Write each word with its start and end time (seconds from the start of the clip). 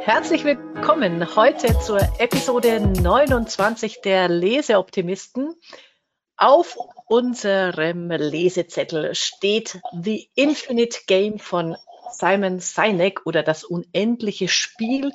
Herzlich 0.00 0.44
willkommen 0.44 1.36
heute 1.36 1.78
zur 1.80 2.00
Episode 2.18 2.80
29 2.80 4.00
der 4.00 4.28
Leseoptimisten. 4.28 5.54
Auf 6.36 6.76
unserem 7.06 8.10
Lesezettel 8.10 9.14
steht 9.14 9.80
The 9.92 10.30
Infinite 10.34 11.00
Game 11.06 11.38
von 11.38 11.76
Simon 12.12 12.60
Sinek 12.60 13.26
oder 13.26 13.42
das 13.42 13.64
unendliche 13.64 14.48
Spiel, 14.48 15.12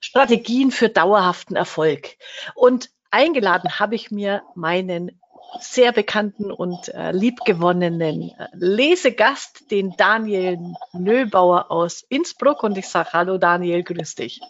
Strategien 0.00 0.70
für 0.70 0.88
dauerhaften 0.88 1.56
Erfolg. 1.56 2.16
Und 2.54 2.90
eingeladen 3.10 3.78
habe 3.78 3.94
ich 3.94 4.10
mir 4.10 4.42
meinen 4.54 5.20
sehr 5.60 5.92
bekannten 5.92 6.50
und 6.50 6.88
äh, 6.88 7.12
liebgewonnenen 7.12 8.30
äh, 8.30 8.48
Lesegast, 8.54 9.70
den 9.70 9.94
Daniel 9.96 10.58
Nöbauer 10.92 11.70
aus 11.70 12.02
Innsbruck. 12.08 12.62
Und 12.62 12.76
ich 12.78 12.88
sage 12.88 13.12
Hallo 13.12 13.38
Daniel, 13.38 13.82
grüß 13.82 14.14
dich. 14.14 14.40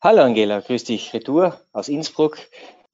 Hallo 0.00 0.22
Angela, 0.22 0.60
grüß 0.60 0.84
dich, 0.84 1.14
Retour 1.14 1.58
aus 1.72 1.88
Innsbruck. 1.88 2.38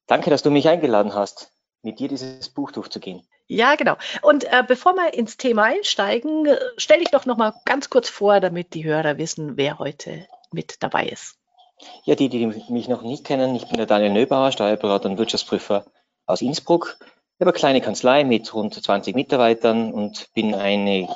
Danke, 0.07 0.31
dass 0.31 0.43
du 0.43 0.51
mich 0.51 0.69
eingeladen 0.69 1.15
hast, 1.15 1.51
mit 1.83 1.99
dir 1.99 2.09
dieses 2.09 2.49
Buch 2.49 2.71
durchzugehen. 2.71 3.23
Ja, 3.49 3.75
genau. 3.75 3.97
Und 4.23 4.45
äh, 4.45 4.63
bevor 4.67 4.95
wir 4.95 5.15
ins 5.15 5.37
Thema 5.37 5.65
einsteigen, 5.65 6.47
stelle 6.77 7.03
ich 7.03 7.11
doch 7.11 7.27
noch 7.27 7.37
mal 7.37 7.53
ganz 7.65 7.91
kurz 7.91 8.09
vor, 8.09 8.39
damit 8.39 8.75
die 8.75 8.85
Hörer 8.85 9.19
wissen, 9.19 9.57
wer 9.57 9.81
heute 9.81 10.27
mit 10.53 10.83
dabei 10.83 11.07
ist. 11.07 11.37
Ja, 12.05 12.15
die, 12.15 12.29
die 12.29 12.47
mich 12.47 12.89
noch 12.89 13.03
nicht 13.03 13.25
kennen, 13.25 13.57
ich 13.57 13.67
bin 13.67 13.79
der 13.79 13.87
Daniel 13.87 14.13
Nöbauer, 14.13 14.53
Steuerberater 14.53 15.09
und 15.09 15.19
Wirtschaftsprüfer 15.19 15.85
aus 16.31 16.43
Innsbruck. 16.43 16.99
Ich 17.01 17.41
habe 17.41 17.51
eine 17.51 17.59
kleine 17.59 17.81
Kanzlei 17.81 18.25
mit 18.25 18.53
rund 18.55 18.75
20 18.75 19.15
Mitarbeitern 19.15 19.93
und 19.93 20.29
bin 20.35 20.55
eine, 20.55 21.09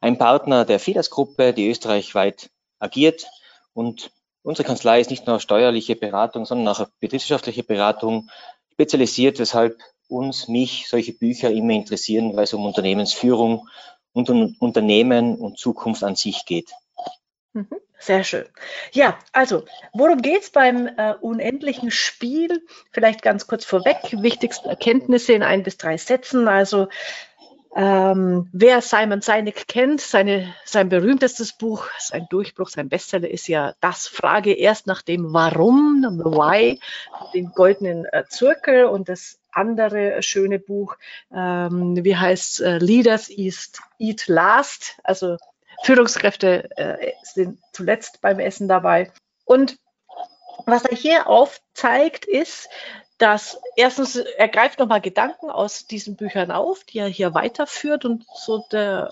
ein 0.00 0.18
Partner 0.18 0.64
der 0.64 0.78
FIDAS-Gruppe, 0.78 1.52
die 1.52 1.68
österreichweit 1.68 2.50
agiert. 2.78 3.26
Und 3.74 4.10
unsere 4.42 4.66
Kanzlei 4.66 5.00
ist 5.00 5.10
nicht 5.10 5.26
nur 5.26 5.36
auf 5.36 5.42
steuerliche 5.42 5.96
Beratung, 5.96 6.44
sondern 6.44 6.68
auch 6.68 6.80
auf 6.80 6.88
betriebswirtschaftliche 7.00 7.64
Beratung 7.64 8.30
spezialisiert, 8.72 9.38
weshalb 9.38 9.80
uns, 10.08 10.48
mich, 10.48 10.88
solche 10.88 11.12
Bücher 11.12 11.50
immer 11.50 11.72
interessieren, 11.72 12.36
weil 12.36 12.44
es 12.44 12.54
um 12.54 12.64
Unternehmensführung 12.64 13.68
und 14.12 14.30
um 14.30 14.56
Unternehmen 14.58 15.36
und 15.36 15.58
Zukunft 15.58 16.04
an 16.04 16.16
sich 16.16 16.44
geht. 16.44 16.70
Mhm. 17.54 17.68
Sehr 18.02 18.24
schön. 18.24 18.46
Ja, 18.90 19.16
also, 19.32 19.62
worum 19.92 20.22
geht 20.22 20.42
es 20.42 20.50
beim 20.50 20.88
äh, 20.88 21.14
unendlichen 21.20 21.92
Spiel? 21.92 22.66
Vielleicht 22.90 23.22
ganz 23.22 23.46
kurz 23.46 23.64
vorweg, 23.64 23.96
wichtigste 24.10 24.68
Erkenntnisse 24.68 25.34
in 25.34 25.44
ein 25.44 25.62
bis 25.62 25.76
drei 25.76 25.96
Sätzen. 25.98 26.48
Also, 26.48 26.88
ähm, 27.76 28.48
wer 28.52 28.82
Simon 28.82 29.20
Sinek 29.20 29.68
kennt, 29.68 30.00
seine, 30.00 30.52
sein 30.64 30.88
berühmtestes 30.88 31.52
Buch, 31.52 31.86
sein 32.00 32.26
Durchbruch, 32.28 32.70
sein 32.70 32.88
Bestseller 32.88 33.30
ist 33.30 33.46
ja 33.46 33.74
das 33.80 34.08
Frage 34.08 34.52
erst 34.52 34.88
nach 34.88 35.02
dem 35.02 35.32
Warum, 35.32 36.04
the 36.18 36.24
Why, 36.24 36.80
den 37.32 37.52
goldenen 37.52 38.04
äh, 38.06 38.24
Zirkel 38.28 38.86
und 38.86 39.08
das 39.08 39.38
andere 39.52 40.24
schöne 40.24 40.58
Buch, 40.58 40.96
ähm, 41.32 42.02
wie 42.02 42.16
heißt 42.16 42.62
äh, 42.62 42.78
Leaders 42.78 43.30
Eat, 43.30 43.78
Eat 44.00 44.26
Last, 44.26 44.98
also 45.04 45.36
Führungskräfte 45.82 46.70
äh, 46.76 47.12
sind 47.22 47.60
zuletzt 47.72 48.20
beim 48.20 48.38
Essen 48.38 48.68
dabei. 48.68 49.12
Und 49.44 49.78
was 50.66 50.84
er 50.84 50.96
hier 50.96 51.26
aufzeigt, 51.26 52.24
ist, 52.24 52.68
dass 53.18 53.60
erstens, 53.76 54.16
er 54.16 54.48
greift 54.48 54.78
nochmal 54.78 55.00
Gedanken 55.00 55.50
aus 55.50 55.86
diesen 55.86 56.16
Büchern 56.16 56.50
auf, 56.50 56.84
die 56.84 56.98
er 56.98 57.08
hier 57.08 57.34
weiterführt 57.34 58.04
und 58.04 58.24
so 58.34 58.64
der 58.70 59.10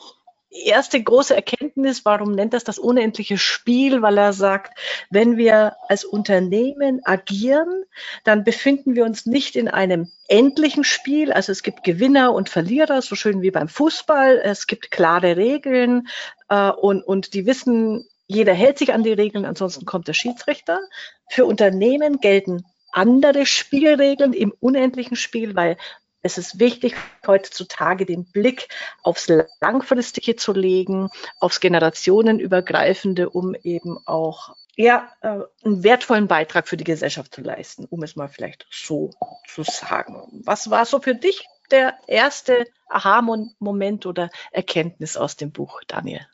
erste 0.50 1.02
große 1.02 1.34
Erkenntnis, 1.34 2.04
warum 2.04 2.32
nennt 2.32 2.52
das 2.52 2.64
das 2.64 2.78
unendliche 2.78 3.38
Spiel? 3.38 4.02
Weil 4.02 4.18
er 4.18 4.32
sagt, 4.32 4.78
wenn 5.10 5.36
wir 5.36 5.76
als 5.88 6.04
Unternehmen 6.04 7.00
agieren, 7.04 7.84
dann 8.24 8.44
befinden 8.44 8.94
wir 8.94 9.04
uns 9.04 9.26
nicht 9.26 9.56
in 9.56 9.68
einem 9.68 10.10
endlichen 10.28 10.84
Spiel. 10.84 11.32
Also 11.32 11.52
es 11.52 11.62
gibt 11.62 11.84
Gewinner 11.84 12.32
und 12.34 12.48
Verlierer, 12.48 13.00
so 13.02 13.14
schön 13.14 13.42
wie 13.42 13.50
beim 13.50 13.68
Fußball. 13.68 14.40
Es 14.42 14.66
gibt 14.66 14.90
klare 14.90 15.36
Regeln 15.36 16.08
äh, 16.48 16.70
und, 16.70 17.02
und 17.02 17.34
die 17.34 17.46
wissen, 17.46 18.06
jeder 18.26 18.54
hält 18.54 18.78
sich 18.78 18.92
an 18.92 19.02
die 19.02 19.12
Regeln, 19.12 19.44
ansonsten 19.44 19.86
kommt 19.86 20.08
der 20.08 20.14
Schiedsrichter. 20.14 20.80
Für 21.28 21.46
Unternehmen 21.46 22.20
gelten 22.20 22.64
andere 22.92 23.46
Spielregeln 23.46 24.32
im 24.32 24.52
unendlichen 24.60 25.16
Spiel, 25.16 25.54
weil 25.54 25.76
es 26.22 26.38
ist 26.38 26.58
wichtig, 26.58 26.94
heutzutage 27.26 28.06
den 28.06 28.24
Blick 28.24 28.68
aufs 29.02 29.28
Langfristige 29.60 30.36
zu 30.36 30.52
legen, 30.52 31.08
aufs 31.38 31.60
Generationenübergreifende, 31.60 33.30
um 33.30 33.54
eben 33.54 33.98
auch 34.06 34.54
ja, 34.76 35.10
äh, 35.20 35.40
einen 35.64 35.82
wertvollen 35.82 36.26
Beitrag 36.26 36.68
für 36.68 36.76
die 36.76 36.84
Gesellschaft 36.84 37.34
zu 37.34 37.42
leisten, 37.42 37.84
um 37.84 38.02
es 38.02 38.16
mal 38.16 38.28
vielleicht 38.28 38.66
so 38.70 39.10
zu 39.46 39.62
sagen. 39.62 40.42
Was 40.44 40.70
war 40.70 40.86
so 40.86 41.00
für 41.00 41.14
dich 41.14 41.46
der 41.70 41.94
erste 42.06 42.66
Aha-Moment 42.88 44.06
oder 44.06 44.30
Erkenntnis 44.52 45.16
aus 45.16 45.36
dem 45.36 45.52
Buch, 45.52 45.80
Daniel? 45.86 46.26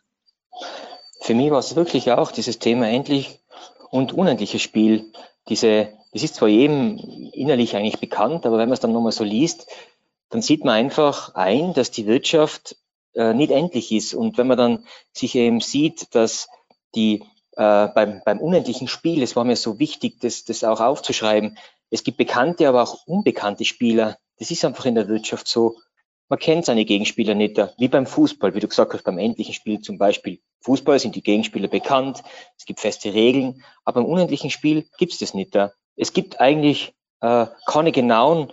Für 1.20 1.34
mich 1.34 1.50
war 1.50 1.58
es 1.58 1.76
wirklich 1.76 2.10
auch 2.12 2.30
dieses 2.30 2.58
Thema 2.58 2.88
endlich 2.88 3.41
und 3.91 4.12
unendliches 4.12 4.62
Spiel, 4.62 5.12
diese 5.48 5.96
das 6.12 6.22
ist 6.22 6.37
zwar 6.37 6.49
jedem 6.49 6.99
innerlich 7.33 7.77
eigentlich 7.77 8.00
bekannt, 8.00 8.47
aber 8.47 8.59
wenn 8.59 8.69
man 8.69 8.75
es 8.75 8.81
dann 8.81 8.93
nochmal 8.93 9.12
so 9.12 9.25
liest, 9.25 9.67
dann 10.31 10.43
sieht 10.43 10.65
man 10.65 10.75
einfach 10.75 11.34
ein, 11.34 11.72
dass 11.75 11.91
die 11.91 12.06
Wirtschaft 12.06 12.77
äh, 13.15 13.34
nicht 13.34 13.50
endlich 13.50 13.93
ist. 13.93 14.15
Und 14.15 14.39
wenn 14.39 14.47
man 14.47 14.59
dann 14.59 14.87
sich 15.12 15.34
eben 15.34 15.61
sieht, 15.61 16.15
dass 16.15 16.49
die 16.95 17.22
äh, 17.53 17.89
beim, 17.89 18.22
beim 18.25 18.39
unendlichen 18.41 18.89
Spiel, 18.89 19.22
es 19.22 19.37
war 19.37 19.45
mir 19.45 19.56
so 19.56 19.78
wichtig, 19.78 20.21
das, 20.21 20.45
das 20.45 20.65
auch 20.65 20.81
aufzuschreiben, 20.81 21.59
es 21.91 22.03
gibt 22.03 22.19
bekannte, 22.19 22.69
aber 22.69 22.83
auch 22.83 23.06
unbekannte 23.06 23.65
Spieler. 23.65 24.19
Das 24.39 24.50
ist 24.50 24.65
einfach 24.65 24.87
in 24.87 24.97
der 24.97 25.09
Wirtschaft 25.09 25.47
so. 25.47 25.77
Man 26.28 26.41
kennt 26.41 26.65
seine 26.65 26.84
Gegenspieler 26.84 27.34
nicht, 27.34 27.56
wie 27.78 27.89
beim 27.89 28.06
Fußball, 28.06 28.55
wie 28.55 28.61
du 28.61 28.66
gesagt 28.66 28.93
hast, 28.93 29.05
beim 29.05 29.19
endlichen 29.19 29.55
Spiel 29.55 29.81
zum 29.81 29.97
Beispiel. 29.97 30.41
Fußball 30.62 30.99
sind 30.99 31.15
die 31.15 31.22
Gegenspieler 31.22 31.69
bekannt, 31.69 32.25
es 32.59 32.65
gibt 32.65 32.81
feste 32.81 33.15
Regeln, 33.15 33.62
aber 33.84 34.00
im 34.00 34.06
unendlichen 34.06 34.50
Spiel 34.50 34.89
gibt 34.99 35.12
es 35.12 35.21
das 35.21 35.34
nicht 35.34 35.55
da 35.55 35.72
es 35.97 36.12
gibt 36.12 36.41
eigentlich 36.41 36.95
äh, 37.21 37.47
keine 37.67 37.93
genauen 37.93 38.53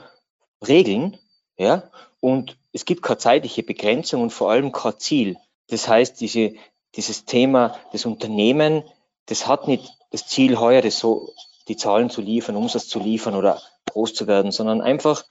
Regeln, 0.66 1.18
ja, 1.58 1.84
und 2.20 2.58
es 2.72 2.86
gibt 2.86 3.04
keine 3.04 3.18
zeitliche 3.18 3.64
Begrenzung 3.64 4.22
und 4.22 4.32
vor 4.32 4.50
allem 4.50 4.72
kein 4.72 4.98
Ziel. 4.98 5.38
Das 5.68 5.88
heißt, 5.88 6.20
diese, 6.22 6.54
dieses 6.96 7.26
Thema 7.26 7.78
des 7.92 8.06
Unternehmen, 8.06 8.84
das 9.28 9.48
hat 9.48 9.68
nicht 9.68 9.92
das 10.12 10.28
Ziel 10.28 10.58
heuer, 10.58 10.82
das 10.82 11.00
so, 11.00 11.34
die 11.68 11.78
Zahlen 11.78 12.10
zu 12.10 12.22
liefern, 12.22 12.56
Umsatz 12.56 12.88
zu 12.88 13.00
liefern 13.00 13.36
oder 13.36 13.62
groß 13.92 14.14
zu 14.14 14.28
werden, 14.28 14.52
sondern 14.52 14.82
einfach 14.82 15.24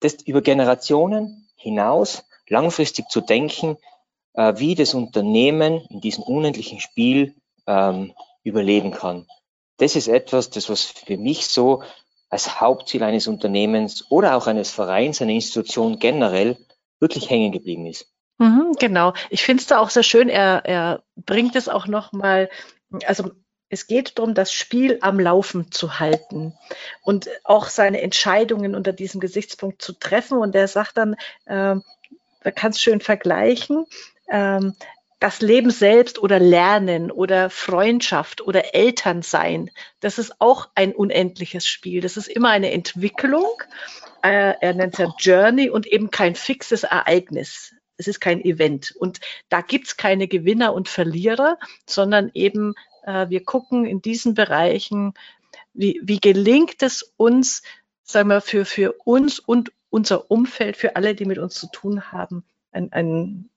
das 0.00 0.14
über 0.24 0.42
Generationen 0.42 1.48
hinaus 1.56 2.24
langfristig 2.48 3.08
zu 3.08 3.20
denken, 3.20 3.76
äh, 4.34 4.54
wie 4.56 4.74
das 4.74 4.94
Unternehmen 4.94 5.86
in 5.88 6.00
diesem 6.00 6.22
unendlichen 6.22 6.80
Spiel 6.80 7.34
ähm, 7.66 8.12
überleben 8.44 8.92
kann 8.92 9.26
das 9.78 9.96
ist 9.96 10.08
etwas, 10.08 10.50
das 10.50 10.68
was 10.68 10.82
für 10.82 11.16
mich 11.16 11.48
so 11.48 11.82
als 12.28 12.60
Hauptziel 12.60 13.02
eines 13.02 13.26
Unternehmens 13.26 14.10
oder 14.10 14.36
auch 14.36 14.46
eines 14.46 14.70
Vereins, 14.70 15.22
einer 15.22 15.32
Institution 15.32 15.98
generell 15.98 16.56
wirklich 16.98 17.30
hängen 17.30 17.52
geblieben 17.52 17.86
ist. 17.86 18.10
Mhm, 18.38 18.72
genau. 18.78 19.14
Ich 19.30 19.42
finde 19.42 19.60
es 19.60 19.66
da 19.66 19.78
auch 19.78 19.90
sehr 19.90 20.02
schön. 20.02 20.28
Er, 20.28 20.62
er 20.64 21.02
bringt 21.14 21.56
es 21.56 21.68
auch 21.68 21.86
nochmal, 21.86 22.50
also 23.06 23.30
es 23.68 23.86
geht 23.86 24.18
darum, 24.18 24.34
das 24.34 24.52
Spiel 24.52 24.98
am 25.00 25.18
Laufen 25.18 25.70
zu 25.72 25.98
halten 25.98 26.54
und 27.02 27.28
auch 27.44 27.68
seine 27.68 28.00
Entscheidungen 28.00 28.74
unter 28.74 28.92
diesem 28.92 29.20
Gesichtspunkt 29.20 29.82
zu 29.82 29.92
treffen. 29.92 30.38
Und 30.38 30.54
er 30.54 30.68
sagt 30.68 30.96
dann, 30.98 31.14
äh, 31.46 31.74
man 31.74 32.54
kann 32.54 32.70
es 32.70 32.80
schön 32.80 33.00
vergleichen. 33.00 33.86
Ähm, 34.28 34.74
das 35.18 35.40
Leben 35.40 35.70
selbst 35.70 36.18
oder 36.18 36.38
Lernen 36.38 37.10
oder 37.10 37.48
Freundschaft 37.48 38.42
oder 38.42 38.74
Elternsein, 38.74 39.70
das 40.00 40.18
ist 40.18 40.40
auch 40.40 40.68
ein 40.74 40.94
unendliches 40.94 41.66
Spiel. 41.66 42.00
Das 42.00 42.16
ist 42.16 42.28
immer 42.28 42.50
eine 42.50 42.70
Entwicklung. 42.72 43.62
Äh, 44.22 44.54
er 44.60 44.74
nennt 44.74 44.94
es 44.94 44.98
ja 44.98 45.14
Journey 45.18 45.70
und 45.70 45.86
eben 45.86 46.10
kein 46.10 46.34
fixes 46.34 46.82
Ereignis. 46.84 47.74
Es 47.96 48.08
ist 48.08 48.20
kein 48.20 48.44
Event. 48.44 48.94
Und 48.98 49.20
da 49.48 49.62
gibt's 49.62 49.96
keine 49.96 50.28
Gewinner 50.28 50.74
und 50.74 50.88
Verlierer, 50.88 51.58
sondern 51.86 52.30
eben 52.34 52.74
äh, 53.04 53.30
wir 53.30 53.42
gucken 53.42 53.86
in 53.86 54.02
diesen 54.02 54.34
Bereichen, 54.34 55.14
wie, 55.72 56.00
wie 56.02 56.20
gelingt 56.20 56.82
es 56.82 57.14
uns, 57.16 57.62
sagen 58.02 58.28
wir, 58.28 58.42
für, 58.42 58.66
für 58.66 58.92
uns 59.04 59.38
und 59.38 59.72
unser 59.88 60.30
Umfeld, 60.30 60.76
für 60.76 60.96
alle, 60.96 61.14
die 61.14 61.24
mit 61.24 61.38
uns 61.38 61.54
zu 61.54 61.68
tun 61.70 62.12
haben, 62.12 62.44
ein, 62.70 62.92
ein 62.92 63.48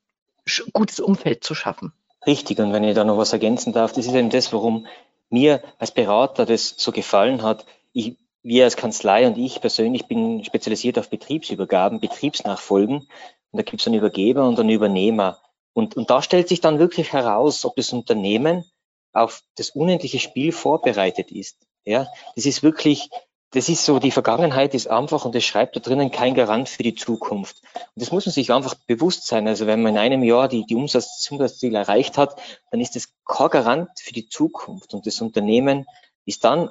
gutes 0.74 1.00
Umfeld 1.00 1.44
zu 1.44 1.56
schaffen. 1.56 1.94
Richtig, 2.26 2.60
und 2.60 2.74
wenn 2.74 2.84
ich 2.84 2.96
da 2.96 3.04
noch 3.04 3.18
was 3.18 3.34
ergänzen 3.34 3.74
darf, 3.74 3.94
das 3.94 4.06
ist 4.06 4.14
eben 4.14 4.30
das, 4.30 4.52
warum 4.52 4.88
mir 5.30 5.62
als 5.78 5.92
Berater 5.92 6.46
das 6.46 6.76
so 6.78 6.92
gefallen 6.92 7.44
hat. 7.44 7.66
Ich, 7.94 8.18
wir 8.44 8.66
als 8.66 8.76
Kanzlei 8.76 9.28
und 9.28 9.38
ich 9.38 9.62
persönlich 9.62 10.08
bin 10.08 10.44
spezialisiert 10.44 10.98
auf 11.00 11.10
Betriebsübergaben, 11.10 12.00
Betriebsnachfolgen. 12.00 13.08
Und 13.52 13.58
da 13.58 13.62
gibt 13.64 13.82
es 13.82 13.88
einen 13.88 13.98
Übergeber 13.98 14.48
und 14.48 14.60
einen 14.60 14.70
Übernehmer. 14.70 15.40
Und, 15.74 15.96
und 15.96 16.10
da 16.10 16.22
stellt 16.22 16.50
sich 16.50 16.62
dann 16.62 16.80
wirklich 16.80 17.14
heraus, 17.14 17.64
ob 17.64 17.76
das 17.76 17.94
Unternehmen 17.94 18.66
auf 19.14 19.44
das 19.56 19.72
unendliche 19.72 20.20
Spiel 20.20 20.52
vorbereitet 20.52 21.32
ist. 21.32 21.58
Ja, 21.86 22.08
das 22.36 22.46
ist 22.46 22.64
wirklich, 22.64 23.10
das 23.52 23.68
ist 23.68 23.84
so, 23.84 23.98
die 23.98 24.12
Vergangenheit 24.12 24.76
ist 24.76 24.88
einfach, 24.88 25.26
und 25.26 25.34
das 25.34 25.44
schreibt 25.44 25.76
da 25.76 25.80
drinnen, 25.80 26.12
kein 26.12 26.36
Garant 26.36 26.70
für 26.70 26.84
die 26.84 26.94
Zukunft. 26.94 27.62
Und 27.74 28.02
das 28.02 28.12
muss 28.12 28.26
man 28.28 28.34
sich 28.34 28.52
einfach 28.54 28.76
bewusst 28.76 29.26
sein. 29.26 29.48
Also 29.48 29.66
wenn 29.66 29.82
man 29.82 29.94
in 29.94 29.98
einem 29.98 30.24
Jahr 30.24 30.48
die, 30.48 30.66
die 30.66 30.76
Umsatz, 30.76 31.18
das 31.18 31.32
Umsatzziel 31.32 31.74
erreicht 31.74 32.18
hat, 32.18 32.40
dann 32.70 32.80
ist 32.80 32.96
das 32.96 33.10
kein 33.26 33.50
Garant 33.50 33.90
für 34.00 34.14
die 34.14 34.30
Zukunft. 34.30 34.94
Und 34.94 35.08
das 35.08 35.20
Unternehmen 35.22 35.88
ist 36.26 36.44
dann 36.44 36.70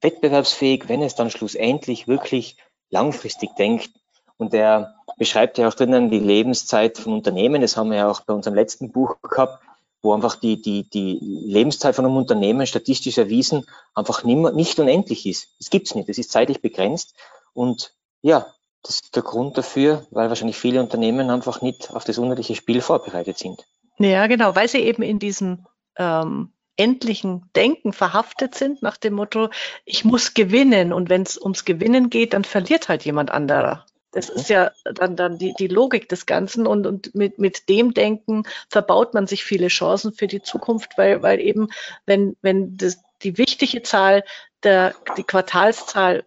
wettbewerbsfähig, 0.00 0.88
wenn 0.88 1.02
es 1.02 1.16
dann 1.16 1.30
schlussendlich 1.30 2.06
wirklich 2.06 2.56
langfristig 2.90 3.56
denkt. 3.56 3.90
Und 4.36 4.54
er 4.54 4.94
beschreibt 5.16 5.58
ja 5.58 5.66
auch 5.66 5.74
drinnen 5.74 6.10
die 6.10 6.20
Lebenszeit 6.20 6.98
von 6.98 7.14
Unternehmen. 7.14 7.62
Das 7.62 7.76
haben 7.76 7.90
wir 7.90 7.98
ja 7.98 8.10
auch 8.10 8.20
bei 8.20 8.32
unserem 8.32 8.54
letzten 8.54 8.92
Buch 8.92 9.16
gehabt 9.22 9.64
wo 10.02 10.12
einfach 10.12 10.36
die, 10.36 10.60
die, 10.60 10.88
die 10.90 11.18
Lebenszeit 11.20 11.94
von 11.94 12.04
einem 12.04 12.16
Unternehmen 12.16 12.66
statistisch 12.66 13.18
erwiesen 13.18 13.64
einfach 13.94 14.24
nicht 14.24 14.78
unendlich 14.78 15.26
ist. 15.26 15.54
Das 15.58 15.70
gibt's 15.70 15.94
nicht. 15.94 16.08
Das 16.08 16.18
ist 16.18 16.32
zeitlich 16.32 16.60
begrenzt. 16.60 17.14
Und 17.54 17.94
ja, 18.20 18.46
das 18.82 18.96
ist 18.96 19.14
der 19.14 19.22
Grund 19.22 19.56
dafür, 19.56 20.06
weil 20.10 20.28
wahrscheinlich 20.28 20.56
viele 20.56 20.80
Unternehmen 20.80 21.30
einfach 21.30 21.62
nicht 21.62 21.94
auf 21.94 22.04
das 22.04 22.18
unendliche 22.18 22.56
Spiel 22.56 22.80
vorbereitet 22.80 23.38
sind. 23.38 23.64
Ja, 23.98 24.26
genau, 24.26 24.56
weil 24.56 24.68
sie 24.68 24.80
eben 24.80 25.02
in 25.02 25.20
diesem 25.20 25.66
ähm, 25.96 26.52
endlichen 26.76 27.50
Denken 27.54 27.92
verhaftet 27.92 28.54
sind, 28.54 28.82
nach 28.82 28.96
dem 28.96 29.14
Motto, 29.14 29.50
ich 29.84 30.04
muss 30.04 30.34
gewinnen 30.34 30.92
und 30.92 31.10
wenn 31.10 31.22
es 31.22 31.38
ums 31.38 31.64
Gewinnen 31.64 32.10
geht, 32.10 32.32
dann 32.32 32.44
verliert 32.44 32.88
halt 32.88 33.04
jemand 33.04 33.30
anderer. 33.30 33.86
Das 34.12 34.28
ist 34.28 34.50
ja 34.50 34.70
dann, 34.84 35.16
dann 35.16 35.38
die, 35.38 35.54
die 35.58 35.68
Logik 35.68 36.08
des 36.08 36.26
Ganzen 36.26 36.66
und, 36.66 36.86
und 36.86 37.14
mit, 37.14 37.38
mit 37.38 37.68
dem 37.68 37.94
Denken 37.94 38.44
verbaut 38.68 39.14
man 39.14 39.26
sich 39.26 39.42
viele 39.42 39.68
Chancen 39.68 40.12
für 40.12 40.26
die 40.26 40.42
Zukunft, 40.42 40.98
weil, 40.98 41.22
weil 41.22 41.40
eben, 41.40 41.68
wenn, 42.04 42.36
wenn 42.42 42.76
das, 42.76 43.02
die 43.22 43.38
wichtige 43.38 43.82
Zahl 43.82 44.22
der, 44.62 44.94
die 45.16 45.24
Quartalszahl, 45.24 46.24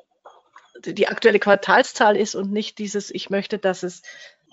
die 0.83 1.07
aktuelle 1.07 1.39
Quartalszahl 1.39 2.17
ist 2.17 2.35
und 2.35 2.51
nicht 2.51 2.79
dieses, 2.79 3.11
ich 3.11 3.29
möchte, 3.29 3.59
dass 3.59 3.83
es 3.83 4.01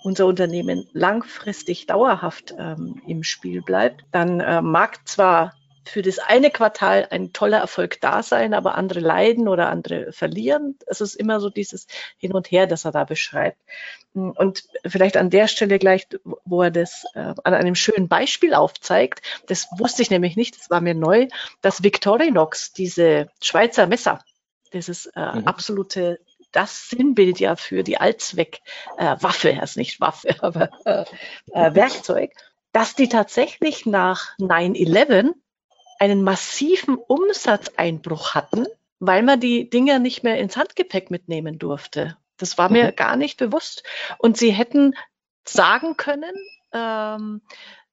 unser 0.03 0.25
Unternehmen 0.27 0.87
langfristig 0.93 1.87
dauerhaft 1.87 2.53
ähm, 2.57 3.01
im 3.07 3.23
Spiel 3.23 3.61
bleibt, 3.61 4.03
dann 4.11 4.41
äh, 4.41 4.61
mag 4.61 5.07
zwar 5.07 5.53
für 5.85 6.01
das 6.01 6.19
eine 6.19 6.51
Quartal 6.51 7.07
ein 7.09 7.33
toller 7.33 7.59
Erfolg 7.59 7.99
da 8.01 8.23
sein, 8.23 8.53
aber 8.53 8.75
andere 8.75 8.99
leiden 8.99 9.47
oder 9.47 9.69
andere 9.69 10.11
verlieren. 10.11 10.77
Es 10.87 11.01
ist 11.01 11.15
immer 11.15 11.39
so 11.39 11.49
dieses 11.49 11.87
Hin 12.17 12.33
und 12.33 12.51
Her, 12.51 12.67
das 12.67 12.85
er 12.85 12.91
da 12.91 13.03
beschreibt. 13.03 13.57
Und 14.13 14.63
vielleicht 14.85 15.17
an 15.17 15.29
der 15.29 15.47
Stelle 15.47 15.79
gleich, 15.79 16.07
wo 16.45 16.61
er 16.61 16.71
das 16.71 17.05
äh, 17.15 17.33
an 17.43 17.53
einem 17.53 17.75
schönen 17.75 18.07
Beispiel 18.07 18.53
aufzeigt, 18.53 19.21
das 19.47 19.67
wusste 19.77 20.03
ich 20.03 20.11
nämlich 20.11 20.35
nicht, 20.35 20.57
das 20.59 20.69
war 20.69 20.81
mir 20.81 20.93
neu, 20.93 21.27
dass 21.61 21.83
Victorinox, 21.83 22.73
diese 22.73 23.29
Schweizer 23.41 23.87
Messer, 23.87 24.19
dieses 24.71 25.07
äh, 25.07 25.35
mhm. 25.35 25.47
absolute 25.47 26.19
das 26.53 26.87
Sinnbild 26.89 27.39
ja 27.39 27.55
für 27.55 27.83
die 27.83 27.97
Allzweckwaffe, 27.97 29.49
äh, 29.49 29.63
ist 29.63 29.75
nicht 29.75 29.99
Waffe, 29.99 30.35
aber 30.41 30.69
äh, 30.85 31.05
äh, 31.51 31.75
Werkzeug, 31.75 32.31
dass 32.71 32.95
die 32.95 33.09
tatsächlich 33.09 33.85
nach 33.85 34.37
9-11 34.39 35.33
einen 36.03 36.21
massiven 36.21 36.97
Umsatzeinbruch 36.97 38.35
hatten, 38.35 38.67
weil 38.99 39.23
man 39.23 39.39
die 39.39 39.69
Dinger 39.69 39.99
nicht 39.99 40.21
mehr 40.21 40.37
ins 40.37 40.57
Handgepäck 40.57 41.09
mitnehmen 41.09 41.59
durfte. 41.59 42.17
Das 42.35 42.57
war 42.57 42.69
mir 42.69 42.87
mhm. 42.87 42.95
gar 42.97 43.15
nicht 43.15 43.37
bewusst. 43.37 43.83
Und 44.17 44.35
sie 44.35 44.51
hätten 44.51 44.95
sagen 45.47 45.95
können, 45.95 46.33
ähm, 46.73 47.41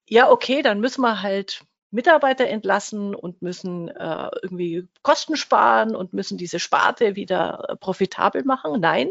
ja, 0.09 0.29
okay, 0.29 0.61
dann 0.61 0.81
müssen 0.81 1.01
wir 1.01 1.21
halt 1.21 1.63
Mitarbeiter 1.89 2.47
entlassen 2.47 3.15
und 3.15 3.41
müssen 3.41 3.87
äh, 3.87 4.29
irgendwie 4.41 4.89
Kosten 5.03 5.37
sparen 5.37 5.95
und 5.95 6.11
müssen 6.11 6.37
diese 6.37 6.59
Sparte 6.59 7.15
wieder 7.15 7.65
äh, 7.69 7.75
profitabel 7.77 8.43
machen. 8.43 8.77
Nein, 8.81 9.09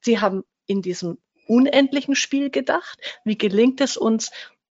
sie 0.00 0.20
haben 0.20 0.42
in 0.66 0.80
diesem 0.80 1.18
unendlichen 1.46 2.14
Spiel 2.14 2.48
gedacht. 2.48 2.98
Wie 3.24 3.36
gelingt 3.36 3.82
es 3.82 3.98
uns, 3.98 4.30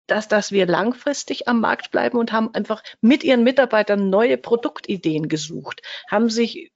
dass, 0.08 0.28
dass 0.28 0.52
wir 0.52 0.66
langfristig 0.66 1.48
am 1.48 1.60
Markt 1.60 1.92
bleiben 1.92 2.18
und 2.18 2.32
haben 2.32 2.54
einfach 2.54 2.84
mit 3.02 3.24
ihren 3.24 3.44
Mitarbeitern 3.44 4.10
neue 4.10 4.38
Produktideen 4.38 5.28
gesucht, 5.28 5.82
haben 6.10 6.30
sich 6.30 6.72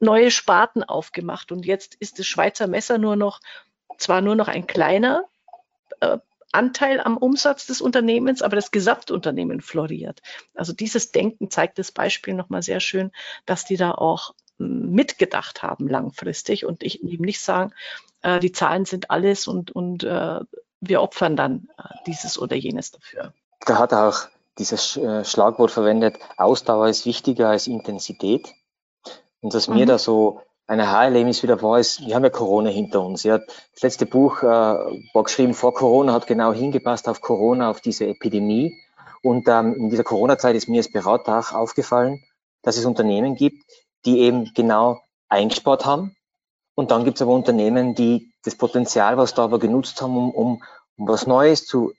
neue 0.00 0.30
Sparten 0.30 0.82
aufgemacht 0.82 1.52
und 1.52 1.66
jetzt 1.66 1.94
ist 1.96 2.18
das 2.18 2.26
Schweizer 2.26 2.66
Messer 2.66 2.98
nur 2.98 3.16
noch, 3.16 3.40
zwar 3.98 4.20
nur 4.20 4.34
noch 4.34 4.48
ein 4.48 4.66
kleiner 4.66 5.24
äh, 6.00 6.18
Anteil 6.52 7.00
am 7.00 7.16
Umsatz 7.16 7.66
des 7.66 7.80
Unternehmens, 7.80 8.42
aber 8.42 8.56
das 8.56 8.70
Gesamtunternehmen 8.70 9.62
floriert. 9.62 10.20
Also 10.54 10.72
dieses 10.74 11.10
Denken 11.10 11.50
zeigt 11.50 11.78
das 11.78 11.92
Beispiel 11.92 12.34
nochmal 12.34 12.62
sehr 12.62 12.80
schön, 12.80 13.10
dass 13.46 13.64
die 13.64 13.76
da 13.76 13.92
auch 13.92 14.34
hm, 14.58 14.92
mitgedacht 14.92 15.62
haben 15.62 15.88
langfristig 15.88 16.66
und 16.66 16.82
ich 16.82 17.02
eben 17.02 17.24
nicht 17.24 17.40
sagen, 17.40 17.72
äh, 18.20 18.38
die 18.38 18.52
Zahlen 18.52 18.84
sind 18.84 19.10
alles 19.10 19.48
und, 19.48 19.70
und 19.70 20.04
äh, 20.04 20.40
wir 20.82 21.00
opfern 21.00 21.36
dann 21.36 21.68
äh, 21.78 21.82
dieses 22.06 22.38
oder 22.38 22.56
jenes 22.56 22.90
dafür. 22.90 23.32
Da 23.64 23.78
hat 23.78 23.92
er 23.92 24.08
auch 24.08 24.18
dieses 24.58 24.96
äh, 24.96 25.24
Schlagwort 25.24 25.70
verwendet, 25.70 26.18
Ausdauer 26.36 26.88
ist 26.88 27.06
wichtiger 27.06 27.48
als 27.48 27.66
Intensität. 27.66 28.52
Und 29.40 29.54
dass 29.54 29.68
mhm. 29.68 29.76
mir 29.76 29.86
da 29.86 29.98
so 29.98 30.42
eine 30.66 30.90
Haarerlebnis 30.90 31.42
wieder 31.42 31.60
war, 31.62 31.78
ist, 31.78 32.04
wir 32.06 32.14
haben 32.14 32.24
ja 32.24 32.30
Corona 32.30 32.70
hinter 32.70 33.02
uns. 33.02 33.22
Ja, 33.22 33.38
das 33.38 33.82
letzte 33.82 34.06
Buch 34.06 34.42
äh, 34.42 34.46
war 34.46 35.24
geschrieben 35.24 35.54
vor 35.54 35.72
Corona, 35.72 36.12
hat 36.12 36.26
genau 36.26 36.52
hingepasst 36.52 37.08
auf 37.08 37.20
Corona, 37.20 37.70
auf 37.70 37.80
diese 37.80 38.06
Epidemie. 38.06 38.76
Und 39.22 39.48
ähm, 39.48 39.74
in 39.74 39.90
dieser 39.90 40.04
Corona-Zeit 40.04 40.56
ist 40.56 40.68
mir 40.68 40.78
als 40.78 40.90
Berater 40.90 41.38
auch 41.38 41.52
aufgefallen, 41.52 42.22
dass 42.62 42.76
es 42.76 42.84
Unternehmen 42.84 43.36
gibt, 43.36 43.64
die 44.04 44.20
eben 44.20 44.52
genau 44.54 45.00
eingespart 45.28 45.86
haben. 45.86 46.16
Und 46.74 46.90
dann 46.90 47.04
gibt 47.04 47.18
es 47.18 47.22
aber 47.22 47.32
Unternehmen, 47.32 47.94
die 47.94 48.32
das 48.44 48.56
Potenzial, 48.56 49.16
was 49.16 49.34
da 49.34 49.44
aber 49.44 49.58
genutzt 49.58 50.00
haben, 50.00 50.16
um, 50.16 50.30
um, 50.30 50.62
um 50.96 51.08
was 51.08 51.26
Neues 51.26 51.66
zu 51.66 51.92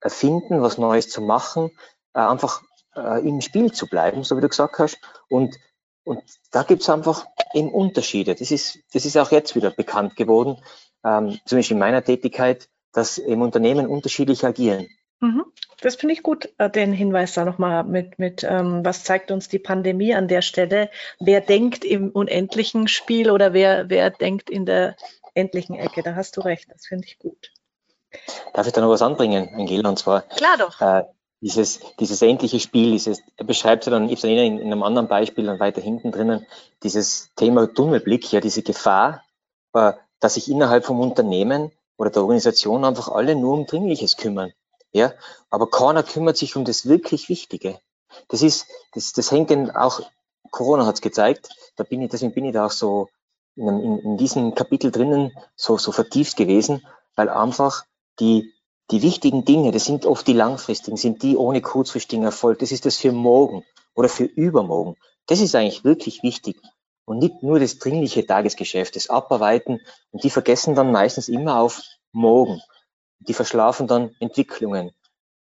erfinden, 0.00 0.62
was 0.62 0.78
Neues 0.78 1.08
zu 1.08 1.20
machen, 1.22 1.70
äh, 2.14 2.20
einfach 2.20 2.62
äh, 2.94 3.26
im 3.26 3.40
Spiel 3.40 3.72
zu 3.72 3.86
bleiben, 3.86 4.24
so 4.24 4.36
wie 4.36 4.40
du 4.40 4.48
gesagt 4.48 4.78
hast. 4.78 4.98
Und, 5.28 5.56
und 6.04 6.22
da 6.50 6.62
gibt's 6.62 6.88
einfach 6.88 7.26
eben 7.54 7.70
Unterschiede. 7.70 8.34
Das 8.34 8.50
ist, 8.50 8.78
das 8.92 9.04
ist 9.04 9.16
auch 9.16 9.30
jetzt 9.30 9.54
wieder 9.54 9.70
bekannt 9.70 10.16
geworden, 10.16 10.62
ähm, 11.04 11.38
zum 11.46 11.58
Beispiel 11.58 11.76
in 11.76 11.80
meiner 11.80 12.04
Tätigkeit, 12.04 12.68
dass 12.92 13.18
eben 13.18 13.42
Unternehmen 13.42 13.86
unterschiedlich 13.86 14.44
agieren. 14.44 14.88
Mhm. 15.22 15.44
Das 15.80 15.94
finde 15.94 16.14
ich 16.14 16.22
gut, 16.24 16.48
äh, 16.58 16.68
den 16.68 16.92
Hinweis 16.92 17.34
da 17.34 17.44
nochmal 17.44 17.84
mit, 17.84 18.18
mit 18.18 18.42
ähm, 18.42 18.84
was 18.84 19.04
zeigt 19.04 19.30
uns 19.30 19.48
die 19.48 19.60
Pandemie 19.60 20.14
an 20.14 20.26
der 20.26 20.42
Stelle? 20.42 20.90
Wer 21.20 21.40
denkt 21.40 21.84
im 21.84 22.10
unendlichen 22.10 22.88
Spiel 22.88 23.30
oder 23.30 23.52
wer, 23.52 23.88
wer 23.88 24.10
denkt 24.10 24.50
in 24.50 24.66
der 24.66 24.96
endlichen 25.34 25.76
Ecke. 25.76 26.02
Da 26.02 26.16
hast 26.16 26.36
du 26.36 26.40
recht, 26.40 26.70
das 26.72 26.86
finde 26.86 27.06
ich 27.06 27.20
gut. 27.20 27.52
Darf 28.52 28.66
ich 28.66 28.72
da 28.72 28.80
noch 28.80 28.90
was 28.90 29.00
anbringen, 29.00 29.48
Angela? 29.54 29.88
Und 29.88 29.98
zwar 29.98 30.22
Klar 30.22 30.58
doch. 30.58 30.80
Äh, 30.80 31.04
dieses, 31.40 31.78
dieses 32.00 32.20
endliche 32.20 32.58
Spiel, 32.58 32.90
dieses, 32.90 33.22
er 33.36 33.44
beschreibt 33.44 33.86
ja 33.86 33.90
dann, 33.90 34.08
ich 34.08 34.24
in, 34.24 34.58
in 34.58 34.66
einem 34.66 34.82
anderen 34.82 35.06
Beispiel 35.06 35.46
dann 35.46 35.60
weiter 35.60 35.80
hinten 35.80 36.10
drinnen, 36.10 36.46
dieses 36.82 37.32
Thema 37.36 37.72
Tunnelblick, 37.72 38.32
ja, 38.32 38.40
diese 38.40 38.62
Gefahr, 38.62 39.24
äh, 39.72 39.92
dass 40.18 40.34
sich 40.34 40.50
innerhalb 40.50 40.84
vom 40.84 40.98
Unternehmen 40.98 41.70
oder 41.96 42.10
der 42.10 42.22
Organisation 42.22 42.84
einfach 42.84 43.08
alle 43.08 43.36
nur 43.36 43.54
um 43.54 43.66
Dringliches 43.66 44.16
kümmern. 44.16 44.52
Ja, 44.92 45.12
aber 45.50 45.70
keiner 45.70 46.02
kümmert 46.02 46.36
sich 46.36 46.56
um 46.56 46.64
das 46.64 46.86
wirklich 46.86 47.28
Wichtige. 47.28 47.78
Das 48.28 48.42
ist, 48.42 48.66
das, 48.92 49.12
das 49.12 49.30
hängt 49.30 49.50
denn 49.50 49.70
auch, 49.70 50.00
Corona 50.50 50.84
hat 50.86 50.96
es 50.96 51.00
gezeigt, 51.00 51.48
da 51.76 51.84
bin 51.84 52.02
ich, 52.02 52.10
deswegen 52.10 52.34
bin 52.34 52.44
ich 52.44 52.52
da 52.52 52.66
auch 52.66 52.70
so 52.70 53.08
in, 53.56 53.68
in, 53.68 53.98
in 54.00 54.16
diesem 54.18 54.54
Kapitel 54.54 54.90
drinnen 54.90 55.32
so, 55.56 55.78
so 55.78 55.92
vertieft 55.92 56.36
gewesen, 56.36 56.86
weil 57.16 57.28
einfach 57.28 57.84
die, 58.20 58.52
die 58.90 59.02
wichtigen 59.02 59.44
Dinge, 59.44 59.72
das 59.72 59.84
sind 59.84 60.04
oft 60.04 60.26
die 60.26 60.32
langfristigen, 60.34 60.96
sind 60.96 61.22
die 61.22 61.36
ohne 61.36 61.62
kurzfristigen 61.62 62.24
Erfolg. 62.24 62.58
Das 62.58 62.72
ist 62.72 62.84
das 62.84 62.96
für 62.96 63.12
morgen 63.12 63.64
oder 63.94 64.08
für 64.08 64.24
übermorgen. 64.24 64.96
Das 65.26 65.40
ist 65.40 65.54
eigentlich 65.54 65.84
wirklich 65.84 66.22
wichtig. 66.22 66.60
Und 67.04 67.18
nicht 67.18 67.42
nur 67.42 67.58
das 67.58 67.78
dringliche 67.78 68.26
Tagesgeschäft, 68.26 68.96
das 68.96 69.10
Abarbeiten. 69.10 69.80
Und 70.10 70.24
die 70.24 70.30
vergessen 70.30 70.74
dann 70.74 70.92
meistens 70.92 71.28
immer 71.28 71.58
auf 71.60 71.82
morgen. 72.12 72.60
Die 73.28 73.34
verschlafen 73.34 73.86
dann 73.86 74.14
Entwicklungen. 74.20 74.92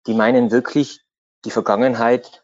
Die 0.08 0.14
meinen 0.14 0.52
wirklich, 0.52 1.02
die 1.46 1.52
Vergangenheit, 1.52 2.44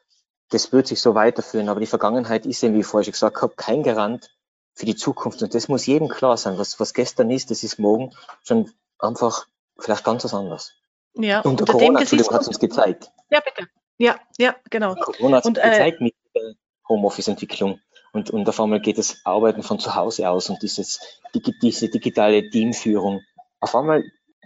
das 0.49 0.71
wird 0.71 0.87
sich 0.87 1.01
so 1.01 1.15
weiterführen. 1.15 1.69
Aber 1.69 1.79
die 1.79 1.85
Vergangenheit 1.85 2.45
ist 2.45 2.63
eben, 2.63 2.75
wie 2.75 2.81
ich 2.81 2.85
vorher 2.85 3.05
schon 3.05 3.13
gesagt 3.13 3.41
habe, 3.41 3.55
kein 3.55 3.83
Garant 3.83 4.29
für 4.73 4.85
die 4.85 4.95
Zukunft. 4.95 5.41
Und 5.41 5.53
das 5.53 5.67
muss 5.67 5.85
jedem 5.85 6.09
klar 6.09 6.37
sein. 6.37 6.57
Was, 6.57 6.79
was 6.79 6.93
gestern 6.93 7.31
ist, 7.31 7.51
das 7.51 7.63
ist 7.63 7.79
morgen 7.79 8.13
schon 8.43 8.71
einfach 8.99 9.47
vielleicht 9.79 10.03
ganz 10.03 10.23
was 10.23 10.33
anderes. 10.33 10.73
Ja, 11.13 11.41
und 11.41 11.59
der 11.59 11.67
Corona, 11.67 11.99
hat 12.01 12.11
es 12.11 12.47
uns 12.47 12.59
gezeigt. 12.59 13.11
Ja, 13.29 13.39
bitte. 13.39 13.69
Ja, 13.97 14.17
ja, 14.37 14.55
genau. 14.69 14.95
Corona 14.95 15.37
hat 15.37 15.45
uns 15.45 15.57
äh, 15.57 15.69
gezeigt 15.69 16.01
mit 16.01 16.13
der 16.35 16.55
Homeoffice-Entwicklung. 16.89 17.79
Und, 18.11 18.29
und 18.29 18.47
auf 18.47 18.59
einmal 18.59 18.81
geht 18.81 18.97
das 18.97 19.21
Arbeiten 19.23 19.63
von 19.63 19.79
zu 19.79 19.95
Hause 19.95 20.29
aus 20.29 20.49
und 20.49 20.61
dieses, 20.61 20.99
die, 21.33 21.41
diese 21.61 21.89
digitale 21.89 22.49
Teamführung. 22.49 23.21
Auf 23.59 23.75
einmal 23.75 24.03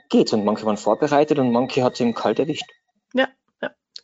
geht's 0.09 0.33
und 0.33 0.45
manche 0.45 0.65
waren 0.65 0.77
vorbereitet 0.77 1.39
und 1.39 1.51
manche 1.51 1.83
hat 1.83 1.93
es 1.93 2.01
eben 2.01 2.13
kalt 2.13 2.39
erwischt. 2.39 2.69
Ja, 3.13 3.27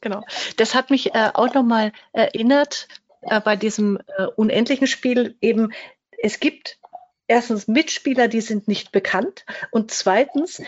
genau. 0.02 0.24
Das 0.58 0.76
hat 0.76 0.90
mich 0.90 1.14
äh, 1.14 1.32
auch 1.34 1.54
nochmal 1.54 1.92
erinnert 2.14 2.88
äh, 3.22 3.42
bei 3.42 3.56
diesem 3.56 4.00
äh, 4.18 4.26
unendlichen 4.36 4.88
Spiel 4.88 5.36
eben, 5.42 5.74
es 6.22 6.40
gibt 6.40 6.80
erstens 7.28 7.68
Mitspieler, 7.68 8.28
die 8.28 8.42
sind 8.42 8.68
nicht 8.68 8.92
bekannt 8.92 9.46
und 9.72 9.92
zweitens, 9.92 10.62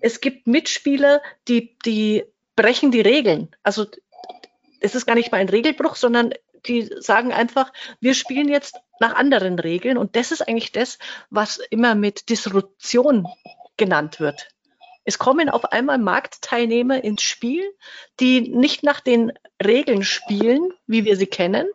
es 0.00 0.20
gibt 0.20 0.46
Mitspieler, 0.46 1.22
die, 1.48 1.76
die 1.84 2.24
brechen 2.56 2.90
die 2.90 3.00
Regeln. 3.00 3.54
Also 3.62 3.86
es 4.80 4.94
ist 4.94 5.06
gar 5.06 5.14
nicht 5.14 5.32
mal 5.32 5.38
ein 5.38 5.48
Regelbruch, 5.48 5.96
sondern 5.96 6.32
die 6.66 6.90
sagen 6.98 7.32
einfach, 7.32 7.72
wir 8.00 8.14
spielen 8.14 8.48
jetzt 8.48 8.76
nach 9.00 9.14
anderen 9.14 9.58
Regeln. 9.58 9.96
Und 9.96 10.16
das 10.16 10.32
ist 10.32 10.46
eigentlich 10.46 10.72
das, 10.72 10.98
was 11.30 11.58
immer 11.70 11.94
mit 11.94 12.28
Disruption 12.28 13.26
genannt 13.76 14.20
wird. 14.20 14.48
Es 15.08 15.18
kommen 15.18 15.48
auf 15.48 15.72
einmal 15.72 15.96
Marktteilnehmer 15.96 17.02
ins 17.02 17.22
Spiel, 17.22 17.64
die 18.20 18.42
nicht 18.42 18.82
nach 18.82 19.00
den 19.00 19.32
Regeln 19.64 20.02
spielen, 20.02 20.70
wie 20.86 21.06
wir 21.06 21.16
sie 21.16 21.26
kennen. 21.26 21.66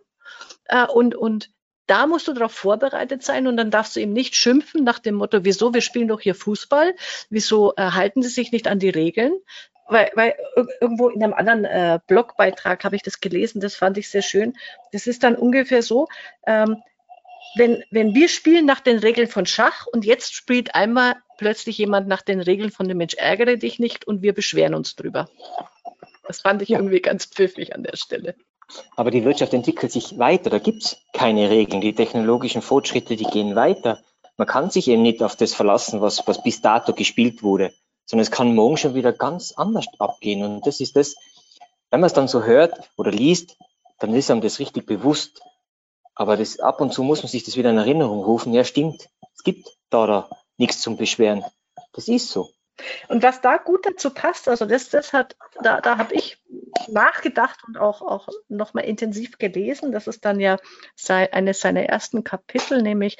Äh, 0.65 0.85
und, 0.85 1.15
und 1.15 1.49
da 1.87 2.05
musst 2.05 2.27
du 2.27 2.33
darauf 2.33 2.51
vorbereitet 2.51 3.23
sein 3.23 3.47
und 3.47 3.57
dann 3.57 3.71
darfst 3.71 3.95
du 3.95 4.01
eben 4.01 4.13
nicht 4.13 4.35
schimpfen 4.35 4.83
nach 4.83 4.99
dem 4.99 5.15
Motto, 5.15 5.43
wieso, 5.45 5.73
wir 5.73 5.81
spielen 5.81 6.09
doch 6.09 6.21
hier 6.21 6.35
Fußball, 6.35 6.93
wieso 7.31 7.73
äh, 7.75 7.89
halten 7.89 8.21
sie 8.21 8.29
sich 8.29 8.51
nicht 8.51 8.67
an 8.67 8.77
die 8.77 8.91
Regeln, 8.91 9.33
weil, 9.87 10.11
weil 10.13 10.35
irgendwo 10.79 11.09
in 11.09 11.23
einem 11.23 11.33
anderen 11.33 11.65
äh, 11.65 11.97
Blogbeitrag 12.05 12.83
habe 12.83 12.95
ich 12.95 13.01
das 13.01 13.19
gelesen, 13.19 13.61
das 13.61 13.73
fand 13.73 13.97
ich 13.97 14.11
sehr 14.11 14.21
schön. 14.21 14.53
Das 14.91 15.07
ist 15.07 15.23
dann 15.23 15.35
ungefähr 15.35 15.81
so, 15.81 16.07
ähm, 16.45 16.83
wenn, 17.55 17.83
wenn 17.91 18.13
wir 18.13 18.27
spielen 18.27 18.65
nach 18.65 18.79
den 18.79 18.99
Regeln 18.99 19.27
von 19.27 19.45
Schach 19.45 19.85
und 19.87 20.05
jetzt 20.05 20.33
spielt 20.33 20.75
einmal 20.75 21.15
plötzlich 21.37 21.77
jemand 21.77 22.07
nach 22.07 22.21
den 22.21 22.39
Regeln 22.39 22.71
von 22.71 22.87
dem 22.87 22.97
Mensch 22.97 23.15
ärgere 23.15 23.57
dich 23.57 23.79
nicht 23.79 24.05
und 24.05 24.21
wir 24.21 24.33
beschweren 24.33 24.75
uns 24.75 24.95
drüber. 24.95 25.29
Das 26.27 26.41
fand 26.41 26.61
ich 26.61 26.69
ja. 26.69 26.79
irgendwie 26.79 27.01
ganz 27.01 27.25
pfiffig 27.25 27.75
an 27.75 27.83
der 27.83 27.97
Stelle. 27.97 28.35
Aber 28.95 29.11
die 29.11 29.25
Wirtschaft 29.25 29.53
entwickelt 29.53 29.91
sich 29.91 30.17
weiter, 30.17 30.49
da 30.49 30.57
gibt 30.57 30.83
es 30.83 30.97
keine 31.11 31.49
Regeln. 31.49 31.81
Die 31.81 31.93
technologischen 31.93 32.61
Fortschritte, 32.61 33.15
die 33.15 33.25
gehen 33.25 33.55
weiter. 33.55 33.99
Man 34.37 34.47
kann 34.47 34.69
sich 34.69 34.87
eben 34.87 35.01
nicht 35.01 35.21
auf 35.21 35.35
das 35.35 35.53
verlassen, 35.53 36.01
was, 36.01 36.25
was 36.27 36.41
bis 36.41 36.61
dato 36.61 36.93
gespielt 36.93 37.43
wurde 37.43 37.73
sondern 38.05 38.23
es 38.23 38.31
kann 38.31 38.55
morgen 38.55 38.77
schon 38.77 38.95
wieder 38.95 39.13
ganz 39.13 39.53
anders 39.53 39.87
abgehen. 39.99 40.43
Und 40.43 40.67
das 40.67 40.79
ist 40.79 40.95
das, 40.95 41.15
wenn 41.89 41.99
man 41.99 42.07
es 42.07 42.13
dann 42.13 42.27
so 42.27 42.43
hört 42.43 42.89
oder 42.97 43.11
liest, 43.11 43.57
dann 43.99 44.13
ist 44.13 44.29
einem 44.29 44.41
das 44.41 44.59
richtig 44.59 44.85
bewusst. 44.85 45.41
Aber 46.15 46.37
das, 46.37 46.59
ab 46.59 46.81
und 46.81 46.93
zu 46.93 47.03
muss 47.03 47.23
man 47.23 47.29
sich 47.29 47.43
das 47.43 47.57
wieder 47.57 47.71
in 47.71 47.77
Erinnerung 47.77 48.23
rufen. 48.23 48.53
Ja, 48.53 48.63
stimmt, 48.63 49.09
es 49.35 49.43
gibt 49.43 49.67
da, 49.89 50.07
da 50.07 50.29
nichts 50.57 50.81
zum 50.81 50.97
Beschweren. 50.97 51.43
Das 51.93 52.07
ist 52.07 52.29
so. 52.29 52.49
Und 53.07 53.21
was 53.21 53.41
da 53.41 53.57
gut 53.57 53.85
dazu 53.85 54.09
passt, 54.09 54.47
also 54.49 54.65
das, 54.65 54.89
das 54.89 55.13
hat, 55.13 55.35
da, 55.61 55.79
da 55.79 55.97
habe 55.97 56.15
ich 56.15 56.37
nachgedacht 56.87 57.59
und 57.67 57.77
auch, 57.77 58.01
auch 58.01 58.27
nochmal 58.49 58.85
intensiv 58.85 59.37
gelesen. 59.37 59.91
Das 59.91 60.07
ist 60.07 60.25
dann 60.25 60.39
ja 60.39 60.57
eines 61.07 61.61
seiner 61.61 61.83
ersten 61.83 62.23
Kapitel, 62.23 62.81
nämlich 62.81 63.17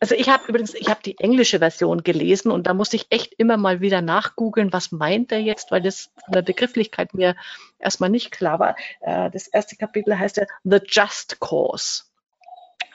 also 0.00 0.14
ich 0.14 0.28
habe 0.28 0.44
übrigens, 0.46 0.74
ich 0.74 0.88
habe 0.88 1.00
die 1.04 1.18
englische 1.18 1.58
Version 1.58 2.04
gelesen 2.04 2.52
und 2.52 2.68
da 2.68 2.74
musste 2.74 2.94
ich 2.94 3.06
echt 3.10 3.34
immer 3.36 3.56
mal 3.56 3.80
wieder 3.80 4.00
nachgoogeln, 4.00 4.72
was 4.72 4.92
meint 4.92 5.32
er 5.32 5.40
jetzt, 5.40 5.72
weil 5.72 5.82
das 5.82 6.10
von 6.24 6.32
der 6.32 6.42
Begrifflichkeit 6.42 7.14
mir 7.14 7.34
erstmal 7.80 8.10
nicht 8.10 8.30
klar 8.30 8.60
war. 8.60 8.76
Äh, 9.00 9.30
das 9.30 9.48
erste 9.48 9.76
Kapitel 9.76 10.16
heißt 10.16 10.36
ja 10.36 10.46
The 10.62 10.78
Just 10.86 11.40
Cause. 11.40 12.04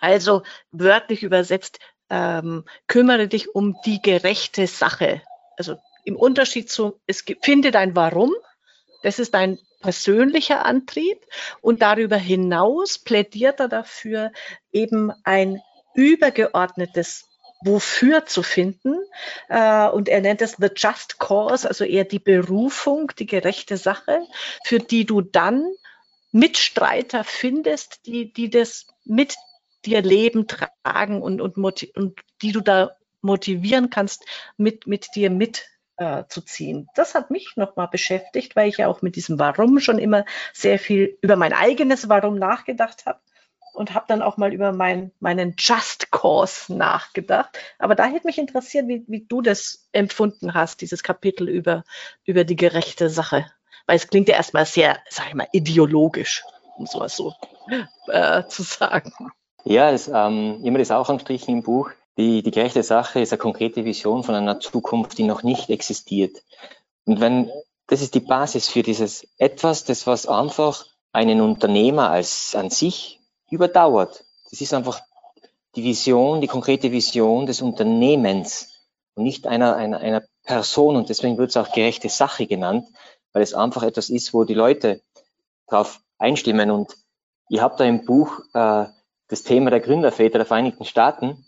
Also 0.04 0.44
wörtlich 0.74 1.24
übersetzt, 1.24 1.80
ähm, 2.10 2.66
kümmere 2.88 3.30
dich 3.30 3.56
um 3.56 3.78
die 3.86 4.02
gerechte 4.02 4.68
Sache. 4.68 5.22
Also 5.56 5.78
im 6.04 6.18
Unterschied 6.18 6.70
zu, 6.70 7.00
es 7.08 7.24
finde 7.42 7.72
dein 7.72 7.96
Warum, 7.96 8.34
das 9.02 9.18
ist 9.18 9.34
dein 9.34 9.60
persönlicher 9.80 10.66
Antrieb 10.66 11.26
und 11.62 11.82
darüber 11.82 12.18
hinaus 12.18 13.00
plädiert 13.00 13.62
er 13.62 13.70
dafür, 13.70 14.34
eben 14.74 15.14
ein 15.24 15.62
übergeordnetes 15.94 17.30
Wofür 17.62 18.26
zu 18.26 18.44
finden. 18.44 18.98
Äh, 19.48 19.88
und 19.88 20.10
er 20.10 20.20
nennt 20.20 20.42
es 20.42 20.58
The 20.60 20.72
Just 20.76 21.18
Cause, 21.18 21.66
also 21.66 21.86
eher 21.86 22.04
die 22.04 22.20
Berufung, 22.20 23.14
die 23.18 23.26
gerechte 23.26 23.78
Sache, 23.78 24.20
für 24.66 24.80
die 24.80 25.06
du 25.06 25.22
dann 25.22 25.66
Mitstreiter 26.34 27.24
findest, 27.24 28.06
die, 28.06 28.34
die 28.34 28.50
das 28.50 28.88
mit 29.06 29.38
dir 29.86 30.02
Leben 30.02 30.48
tragen 30.48 31.22
und, 31.22 31.42
und, 31.42 31.58
und 31.58 32.20
die 32.42 32.52
du 32.52 32.62
da 32.62 32.92
motivieren 33.22 33.90
kannst, 33.90 34.26
mit, 34.58 34.86
mit 34.86 35.16
dir 35.16 35.30
mitzuziehen. 35.30 36.82
Äh, 36.82 36.92
das 36.96 37.16
hat 37.16 37.32
mich 37.32 37.54
nochmal 37.56 37.88
beschäftigt, 37.88 38.56
weil 38.56 38.70
ich 38.70 38.78
ja 38.78 38.88
auch 38.88 39.02
mit 39.02 39.16
diesem 39.16 39.40
Warum 39.40 39.80
schon 39.80 39.98
immer 39.98 40.26
sehr 40.54 40.78
viel 40.78 41.18
über 41.22 41.36
mein 41.36 41.54
eigenes 41.54 42.10
Warum 42.10 42.38
nachgedacht 42.38 43.06
habe 43.06 43.20
und 43.74 43.94
habe 43.94 44.06
dann 44.08 44.22
auch 44.22 44.38
mal 44.38 44.54
über 44.54 44.72
mein, 44.72 45.12
meinen 45.20 45.56
Just 45.58 46.12
Cause 46.12 46.74
nachgedacht. 46.76 47.58
Aber 47.80 47.96
da 47.96 48.06
hätte 48.06 48.28
mich 48.28 48.38
interessiert, 48.38 48.88
wie, 48.88 49.04
wie 49.08 49.26
du 49.26 49.42
das 49.42 49.88
empfunden 49.92 50.54
hast, 50.54 50.82
dieses 50.82 51.02
Kapitel 51.02 51.50
über, 51.50 51.84
über 52.26 52.44
die 52.44 52.56
gerechte 52.56 53.10
Sache. 53.10 53.52
Weil 53.88 53.98
es 53.98 54.08
klingt 54.08 54.30
ja 54.30 54.36
erstmal 54.36 54.66
sehr, 54.66 55.00
sag 55.10 55.28
ich 55.30 55.34
mal, 55.34 55.48
ideologisch, 55.52 56.44
um 56.78 56.86
sowas 56.86 57.16
so 57.18 57.34
äh, 58.08 58.44
zu 58.48 58.64
sagen. 58.64 59.12
Ja, 59.66 59.92
es, 59.92 60.08
ähm, 60.08 60.60
immer 60.64 60.80
das 60.80 60.92
auch 60.92 61.10
angestrichen 61.10 61.54
im 61.54 61.64
Buch. 61.64 61.90
Die, 62.18 62.44
die 62.44 62.52
gerechte 62.52 62.84
Sache 62.84 63.22
ist 63.22 63.32
eine 63.32 63.40
konkrete 63.40 63.86
Vision 63.86 64.24
von 64.24 64.36
einer 64.36 64.60
Zukunft, 64.60 65.18
die 65.18 65.24
noch 65.24 65.44
nicht 65.44 65.70
existiert. 65.70 66.44
Und 67.06 67.22
wenn, 67.22 67.50
das 67.88 68.02
ist 68.02 68.14
die 68.14 68.20
Basis 68.20 68.68
für 68.68 68.84
dieses 68.84 69.28
etwas, 69.38 69.84
das 69.84 70.06
was 70.06 70.28
einfach 70.28 70.86
einen 71.12 71.42
Unternehmer 71.42 72.10
als 72.10 72.56
an 72.56 72.70
sich 72.70 73.20
überdauert. 73.50 74.26
Das 74.50 74.62
ist 74.62 74.74
einfach 74.74 75.02
die 75.76 75.84
Vision, 75.84 76.42
die 76.42 76.48
konkrete 76.48 76.92
Vision 76.92 77.46
des 77.46 77.62
Unternehmens 77.62 78.70
und 79.16 79.24
nicht 79.24 79.48
einer, 79.48 79.76
einer, 79.76 80.00
einer 80.00 80.24
Person. 80.44 80.96
Und 80.96 81.10
deswegen 81.10 81.38
wird 81.38 81.52
es 81.52 81.58
auch 81.58 81.72
gerechte 81.72 82.10
Sache 82.10 82.48
genannt, 82.48 82.88
weil 83.32 83.42
es 83.42 83.54
einfach 83.54 83.84
etwas 83.84 84.10
ist, 84.10 84.34
wo 84.34 84.44
die 84.44 84.54
Leute 84.54 85.02
darauf 85.68 86.02
einstimmen. 86.18 86.70
Und 86.70 86.96
ihr 87.50 87.62
habt 87.62 87.80
da 87.80 87.86
im 87.86 88.06
Buch 88.06 88.40
äh, 88.54 88.86
das 89.28 89.44
Thema 89.44 89.70
der 89.70 89.80
Gründerväter 89.80 90.40
der 90.40 90.46
Vereinigten 90.46 90.86
Staaten 90.86 91.46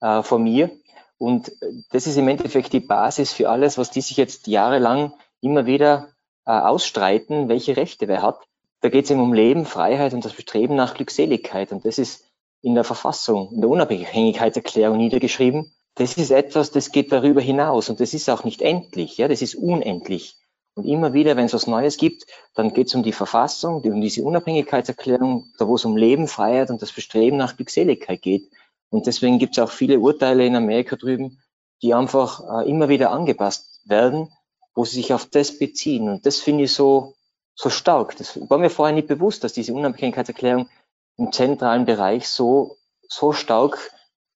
äh, 0.00 0.22
von 0.22 0.42
mir. 0.42 0.70
Und 1.18 1.52
das 1.90 2.06
ist 2.06 2.16
im 2.16 2.28
Endeffekt 2.28 2.72
die 2.72 2.80
Basis 2.80 3.32
für 3.32 3.48
alles, 3.48 3.78
was 3.78 3.90
die 3.90 4.00
sich 4.00 4.16
jetzt 4.16 4.46
jahrelang 4.46 5.12
immer 5.40 5.66
wieder 5.66 6.08
äh, 6.46 6.52
ausstreiten, 6.52 7.48
welche 7.48 7.76
Rechte 7.76 8.08
wer 8.08 8.22
hat. 8.22 8.40
Da 8.80 8.88
geht 8.90 9.06
es 9.06 9.10
eben 9.10 9.20
um 9.20 9.32
Leben, 9.32 9.64
Freiheit 9.64 10.12
und 10.12 10.24
das 10.24 10.34
Bestreben 10.34 10.76
nach 10.76 10.94
Glückseligkeit. 10.94 11.72
Und 11.72 11.84
das 11.86 11.98
ist 11.98 12.24
in 12.60 12.74
der 12.74 12.84
Verfassung, 12.84 13.50
in 13.52 13.60
der 13.60 13.70
Unabhängigkeitserklärung 13.70 14.96
niedergeschrieben. 14.96 15.72
Das 15.94 16.16
ist 16.16 16.30
etwas, 16.30 16.70
das 16.70 16.90
geht 16.90 17.12
darüber 17.12 17.40
hinaus 17.40 17.88
und 17.88 18.00
das 18.00 18.14
ist 18.14 18.28
auch 18.28 18.42
nicht 18.42 18.62
endlich, 18.62 19.16
ja, 19.18 19.28
das 19.28 19.42
ist 19.42 19.54
unendlich. 19.54 20.36
Und 20.74 20.86
immer 20.86 21.12
wieder, 21.12 21.36
wenn 21.36 21.46
es 21.46 21.54
was 21.54 21.68
Neues 21.68 21.96
gibt, 21.96 22.26
dann 22.54 22.74
geht 22.74 22.88
es 22.88 22.94
um 22.94 23.04
die 23.04 23.12
Verfassung, 23.12 23.82
um 23.82 24.00
diese 24.00 24.22
Unabhängigkeitserklärung, 24.24 25.52
da 25.56 25.68
wo 25.68 25.76
es 25.76 25.84
um 25.84 25.96
Leben, 25.96 26.26
Freiheit 26.26 26.70
und 26.70 26.82
das 26.82 26.92
Bestreben 26.92 27.36
nach 27.36 27.56
Glückseligkeit 27.56 28.22
geht. 28.22 28.50
Und 28.90 29.06
deswegen 29.06 29.38
gibt 29.38 29.56
es 29.56 29.62
auch 29.62 29.70
viele 29.70 30.00
Urteile 30.00 30.44
in 30.44 30.56
Amerika 30.56 30.96
drüben, 30.96 31.40
die 31.82 31.94
einfach 31.94 32.62
äh, 32.62 32.68
immer 32.68 32.88
wieder 32.88 33.12
angepasst 33.12 33.80
werden, 33.84 34.32
wo 34.74 34.84
sie 34.84 34.96
sich 34.96 35.12
auf 35.12 35.26
das 35.26 35.58
beziehen. 35.58 36.08
Und 36.08 36.26
das 36.26 36.38
finde 36.38 36.64
ich 36.64 36.72
so, 36.72 37.14
so 37.54 37.70
stark. 37.70 38.16
Das 38.16 38.38
war 38.50 38.58
mir 38.58 38.70
vorher 38.70 38.94
nicht 38.94 39.08
bewusst, 39.08 39.44
dass 39.44 39.52
diese 39.52 39.74
Unabhängigkeitserklärung 39.74 40.68
im 41.16 41.32
zentralen 41.32 41.84
Bereich 41.84 42.28
so, 42.28 42.76
so 43.08 43.32
stark 43.32 43.92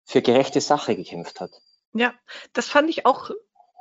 für 0.05 0.21
gerechte 0.21 0.61
Sache 0.61 0.95
gekämpft 0.95 1.41
hat. 1.41 1.51
Ja, 1.93 2.13
das 2.53 2.67
fand 2.67 2.89
ich 2.89 3.05
auch 3.05 3.31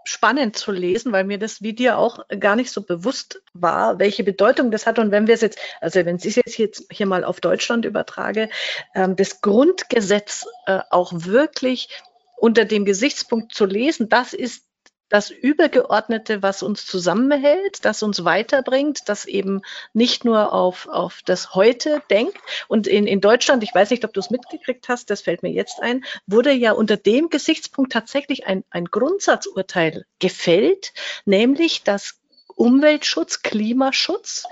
spannend 0.09 0.57
zu 0.57 0.73
lesen, 0.73 1.13
weil 1.13 1.25
mir 1.25 1.39
das 1.39 1.63
wie 1.63 1.73
dir 1.73 1.99
auch 1.99 2.21
gar 2.41 2.57
nicht 2.57 2.71
so 2.71 2.83
bewusst 2.83 3.43
war, 3.53 3.99
welche 3.99 4.25
Bedeutung 4.25 4.71
das 4.71 4.87
hat. 4.87 4.99
Und 4.99 5.11
wenn 5.11 5.27
wir 5.27 5.35
es 5.35 5.41
jetzt, 5.41 5.59
also 5.81 6.05
wenn 6.05 6.17
ich 6.17 6.25
es 6.25 6.37
jetzt 6.37 6.55
hier, 6.55 6.71
hier 6.91 7.07
mal 7.07 7.25
auf 7.25 7.41
Deutschland 7.41 7.85
übertrage, 7.85 8.49
ähm, 8.95 9.17
das 9.17 9.41
Grundgesetz 9.41 10.47
äh, 10.67 10.81
auch 10.91 11.13
wirklich 11.15 11.89
unter 12.37 12.65
dem 12.65 12.85
Gesichtspunkt 12.85 13.55
zu 13.55 13.65
lesen, 13.65 14.09
das 14.09 14.33
ist 14.33 14.65
das 15.09 15.31
Übergeordnete, 15.31 16.43
was 16.43 16.63
uns 16.63 16.87
zusammenhält, 16.87 17.85
das 17.85 18.03
uns 18.03 18.25
weiterbringt, 18.25 19.09
das 19.09 19.25
eben 19.25 19.63
nicht 19.93 20.25
nur 20.25 20.53
auf, 20.53 20.89
auf 20.89 21.21
das 21.25 21.55
Heute 21.55 22.03
denkt. 22.11 22.39
Und 22.69 22.87
in, 22.87 23.07
in 23.07 23.21
Deutschland, 23.21 23.63
ich 23.63 23.75
weiß 23.75 23.91
nicht, 23.91 24.05
ob 24.05 24.13
du 24.13 24.21
es 24.21 24.31
mitgekriegt 24.31 24.89
hast, 24.89 25.11
das 25.11 25.21
fällt 25.21 25.43
mir 25.43 25.53
jetzt 25.53 25.81
ein, 25.81 26.05
wurde 26.27 26.53
ja 26.53 26.73
unter 26.73 26.97
dem 26.97 27.29
Gesichtspunkt 27.29 27.93
tatsächlich 27.93 28.47
ein, 28.47 28.65
ein 28.71 28.87
Grundsatzurteil 28.87 30.05
gefällt, 30.19 30.93
nämlich 31.25 31.83
dass 31.85 32.19
Umweltschutz, 32.57 33.43
Klimaschutz 33.43 34.45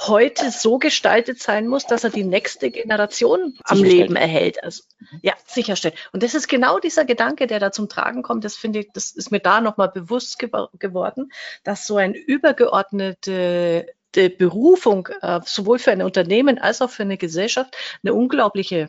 heute 0.00 0.50
so 0.50 0.78
gestaltet 0.78 1.40
sein 1.40 1.66
muss, 1.66 1.86
dass 1.86 2.04
er 2.04 2.10
die 2.10 2.24
nächste 2.24 2.70
Generation 2.70 3.58
am 3.64 3.82
Leben 3.82 4.16
erhält. 4.16 4.62
Also, 4.62 4.82
ja, 5.22 5.34
sicherstellt. 5.46 5.94
Und 6.12 6.22
das 6.22 6.34
ist 6.34 6.48
genau 6.48 6.78
dieser 6.78 7.04
Gedanke, 7.04 7.46
der 7.46 7.60
da 7.60 7.70
zum 7.70 7.88
Tragen 7.88 8.22
kommt. 8.22 8.44
Das 8.44 8.56
finde 8.56 8.80
ich, 8.80 8.90
das 8.92 9.10
ist 9.10 9.30
mir 9.30 9.40
da 9.40 9.60
nochmal 9.60 9.90
bewusst 9.90 10.38
ge 10.38 10.50
geworden, 10.78 11.32
dass 11.64 11.86
so 11.86 11.96
ein 11.96 12.14
übergeordnete 12.14 13.86
Berufung 14.12 15.08
äh, 15.20 15.40
sowohl 15.44 15.78
für 15.78 15.92
ein 15.92 16.02
Unternehmen 16.02 16.58
als 16.58 16.82
auch 16.82 16.90
für 16.90 17.04
eine 17.04 17.16
Gesellschaft 17.16 17.76
eine 18.02 18.14
unglaubliche 18.14 18.88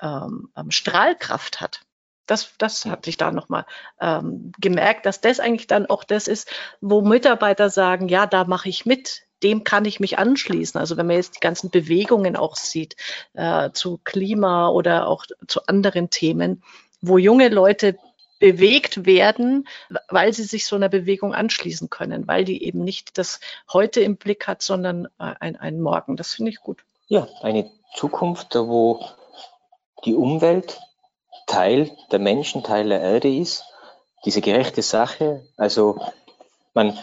ähm, 0.00 0.50
ähm 0.56 0.70
Strahlkraft 0.70 1.60
hat. 1.60 1.80
Das, 2.32 2.54
das 2.56 2.86
hat 2.86 3.04
sich 3.04 3.18
da 3.18 3.30
nochmal 3.30 3.66
ähm, 4.00 4.52
gemerkt, 4.58 5.04
dass 5.04 5.20
das 5.20 5.38
eigentlich 5.38 5.66
dann 5.66 5.84
auch 5.84 6.02
das 6.02 6.28
ist, 6.28 6.50
wo 6.80 7.02
Mitarbeiter 7.02 7.68
sagen, 7.68 8.08
ja, 8.08 8.26
da 8.26 8.44
mache 8.44 8.70
ich 8.70 8.86
mit, 8.86 9.26
dem 9.42 9.64
kann 9.64 9.84
ich 9.84 10.00
mich 10.00 10.18
anschließen. 10.18 10.80
Also 10.80 10.96
wenn 10.96 11.06
man 11.06 11.16
jetzt 11.16 11.36
die 11.36 11.40
ganzen 11.40 11.68
Bewegungen 11.68 12.34
auch 12.36 12.56
sieht 12.56 12.96
äh, 13.34 13.70
zu 13.72 14.00
Klima 14.04 14.68
oder 14.68 15.08
auch 15.08 15.26
zu 15.46 15.66
anderen 15.66 16.08
Themen, 16.08 16.62
wo 17.02 17.18
junge 17.18 17.50
Leute 17.50 17.98
bewegt 18.38 19.04
werden, 19.04 19.68
weil 20.08 20.32
sie 20.32 20.44
sich 20.44 20.64
so 20.64 20.74
einer 20.74 20.88
Bewegung 20.88 21.34
anschließen 21.34 21.90
können, 21.90 22.26
weil 22.26 22.44
die 22.44 22.64
eben 22.64 22.82
nicht 22.82 23.18
das 23.18 23.40
heute 23.70 24.00
im 24.00 24.16
Blick 24.16 24.48
hat, 24.48 24.62
sondern 24.62 25.04
äh, 25.18 25.34
ein, 25.38 25.56
ein 25.56 25.82
Morgen. 25.82 26.16
Das 26.16 26.32
finde 26.32 26.50
ich 26.50 26.60
gut. 26.60 26.82
Ja, 27.08 27.28
eine 27.42 27.70
Zukunft, 27.94 28.54
wo 28.54 29.04
die 30.06 30.14
Umwelt 30.14 30.80
Teil 31.46 31.90
der 32.10 32.18
Menschen, 32.18 32.62
Teil 32.62 32.88
der 32.88 33.00
Erde 33.00 33.34
ist, 33.34 33.64
diese 34.24 34.40
gerechte 34.40 34.82
Sache. 34.82 35.46
Also 35.56 35.98
man, 36.74 36.98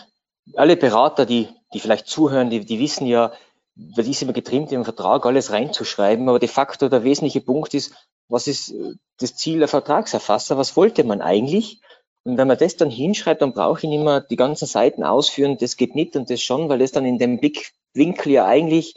alle 0.55 0.77
Berater, 0.77 1.25
die, 1.25 1.49
die 1.73 1.79
vielleicht 1.79 2.07
zuhören, 2.07 2.49
die, 2.49 2.65
die 2.65 2.79
wissen 2.79 3.05
ja, 3.05 3.31
weil 3.75 4.03
die 4.03 4.13
sind 4.13 4.23
immer 4.23 4.33
getrimmt, 4.33 4.71
im 4.71 4.83
Vertrag 4.83 5.25
alles 5.25 5.51
reinzuschreiben, 5.51 6.27
aber 6.27 6.39
de 6.39 6.49
facto 6.49 6.89
der 6.89 7.03
wesentliche 7.03 7.41
Punkt 7.41 7.73
ist, 7.73 7.93
was 8.27 8.47
ist 8.47 8.69
äh, 8.69 8.93
das 9.19 9.35
Ziel 9.35 9.59
der 9.59 9.67
Vertragserfasser, 9.67 10.57
was 10.57 10.75
wollte 10.75 11.03
man 11.03 11.21
eigentlich? 11.21 11.81
Und 12.23 12.37
wenn 12.37 12.47
man 12.47 12.57
das 12.57 12.75
dann 12.75 12.89
hinschreibt, 12.89 13.41
dann 13.41 13.53
brauche 13.53 13.79
ich 13.79 13.89
nicht 13.89 14.03
mehr 14.03 14.21
die 14.21 14.35
ganzen 14.35 14.65
Seiten 14.65 15.03
ausführen, 15.03 15.57
das 15.57 15.77
geht 15.77 15.95
nicht 15.95 16.15
und 16.15 16.29
das 16.29 16.41
schon, 16.41 16.69
weil 16.69 16.79
das 16.79 16.91
dann 16.91 17.05
in 17.05 17.17
dem 17.17 17.39
Blickwinkel 17.39 18.31
ja 18.33 18.45
eigentlich 18.45 18.95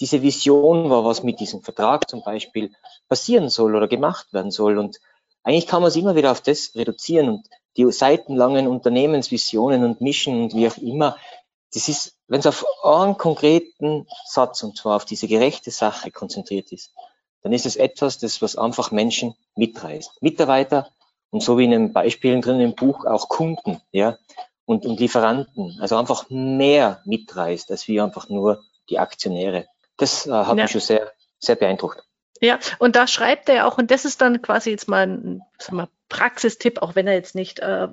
diese 0.00 0.22
Vision 0.22 0.90
war, 0.90 1.04
was 1.04 1.22
mit 1.22 1.40
diesem 1.40 1.62
Vertrag 1.62 2.08
zum 2.08 2.22
Beispiel 2.22 2.72
passieren 3.08 3.50
soll 3.50 3.76
oder 3.76 3.86
gemacht 3.86 4.32
werden 4.32 4.50
soll. 4.50 4.78
Und 4.78 4.98
eigentlich 5.42 5.66
kann 5.66 5.82
man 5.82 5.88
es 5.88 5.96
immer 5.96 6.16
wieder 6.16 6.30
auf 6.30 6.40
das 6.40 6.72
reduzieren 6.74 7.28
und 7.28 7.46
die 7.76 7.90
seitenlangen 7.92 8.66
Unternehmensvisionen 8.66 9.84
und 9.84 10.00
Mischen 10.00 10.42
und 10.42 10.54
wie 10.54 10.66
auch 10.66 10.78
immer, 10.78 11.16
das 11.72 11.88
ist, 11.88 12.16
wenn 12.26 12.40
es 12.40 12.46
auf 12.46 12.64
einen 12.82 13.16
konkreten 13.16 14.06
Satz 14.24 14.62
und 14.64 14.76
zwar 14.76 14.96
auf 14.96 15.04
diese 15.04 15.28
gerechte 15.28 15.70
Sache 15.70 16.10
konzentriert 16.10 16.72
ist, 16.72 16.92
dann 17.42 17.52
ist 17.52 17.66
es 17.66 17.76
etwas, 17.76 18.18
das 18.18 18.42
was 18.42 18.56
einfach 18.56 18.90
Menschen 18.90 19.34
mitreißt. 19.54 20.20
Mitarbeiter 20.20 20.90
und 21.30 21.42
so 21.42 21.58
wie 21.58 21.64
in 21.64 21.70
den 21.70 21.92
Beispielen 21.92 22.42
drin 22.42 22.60
im 22.60 22.74
Buch 22.74 23.04
auch 23.06 23.28
Kunden, 23.28 23.80
ja, 23.92 24.18
und, 24.64 24.84
und 24.84 24.98
Lieferanten. 24.98 25.78
Also 25.80 25.96
einfach 25.96 26.28
mehr 26.28 27.02
mitreißt, 27.04 27.70
als 27.70 27.86
wie 27.88 28.00
einfach 28.00 28.28
nur 28.28 28.62
die 28.88 28.98
Aktionäre. 28.98 29.66
Das 30.00 30.26
äh, 30.26 30.30
hat 30.30 30.56
ja. 30.56 30.64
mich 30.64 30.70
schon 30.72 30.80
sehr, 30.80 31.12
sehr 31.38 31.56
beeindruckt. 31.56 32.02
Ja, 32.40 32.58
und 32.78 32.96
da 32.96 33.06
schreibt 33.06 33.50
er 33.50 33.66
auch, 33.66 33.76
und 33.76 33.90
das 33.90 34.06
ist 34.06 34.20
dann 34.22 34.40
quasi 34.40 34.70
jetzt 34.70 34.88
mal 34.88 35.06
ein 35.06 35.42
sag 35.58 35.72
mal, 35.72 35.88
Praxistipp, 36.08 36.80
auch 36.80 36.94
wenn 36.94 37.06
er 37.06 37.14
jetzt 37.14 37.34
nicht 37.34 37.60
äh, 37.60 37.88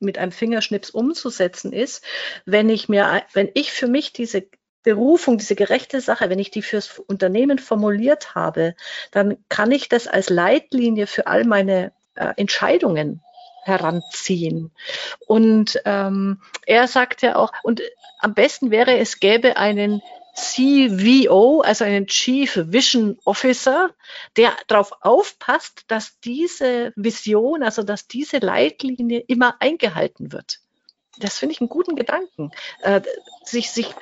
mit 0.00 0.16
einem 0.16 0.32
Fingerschnips 0.32 0.90
umzusetzen 0.90 1.72
ist, 1.72 2.02
wenn 2.46 2.70
ich 2.70 2.88
mir, 2.88 3.22
wenn 3.34 3.50
ich 3.52 3.70
für 3.70 3.88
mich 3.88 4.12
diese 4.12 4.44
Berufung, 4.82 5.38
diese 5.38 5.54
gerechte 5.54 6.00
Sache, 6.00 6.30
wenn 6.30 6.38
ich 6.38 6.50
die 6.50 6.62
fürs 6.62 6.98
Unternehmen 6.98 7.58
formuliert 7.58 8.34
habe, 8.34 8.74
dann 9.10 9.36
kann 9.48 9.70
ich 9.70 9.88
das 9.88 10.08
als 10.08 10.30
Leitlinie 10.30 11.06
für 11.06 11.26
all 11.26 11.44
meine 11.44 11.92
äh, 12.14 12.32
Entscheidungen 12.36 13.22
heranziehen. 13.64 14.72
Und 15.26 15.80
ähm, 15.84 16.40
er 16.66 16.88
sagt 16.88 17.22
ja 17.22 17.36
auch, 17.36 17.52
und 17.62 17.82
am 18.18 18.34
besten 18.34 18.70
wäre, 18.70 18.98
es 18.98 19.20
gäbe 19.20 19.56
einen 19.56 20.02
CVO, 20.34 21.60
also 21.60 21.84
einen 21.84 22.06
Chief 22.06 22.58
Vision 22.64 23.18
Officer, 23.24 23.90
der 24.36 24.52
darauf 24.66 24.92
aufpasst, 25.00 25.84
dass 25.88 26.18
diese 26.20 26.92
Vision, 26.96 27.62
also 27.62 27.82
dass 27.82 28.06
diese 28.06 28.38
Leitlinie 28.38 29.20
immer 29.26 29.56
eingehalten 29.60 30.32
wird. 30.32 30.60
Das 31.18 31.38
finde 31.38 31.54
ich 31.54 31.60
einen 31.60 31.68
guten 31.68 31.96
Gedanken. 31.96 32.50
Äh, 32.80 33.02
sich, 33.44 33.70
sich 33.70 33.94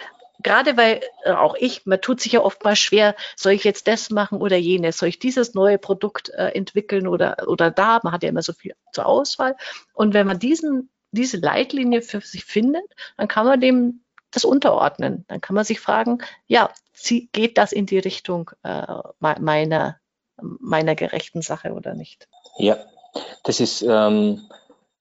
gerade 0.42 0.76
weil 0.76 1.00
äh, 1.24 1.32
auch 1.32 1.54
ich, 1.58 1.86
man 1.86 2.00
tut 2.00 2.20
sich 2.20 2.32
ja 2.32 2.40
oft 2.40 2.62
mal 2.64 2.76
schwer, 2.76 3.14
soll 3.36 3.52
ich 3.52 3.64
jetzt 3.64 3.88
das 3.88 4.10
machen 4.10 4.40
oder 4.40 4.56
jenes, 4.56 4.98
soll 4.98 5.08
ich 5.08 5.18
dieses 5.18 5.54
neue 5.54 5.78
Produkt 5.78 6.30
äh, 6.30 6.48
entwickeln 6.48 7.06
oder, 7.06 7.48
oder 7.48 7.70
da, 7.70 8.00
man 8.02 8.12
hat 8.12 8.22
ja 8.22 8.28
immer 8.28 8.42
so 8.42 8.52
viel 8.52 8.74
zur 8.92 9.06
Auswahl. 9.06 9.56
Und 9.92 10.14
wenn 10.14 10.26
man 10.26 10.38
diesen, 10.38 10.90
diese 11.12 11.38
Leitlinie 11.38 12.02
für 12.02 12.20
sich 12.20 12.44
findet, 12.44 12.84
dann 13.16 13.28
kann 13.28 13.46
man 13.46 13.60
dem 13.60 14.02
das 14.30 14.44
unterordnen. 14.44 15.24
Dann 15.28 15.40
kann 15.40 15.54
man 15.54 15.64
sich 15.64 15.80
fragen, 15.80 16.18
ja, 16.46 16.70
geht 17.32 17.58
das 17.58 17.72
in 17.72 17.86
die 17.86 17.98
Richtung 17.98 18.50
äh, 18.62 18.86
meiner, 19.18 19.96
meiner 20.40 20.94
gerechten 20.94 21.42
Sache 21.42 21.72
oder 21.72 21.94
nicht? 21.94 22.28
Ja, 22.58 22.78
das 23.44 23.60
ist, 23.60 23.82
ähm, 23.82 24.42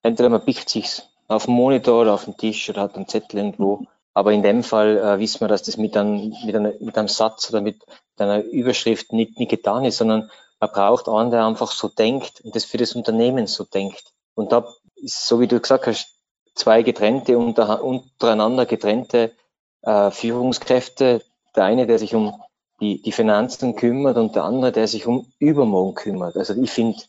entweder 0.03 0.29
man 0.29 0.43
pickt 0.43 0.69
sich 0.69 1.01
auf 1.27 1.45
dem 1.45 1.53
Monitor 1.53 2.01
oder 2.01 2.13
auf 2.13 2.25
dem 2.25 2.37
Tisch 2.37 2.69
oder 2.69 2.81
hat 2.81 2.95
einen 2.95 3.07
Zettel 3.07 3.39
irgendwo 3.39 3.85
aber 4.19 4.33
in 4.33 4.43
dem 4.43 4.63
Fall 4.63 4.97
äh, 4.97 5.19
wissen 5.19 5.39
wir, 5.39 5.47
dass 5.47 5.63
das 5.63 5.77
mit 5.77 5.95
einem, 5.95 6.33
mit, 6.43 6.53
einer, 6.53 6.73
mit 6.81 6.97
einem 6.97 7.07
Satz 7.07 7.49
oder 7.49 7.61
mit 7.61 7.81
einer 8.17 8.43
Überschrift 8.43 9.13
nicht, 9.13 9.39
nicht 9.39 9.49
getan 9.49 9.85
ist, 9.85 9.97
sondern 9.97 10.29
man 10.59 10.71
braucht 10.71 11.07
einen, 11.07 11.31
der 11.31 11.45
einfach 11.45 11.71
so 11.71 11.87
denkt 11.87 12.41
und 12.41 12.53
das 12.53 12.65
für 12.65 12.77
das 12.77 12.95
Unternehmen 12.95 13.47
so 13.47 13.63
denkt. 13.63 14.03
Und 14.35 14.51
da 14.51 14.67
ist, 14.95 15.25
so 15.25 15.39
wie 15.39 15.47
du 15.47 15.57
gesagt 15.57 15.87
hast, 15.87 16.18
zwei 16.55 16.83
getrennte, 16.83 17.37
unter, 17.37 17.83
untereinander 17.83 18.65
getrennte 18.65 19.31
äh, 19.81 20.11
Führungskräfte. 20.11 21.21
Der 21.55 21.63
eine, 21.63 21.87
der 21.87 21.99
sich 21.99 22.15
um 22.15 22.41
die, 22.79 23.01
die 23.01 23.11
Finanzen 23.11 23.75
kümmert 23.75 24.17
und 24.17 24.35
der 24.35 24.43
andere, 24.43 24.71
der 24.71 24.87
sich 24.87 25.05
um 25.07 25.31
Übermorgen 25.39 25.95
kümmert. 25.95 26.37
Also 26.37 26.53
ich 26.61 26.71
finde, 26.71 26.99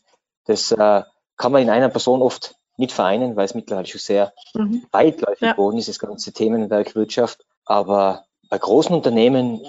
das 0.45 0.71
äh, 0.71 1.03
kann 1.37 1.51
man 1.51 1.61
in 1.61 1.69
einer 1.69 1.89
Person 1.89 2.21
oft 2.21 2.55
nicht 2.77 2.91
vereinen, 2.91 3.35
weil 3.35 3.45
es 3.45 3.55
mittlerweile 3.55 3.87
schon 3.87 3.99
sehr 3.99 4.33
mhm. 4.53 4.85
weitläufig 4.91 5.41
ja. 5.41 5.51
geworden 5.53 5.77
ist, 5.77 5.87
das 5.87 5.99
ganze 5.99 6.33
Themenwerk 6.33 6.95
Wirtschaft. 6.95 7.45
Aber 7.65 8.25
bei 8.49 8.57
großen 8.57 8.93
Unternehmen 8.93 9.61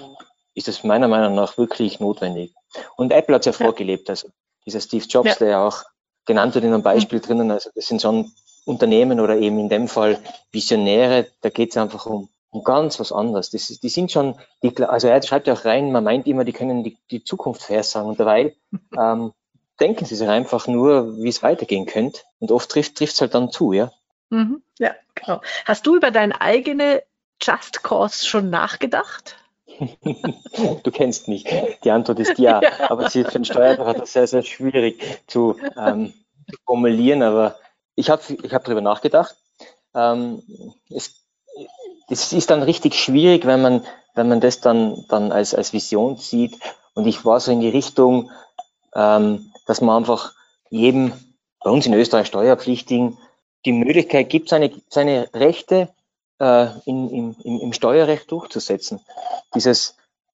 ist 0.55 0.67
es 0.67 0.83
meiner 0.83 1.07
Meinung 1.07 1.35
nach 1.35 1.57
wirklich 1.57 1.99
notwendig. 1.99 2.53
Und 2.95 3.11
Apple 3.11 3.35
hat 3.35 3.45
es 3.45 3.57
ja, 3.57 3.59
ja, 3.59 3.65
vorgelebt. 3.65 4.09
Also 4.09 4.29
dieser 4.65 4.81
Steve 4.81 5.05
Jobs, 5.05 5.29
ja. 5.29 5.35
der 5.35 5.47
ja 5.49 5.67
auch 5.67 5.83
genannt 6.25 6.55
wird 6.55 6.65
in 6.65 6.73
einem 6.73 6.83
Beispiel 6.83 7.19
mhm. 7.19 7.23
drinnen, 7.23 7.51
also 7.51 7.69
das 7.75 7.85
sind 7.85 8.01
schon 8.01 8.31
Unternehmen 8.65 9.19
oder 9.19 9.37
eben 9.37 9.59
in 9.59 9.69
dem 9.69 9.87
Fall 9.87 10.19
Visionäre, 10.51 11.27
da 11.41 11.49
geht 11.49 11.71
es 11.71 11.77
einfach 11.77 12.05
um, 12.05 12.29
um 12.49 12.63
ganz 12.63 12.99
was 12.99 13.11
anderes. 13.11 13.49
Das, 13.49 13.67
die 13.67 13.89
sind 13.89 14.11
schon, 14.11 14.35
die, 14.61 14.75
also 14.83 15.07
er 15.07 15.21
schreibt 15.21 15.47
ja 15.47 15.53
auch 15.53 15.65
rein, 15.65 15.91
man 15.91 16.03
meint 16.03 16.27
immer, 16.27 16.45
die 16.45 16.53
können 16.53 16.83
die, 16.83 16.97
die 17.11 17.23
Zukunft 17.23 17.63
vorhersagen. 17.63 18.09
Und 18.09 18.19
dabei 18.19 18.55
ähm, 18.97 19.33
denken 19.79 20.05
sie 20.05 20.15
sich 20.15 20.27
einfach 20.27 20.67
nur, 20.67 21.17
wie 21.17 21.29
es 21.29 21.43
weitergehen 21.43 21.85
könnte. 21.85 22.21
Und 22.39 22.51
oft 22.51 22.69
trifft 22.69 23.01
es 23.01 23.19
halt 23.21 23.33
dann 23.33 23.51
zu, 23.51 23.73
ja. 23.73 23.91
Mhm, 24.29 24.61
ja, 24.79 24.91
genau. 25.15 25.41
Hast 25.65 25.85
du 25.85 25.95
über 25.95 26.11
deine 26.11 26.39
eigene 26.41 27.03
Just 27.41 27.83
Cause 27.83 28.25
schon 28.25 28.49
nachgedacht? 28.49 29.35
du 30.83 30.91
kennst 30.91 31.27
mich. 31.27 31.45
Die 31.83 31.91
Antwort 31.91 32.19
ist 32.19 32.37
ja, 32.37 32.61
ja. 32.63 32.89
aber 32.89 33.09
sie 33.09 33.23
für 33.23 33.31
den 33.31 33.45
Steuerberater 33.45 34.05
sehr, 34.05 34.27
sehr 34.27 34.43
schwierig 34.43 35.01
zu, 35.27 35.57
ähm, 35.77 36.13
zu 36.49 36.57
formulieren. 36.65 37.23
Aber 37.23 37.57
ich 37.95 38.09
habe 38.09 38.21
ich 38.41 38.53
hab 38.53 38.63
darüber 38.63 38.81
nachgedacht. 38.81 39.35
Ähm, 39.95 40.41
es, 40.89 41.23
es 42.09 42.33
ist 42.33 42.49
dann 42.49 42.63
richtig 42.63 42.95
schwierig, 42.95 43.45
wenn 43.45 43.61
man, 43.61 43.85
wenn 44.15 44.27
man 44.27 44.39
das 44.39 44.61
dann, 44.61 45.05
dann 45.09 45.31
als, 45.31 45.53
als 45.53 45.73
Vision 45.73 46.17
sieht. 46.17 46.57
Und 46.93 47.07
ich 47.07 47.25
war 47.25 47.39
so 47.39 47.51
in 47.51 47.61
die 47.61 47.69
Richtung, 47.69 48.31
ähm, 48.95 49.51
dass 49.65 49.81
man 49.81 49.97
einfach 49.97 50.33
jedem, 50.69 51.13
bei 51.63 51.69
uns 51.69 51.85
in 51.85 51.93
Österreich 51.93 52.27
Steuerpflichtigen, 52.27 53.17
die 53.65 53.71
Möglichkeit 53.71 54.29
gibt, 54.29 54.49
seine, 54.49 54.71
seine 54.89 55.29
Rechte 55.33 55.89
äh, 56.39 56.67
in, 56.85 57.09
in, 57.09 57.35
im, 57.43 57.59
im 57.61 57.73
Steuerrecht 57.73 58.29
durchzusetzen. 58.31 58.99
Dieses, 59.55 59.95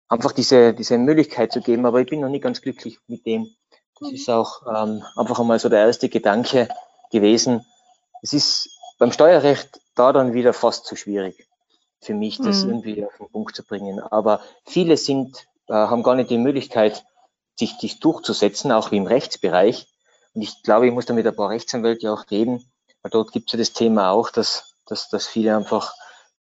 einfach 0.08 0.32
diese, 0.32 0.74
diese 0.74 0.98
Möglichkeit 0.98 1.52
zu 1.52 1.60
geben, 1.60 1.86
aber 1.86 2.00
ich 2.00 2.08
bin 2.08 2.20
noch 2.20 2.28
nicht 2.28 2.42
ganz 2.42 2.60
glücklich 2.60 2.98
mit 3.08 3.26
dem. 3.26 3.50
Das 3.98 4.12
ist 4.12 4.28
auch 4.28 4.62
ähm, 4.66 5.02
einfach 5.16 5.40
einmal 5.40 5.58
so 5.58 5.68
der 5.68 5.80
erste 5.80 6.08
Gedanke 6.08 6.68
gewesen. 7.16 7.64
Es 8.22 8.32
ist 8.32 8.70
beim 8.98 9.12
Steuerrecht 9.12 9.80
da 9.94 10.12
dann 10.12 10.34
wieder 10.34 10.52
fast 10.52 10.86
zu 10.86 10.96
schwierig 10.96 11.46
für 12.00 12.14
mich, 12.14 12.38
das 12.38 12.64
mhm. 12.64 12.70
irgendwie 12.70 13.04
auf 13.04 13.16
den 13.18 13.28
Punkt 13.28 13.56
zu 13.56 13.64
bringen. 13.64 14.00
Aber 14.00 14.40
viele 14.64 14.96
sind, 14.96 15.46
äh, 15.68 15.74
haben 15.74 16.02
gar 16.02 16.14
nicht 16.14 16.30
die 16.30 16.38
Möglichkeit, 16.38 17.04
sich, 17.58 17.72
sich 17.78 18.00
durchzusetzen, 18.00 18.70
auch 18.70 18.90
wie 18.90 18.98
im 18.98 19.06
Rechtsbereich. 19.06 19.88
Und 20.34 20.42
ich 20.42 20.62
glaube, 20.62 20.86
ich 20.86 20.92
muss 20.92 21.06
da 21.06 21.14
mit 21.14 21.26
ein 21.26 21.34
paar 21.34 21.48
Rechtsanwälten 21.48 22.08
auch 22.08 22.30
reden, 22.30 22.70
weil 23.02 23.10
dort 23.10 23.32
gibt 23.32 23.48
es 23.48 23.52
ja 23.52 23.58
das 23.58 23.72
Thema 23.72 24.10
auch, 24.10 24.30
dass, 24.30 24.74
dass, 24.86 25.08
dass 25.08 25.26
viele 25.26 25.56
einfach 25.56 25.94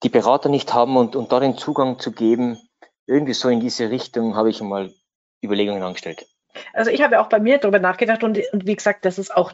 die 0.02 0.10
Berater 0.10 0.50
nicht 0.50 0.74
haben 0.74 0.98
und, 0.98 1.16
und 1.16 1.32
da 1.32 1.40
den 1.40 1.58
Zugang 1.58 2.00
zu 2.00 2.12
geben, 2.12 2.58
irgendwie 3.06 3.34
so 3.34 3.50
in 3.50 3.60
diese 3.60 3.90
Richtung 3.90 4.36
habe 4.36 4.50
ich 4.50 4.62
einmal 4.62 4.94
Überlegungen 5.44 5.84
angestellt. 5.84 6.26
Also 6.74 6.90
ich 6.92 7.02
habe 7.02 7.20
auch 7.20 7.28
bei 7.28 7.40
mir 7.40 7.58
darüber 7.58 7.80
nachgedacht 7.80 8.24
und, 8.24 8.40
und 8.54 8.66
wie 8.66 8.76
gesagt, 8.76 9.06
das 9.06 9.18
ist 9.18 9.36
auch 9.36 9.52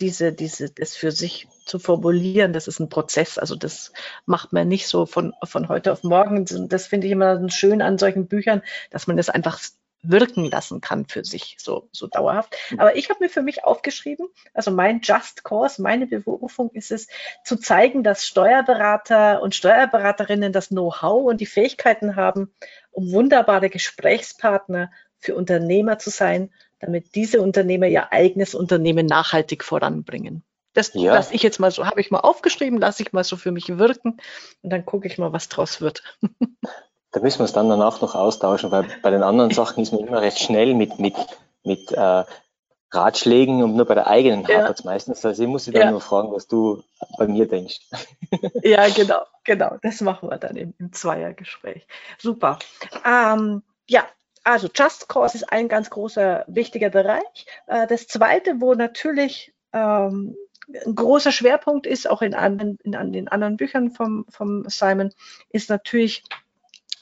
diese, 0.00 0.32
diese, 0.32 0.70
das 0.70 0.96
für 0.96 1.12
sich 1.12 1.48
zu 1.66 1.78
formulieren, 1.78 2.52
das 2.52 2.68
ist 2.68 2.80
ein 2.80 2.88
Prozess. 2.88 3.38
Also 3.38 3.56
das 3.56 3.92
macht 4.26 4.52
man 4.52 4.68
nicht 4.68 4.86
so 4.86 5.06
von, 5.06 5.34
von 5.44 5.68
heute 5.68 5.92
auf 5.92 6.02
morgen. 6.02 6.46
Das 6.68 6.86
finde 6.86 7.06
ich 7.06 7.12
immer 7.12 7.48
schön 7.50 7.82
an 7.82 7.98
solchen 7.98 8.26
Büchern, 8.26 8.62
dass 8.90 9.06
man 9.06 9.16
das 9.16 9.28
einfach 9.28 9.60
wirken 10.02 10.46
lassen 10.46 10.80
kann 10.80 11.06
für 11.06 11.24
sich, 11.24 11.56
so, 11.58 11.88
so 11.92 12.06
dauerhaft. 12.06 12.56
Aber 12.78 12.96
ich 12.96 13.10
habe 13.10 13.22
mir 13.22 13.28
für 13.28 13.42
mich 13.42 13.64
aufgeschrieben, 13.64 14.28
also 14.54 14.70
mein 14.70 15.00
Just 15.02 15.44
Cause, 15.44 15.82
meine 15.82 16.06
Berufung 16.06 16.70
ist 16.70 16.90
es, 16.90 17.08
zu 17.44 17.56
zeigen, 17.56 18.02
dass 18.02 18.26
Steuerberater 18.26 19.42
und 19.42 19.54
Steuerberaterinnen 19.54 20.52
das 20.52 20.68
Know-how 20.68 21.26
und 21.26 21.40
die 21.40 21.46
Fähigkeiten 21.46 22.16
haben, 22.16 22.54
um 22.90 23.12
wunderbare 23.12 23.68
Gesprächspartner 23.68 24.90
für 25.18 25.34
Unternehmer 25.34 25.98
zu 25.98 26.08
sein, 26.08 26.50
damit 26.80 27.14
diese 27.14 27.40
Unternehmer 27.40 27.86
ihr 27.86 28.12
eigenes 28.12 28.54
Unternehmen 28.54 29.06
nachhaltig 29.06 29.64
voranbringen. 29.64 30.42
Das 30.72 30.92
ja. 30.94 31.14
lasse 31.14 31.34
ich 31.34 31.42
jetzt 31.42 31.58
mal 31.58 31.70
so, 31.70 31.86
habe 31.86 32.00
ich 32.00 32.10
mal 32.10 32.20
aufgeschrieben, 32.20 32.78
lasse 32.78 33.02
ich 33.02 33.12
mal 33.12 33.24
so 33.24 33.36
für 33.36 33.50
mich 33.50 33.78
wirken 33.78 34.20
und 34.62 34.70
dann 34.70 34.86
gucke 34.86 35.08
ich 35.08 35.18
mal, 35.18 35.32
was 35.32 35.48
draus 35.48 35.80
wird. 35.80 36.02
Da 37.12 37.18
müssen 37.18 37.40
wir 37.40 37.44
es 37.44 37.52
dann 37.52 37.68
danach 37.68 38.00
noch 38.00 38.14
austauschen, 38.14 38.70
weil 38.70 38.86
bei 39.02 39.10
den 39.10 39.24
anderen 39.24 39.50
Sachen 39.50 39.82
ist 39.82 39.92
man 39.92 40.06
immer 40.06 40.22
recht 40.22 40.38
schnell 40.38 40.74
mit, 40.74 41.00
mit, 41.00 41.16
mit 41.64 41.90
äh, 41.90 42.24
Ratschlägen 42.92 43.62
und 43.62 43.74
nur 43.74 43.86
bei 43.86 43.94
der 43.94 44.06
eigenen 44.06 44.44
ja. 44.46 44.60
hapert 44.60 44.78
es 44.78 44.84
meistens. 44.84 45.24
Also 45.24 45.42
ich 45.42 45.48
muss 45.48 45.64
dich 45.64 45.74
dann 45.74 45.82
ja. 45.82 45.90
nur 45.90 46.00
fragen, 46.00 46.32
was 46.32 46.46
du 46.46 46.84
bei 47.18 47.26
mir 47.26 47.48
denkst. 47.48 47.80
Ja, 48.62 48.88
genau, 48.88 49.22
genau. 49.42 49.76
Das 49.82 50.00
machen 50.00 50.30
wir 50.30 50.38
dann 50.38 50.54
im, 50.54 50.72
im 50.78 50.92
Zweiergespräch. 50.92 51.84
Super. 52.16 52.60
Ähm, 53.04 53.64
ja, 53.88 54.04
also 54.50 54.68
Just 54.74 55.08
Cause 55.08 55.36
ist 55.36 55.52
ein 55.52 55.68
ganz 55.68 55.90
großer, 55.90 56.44
wichtiger 56.46 56.90
Bereich. 56.90 57.46
Äh, 57.66 57.86
das 57.86 58.06
zweite, 58.06 58.60
wo 58.60 58.74
natürlich 58.74 59.52
ähm, 59.72 60.36
ein 60.86 60.94
großer 60.94 61.32
Schwerpunkt 61.32 61.86
ist, 61.86 62.08
auch 62.08 62.22
in, 62.22 62.34
anderen, 62.34 62.76
in, 62.82 62.94
in 62.94 63.12
den 63.12 63.28
anderen 63.28 63.56
Büchern 63.56 63.90
vom, 63.90 64.26
vom 64.28 64.68
Simon, 64.68 65.12
ist 65.50 65.70
natürlich 65.70 66.24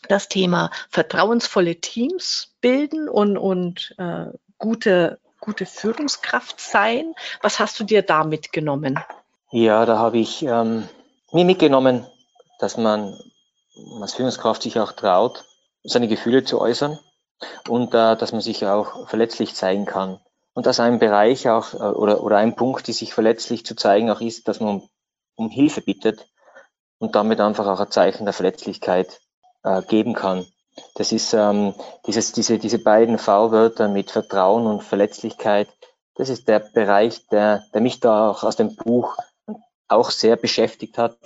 das 0.08 0.28
Thema 0.28 0.70
vertrauensvolle 0.90 1.76
Teams 1.76 2.54
bilden 2.61 3.08
und, 3.08 3.37
und 3.37 3.94
äh, 3.98 4.26
gute, 4.58 5.18
gute 5.40 5.66
Führungskraft 5.66 6.61
sein. 6.61 7.14
Was 7.42 7.58
hast 7.58 7.78
du 7.78 7.84
dir 7.84 8.02
da 8.02 8.24
mitgenommen? 8.24 8.98
Ja, 9.50 9.84
da 9.87 9.98
habe 9.98 10.18
ich 10.18 10.42
ähm, 10.42 10.88
mir 11.32 11.44
mitgenommen, 11.44 12.06
dass 12.58 12.76
man 12.76 13.18
als 14.00 14.14
Führungskraft 14.14 14.62
sich 14.62 14.78
auch 14.80 14.92
traut, 14.92 15.44
seine 15.84 16.08
Gefühle 16.08 16.44
zu 16.44 16.61
äußern 16.61 16.98
und 17.68 17.94
äh, 17.94 18.16
dass 18.16 18.33
man 18.33 18.40
sich 18.40 18.66
auch 18.66 19.09
verletzlich 19.09 19.55
zeigen 19.55 19.85
kann. 19.85 20.20
Und 20.55 20.66
dass 20.66 20.81
ein 20.81 20.98
Bereich 20.98 21.48
auch 21.48 21.74
äh, 21.74 21.77
oder, 21.77 22.22
oder 22.22 22.38
ein 22.38 22.57
Punkt, 22.57 22.87
die 22.87 22.92
sich 22.92 23.14
verletzlich 23.14 23.64
zu 23.64 23.77
zeigen 23.77 24.11
auch 24.11 24.20
ist, 24.20 24.48
dass 24.48 24.61
man 24.61 24.83
um, 25.37 25.51
Hilfe 25.51 25.81
bittet 25.81 26.29
und 26.98 27.14
damit 27.14 27.40
einfach 27.40 27.66
auch 27.66 27.81
ein 27.81 27.90
Zeichen 27.90 28.24
der 28.24 28.35
Verletzlichkeit 28.35 29.20
äh, 29.62 29.83
geben 29.83 30.14
kann. 30.14 30.46
Das 30.94 31.12
ist 31.12 31.33
ähm, 31.33 31.74
dieses, 32.07 32.33
diese, 32.33 32.59
diese 32.59 32.79
beiden 32.79 33.18
V-Wörter 33.18 33.88
mit 33.88 34.11
Vertrauen 34.11 34.66
und 34.66 34.83
Verletzlichkeit. 34.83 35.68
Das 36.14 36.29
ist 36.29 36.48
der 36.48 36.59
Bereich, 36.59 37.27
der, 37.29 37.64
der 37.72 37.81
mich 37.81 38.01
da 38.01 38.31
auch 38.31 38.42
aus 38.42 38.57
dem 38.57 38.74
Buch 38.74 39.16
auch 39.87 40.11
sehr 40.11 40.37
beschäftigt 40.37 40.98
hat. 40.98 41.16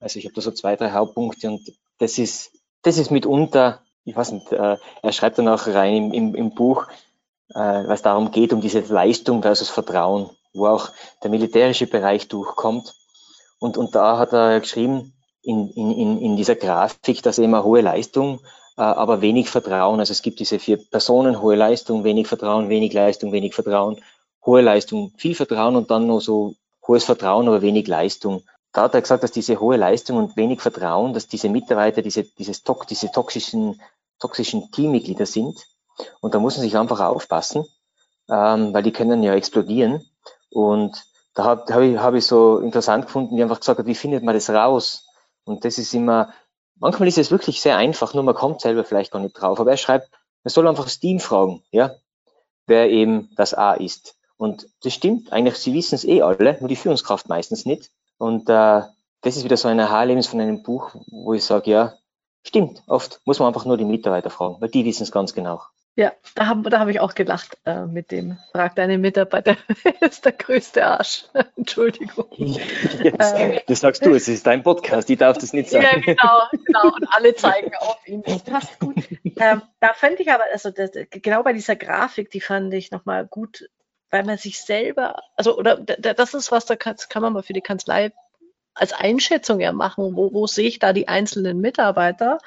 Also 0.00 0.18
ich 0.18 0.26
habe 0.26 0.34
da 0.34 0.40
so 0.40 0.52
zwei, 0.52 0.76
drei 0.76 0.92
Hauptpunkte 0.92 1.48
und 1.48 1.72
das 1.98 2.18
ist, 2.18 2.52
das 2.82 2.98
ist 2.98 3.10
mitunter, 3.10 3.82
ich 4.04 4.16
weiß 4.16 4.32
nicht, 4.32 4.52
äh, 4.52 4.76
er 5.02 5.12
schreibt 5.12 5.38
dann 5.38 5.48
auch 5.48 5.66
rein 5.66 5.94
im, 5.94 6.12
im, 6.12 6.34
im 6.34 6.50
Buch, 6.54 6.86
äh, 7.50 7.58
was 7.86 8.02
darum 8.02 8.30
geht, 8.30 8.52
um 8.52 8.60
diese 8.60 8.80
Leistung 8.80 9.42
versus 9.42 9.68
Vertrauen, 9.68 10.30
wo 10.52 10.66
auch 10.66 10.90
der 11.22 11.30
militärische 11.30 11.86
Bereich 11.86 12.28
durchkommt. 12.28 12.94
Und, 13.58 13.76
und 13.76 13.94
da 13.94 14.18
hat 14.18 14.32
er 14.32 14.60
geschrieben, 14.60 15.14
in, 15.42 15.70
in, 15.70 16.20
in 16.20 16.36
dieser 16.36 16.56
Grafik, 16.56 17.22
dass 17.22 17.38
eben 17.38 17.54
eine 17.54 17.64
hohe 17.64 17.80
Leistung, 17.80 18.40
äh, 18.76 18.82
aber 18.82 19.20
wenig 19.20 19.48
Vertrauen. 19.48 20.00
Also 20.00 20.12
es 20.12 20.22
gibt 20.22 20.40
diese 20.40 20.58
vier 20.58 20.76
Personen, 20.76 21.40
hohe 21.40 21.56
Leistung, 21.56 22.04
wenig 22.04 22.26
Vertrauen, 22.26 22.68
wenig 22.68 22.92
Leistung, 22.92 23.32
wenig 23.32 23.54
Vertrauen, 23.54 24.00
hohe 24.44 24.60
Leistung, 24.60 25.12
viel 25.16 25.34
Vertrauen 25.34 25.76
und 25.76 25.90
dann 25.90 26.06
noch 26.06 26.20
so 26.20 26.54
hohes 26.86 27.04
Vertrauen, 27.04 27.48
aber 27.48 27.62
wenig 27.62 27.86
Leistung. 27.86 28.42
Da 28.78 28.84
hat 28.84 28.94
er 28.94 29.02
gesagt, 29.02 29.24
dass 29.24 29.32
diese 29.32 29.58
hohe 29.58 29.76
Leistung 29.76 30.18
und 30.18 30.36
wenig 30.36 30.60
Vertrauen, 30.60 31.12
dass 31.12 31.26
diese 31.26 31.48
Mitarbeiter 31.48 32.00
diese, 32.00 32.22
dieses, 32.22 32.62
diese 32.88 33.10
toxischen, 33.10 33.80
toxischen 34.20 34.70
Teammitglieder 34.70 35.26
sind. 35.26 35.66
Und 36.20 36.32
da 36.32 36.38
muss 36.38 36.56
man 36.56 36.62
sich 36.62 36.76
einfach 36.76 37.00
aufpassen, 37.00 37.66
ähm, 38.28 38.72
weil 38.72 38.84
die 38.84 38.92
können 38.92 39.24
ja 39.24 39.34
explodieren. 39.34 40.08
Und 40.50 41.04
da 41.34 41.42
habe 41.42 41.74
hab 41.74 41.80
ich, 41.80 41.98
hab 41.98 42.14
ich 42.14 42.24
so 42.24 42.58
interessant 42.58 43.06
gefunden, 43.06 43.34
die 43.34 43.42
einfach 43.42 43.58
gesagt 43.58 43.80
hat, 43.80 43.86
wie 43.86 43.96
findet 43.96 44.22
man 44.22 44.36
das 44.36 44.48
raus? 44.48 45.08
Und 45.42 45.64
das 45.64 45.78
ist 45.78 45.92
immer, 45.92 46.32
manchmal 46.76 47.08
ist 47.08 47.18
es 47.18 47.32
wirklich 47.32 47.60
sehr 47.60 47.76
einfach, 47.76 48.14
nur 48.14 48.22
man 48.22 48.36
kommt 48.36 48.60
selber 48.60 48.84
vielleicht 48.84 49.10
gar 49.10 49.18
nicht 49.18 49.32
drauf. 49.32 49.58
Aber 49.58 49.72
er 49.72 49.76
schreibt, 49.76 50.08
man 50.44 50.52
soll 50.52 50.68
einfach 50.68 50.84
das 50.84 51.00
Team 51.00 51.18
fragen, 51.18 51.64
ja, 51.72 51.96
wer 52.68 52.88
eben 52.88 53.30
das 53.34 53.54
A 53.54 53.72
ist. 53.72 54.14
Und 54.36 54.68
das 54.84 54.94
stimmt, 54.94 55.32
eigentlich, 55.32 55.56
sie 55.56 55.74
wissen 55.74 55.96
es 55.96 56.04
eh 56.04 56.22
alle, 56.22 56.58
nur 56.60 56.68
die 56.68 56.76
Führungskraft 56.76 57.28
meistens 57.28 57.66
nicht. 57.66 57.90
Und 58.18 58.48
äh, 58.48 58.82
das 59.22 59.36
ist 59.36 59.44
wieder 59.44 59.56
so 59.56 59.68
ein 59.68 59.80
Aha-Erlebnis 59.80 60.26
von 60.26 60.40
einem 60.40 60.62
Buch, 60.62 60.94
wo 61.10 61.34
ich 61.34 61.44
sage, 61.44 61.70
ja, 61.70 61.94
stimmt, 62.46 62.82
oft 62.86 63.20
muss 63.24 63.38
man 63.38 63.48
einfach 63.48 63.64
nur 63.64 63.76
die 63.76 63.84
Mitarbeiter 63.84 64.30
fragen, 64.30 64.56
weil 64.60 64.68
die 64.68 64.84
wissen 64.84 65.04
es 65.04 65.12
ganz 65.12 65.34
genau. 65.34 65.62
Ja, 65.98 66.12
da 66.36 66.46
habe 66.46 66.70
da 66.70 66.78
hab 66.78 66.86
ich 66.86 67.00
auch 67.00 67.14
gelacht 67.14 67.58
äh, 67.66 67.84
mit 67.84 68.12
dem. 68.12 68.38
Frag 68.52 68.76
deine 68.76 68.98
Mitarbeiter, 68.98 69.56
wer 69.82 70.00
ist 70.02 70.24
der 70.24 70.30
größte 70.30 70.86
Arsch? 70.86 71.24
Entschuldigung. 71.56 72.26
Yes, 72.38 73.32
ähm, 73.34 73.58
das 73.66 73.80
sagst 73.80 74.06
du, 74.06 74.14
es 74.14 74.28
ist 74.28 74.46
dein 74.46 74.62
Podcast, 74.62 75.10
ich 75.10 75.18
darf 75.18 75.38
das 75.38 75.52
nicht 75.52 75.70
sagen. 75.70 75.84
Ja, 75.84 75.98
genau, 75.98 76.42
genau. 76.64 76.94
Und 76.94 77.06
alle 77.10 77.34
zeigen 77.34 77.72
auf 77.80 77.98
ihn. 78.06 78.22
Das 78.22 78.42
passt 78.42 78.78
gut. 78.78 78.96
Ähm, 79.24 79.62
da 79.80 79.92
fand 79.92 80.20
ich 80.20 80.30
aber, 80.30 80.44
also 80.52 80.70
das, 80.70 80.90
genau 81.10 81.42
bei 81.42 81.52
dieser 81.52 81.74
Grafik, 81.76 82.30
die 82.30 82.40
fand 82.40 82.72
ich 82.74 82.92
nochmal 82.92 83.26
gut, 83.26 83.68
weil 84.10 84.24
man 84.24 84.38
sich 84.38 84.60
selber, 84.60 85.22
also 85.36 85.56
oder 85.56 85.76
das 85.76 86.34
ist 86.34 86.50
was, 86.50 86.66
da 86.66 86.76
kann, 86.76 86.96
kann 87.08 87.22
man 87.22 87.32
mal 87.32 87.42
für 87.42 87.52
die 87.52 87.60
Kanzlei 87.60 88.12
als 88.74 88.92
Einschätzung 88.92 89.60
ja 89.60 89.72
machen, 89.72 90.16
wo, 90.16 90.32
wo 90.32 90.46
sehe 90.46 90.68
ich 90.68 90.78
da 90.78 90.92
die 90.92 91.08
einzelnen 91.08 91.60
Mitarbeiter. 91.60 92.38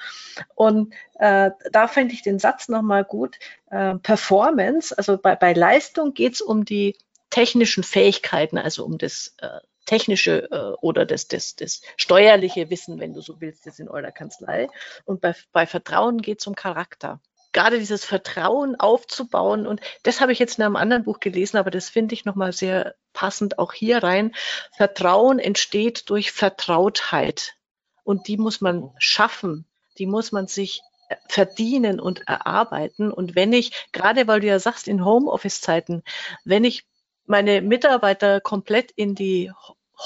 Und 0.56 0.94
äh, 1.20 1.52
da 1.72 1.88
fände 1.88 2.14
ich 2.14 2.22
den 2.22 2.40
Satz 2.40 2.70
nochmal 2.70 3.04
gut. 3.04 3.38
Äh, 3.70 3.96
Performance, 3.96 4.98
also 4.98 5.18
bei, 5.18 5.36
bei 5.36 5.54
Leistung 5.54 6.14
geht 6.14 6.36
es 6.36 6.42
um 6.42 6.66
die 6.66 6.98
technischen 7.30 7.84
Fähigkeiten, 7.84 8.58
also 8.58 8.86
um 8.86 8.98
das 8.98 9.36
äh, 9.40 9.60
technische 9.86 10.50
äh, 10.52 10.76
oder 10.82 11.06
das, 11.06 11.28
das, 11.28 11.56
das 11.56 11.82
steuerliche 11.98 12.70
Wissen, 12.70 13.00
wenn 13.00 13.14
du 13.14 13.22
so 13.22 13.42
willst, 13.42 13.66
das 13.66 13.80
in 13.80 13.90
eurer 13.90 14.12
Kanzlei. 14.12 14.70
Und 15.06 15.22
bei, 15.22 15.36
bei 15.52 15.66
Vertrauen 15.66 16.22
geht 16.22 16.40
es 16.40 16.48
um 16.48 16.56
Charakter 16.56 17.20
gerade 17.54 17.80
dieses 17.80 18.06
Vertrauen 18.06 18.80
aufzubauen. 18.80 19.68
Und 19.68 19.82
das 20.04 20.22
habe 20.22 20.32
ich 20.32 20.40
jetzt 20.40 20.58
in 20.58 20.64
einem 20.64 20.76
anderen 20.76 21.04
Buch 21.04 21.20
gelesen, 21.20 21.58
aber 21.58 21.72
das 21.72 21.90
finde 21.90 22.14
ich 22.14 22.26
nochmal 22.26 22.54
sehr 22.54 22.96
passend 23.14 23.60
auch 23.60 23.74
hier 23.74 24.04
rein. 24.04 24.34
Vertrauen 24.76 25.40
entsteht 25.40 26.10
durch 26.10 26.32
Vertrautheit. 26.32 27.56
Und 28.04 28.28
die 28.28 28.38
muss 28.38 28.62
man 28.62 28.92
schaffen. 28.98 29.66
Die 29.98 30.08
muss 30.08 30.32
man 30.32 30.48
sich 30.48 30.82
äh, 31.10 31.16
verdienen 31.28 32.00
und 32.00 32.28
erarbeiten. 32.28 33.12
Und 33.12 33.36
wenn 33.36 33.54
ich, 33.54 33.90
gerade 33.92 34.28
weil 34.28 34.40
du 34.40 34.48
ja 34.48 34.60
sagst, 34.60 34.88
in 34.88 35.06
Homeoffice-Zeiten, 35.06 36.04
wenn 36.44 36.64
ich 36.64 36.86
meine 37.26 37.62
Mitarbeiter 37.62 38.42
komplett 38.42 38.92
in 38.92 39.16
die 39.16 39.52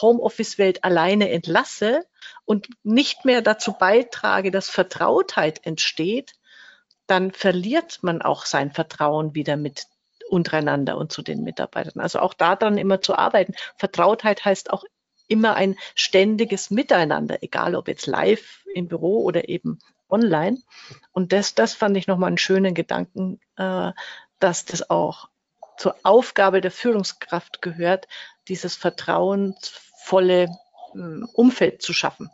Homeoffice-Welt 0.02 0.84
alleine 0.84 1.30
entlasse 1.32 2.06
und 2.44 2.68
nicht 2.84 3.26
mehr 3.26 3.42
dazu 3.42 3.74
beitrage, 3.74 4.52
dass 4.52 4.70
Vertrautheit 4.70 5.66
entsteht, 5.66 6.34
dann 7.08 7.32
verliert 7.32 8.00
man 8.02 8.22
auch 8.22 8.46
sein 8.46 8.72
Vertrauen 8.72 9.36
wieder 9.36 9.58
mit 9.58 9.88
untereinander 10.30 10.98
und 10.98 11.12
zu 11.12 11.22
den 11.22 11.44
Mitarbeitern. 11.44 12.02
Also 12.02 12.20
auch 12.20 12.34
daran 12.34 12.78
immer 12.78 13.02
zu 13.02 13.16
arbeiten. 13.16 13.54
Vertrautheit 13.78 14.44
heißt 14.44 14.72
auch 14.72 14.84
immer 15.28 15.56
ein 15.56 15.76
ständiges 15.96 16.72
Miteinander, 16.72 17.42
egal 17.42 17.76
ob 17.76 17.88
jetzt 17.88 18.08
live 18.08 18.64
im 18.74 18.88
Büro 18.88 19.24
oder 19.24 19.50
eben 19.50 19.80
online. 20.10 20.60
Und 21.12 21.34
das, 21.34 21.56
das 21.56 21.74
fand 21.74 21.98
ich 21.98 22.08
nochmal 22.08 22.28
einen 22.28 22.38
schönen 22.38 22.74
Gedanken, 22.74 23.40
äh, 23.58 23.92
dass 24.40 24.66
das 24.66 24.90
auch 24.90 25.30
zur 25.78 25.96
Aufgabe 26.04 26.62
der 26.62 26.72
Führungskraft 26.72 27.62
gehört, 27.62 28.08
dieses 28.48 28.76
vertrauensvolle 28.76 30.44
äh, 30.94 30.98
Umfeld 31.34 31.82
zu 31.82 31.94
schaffen. 31.94 32.30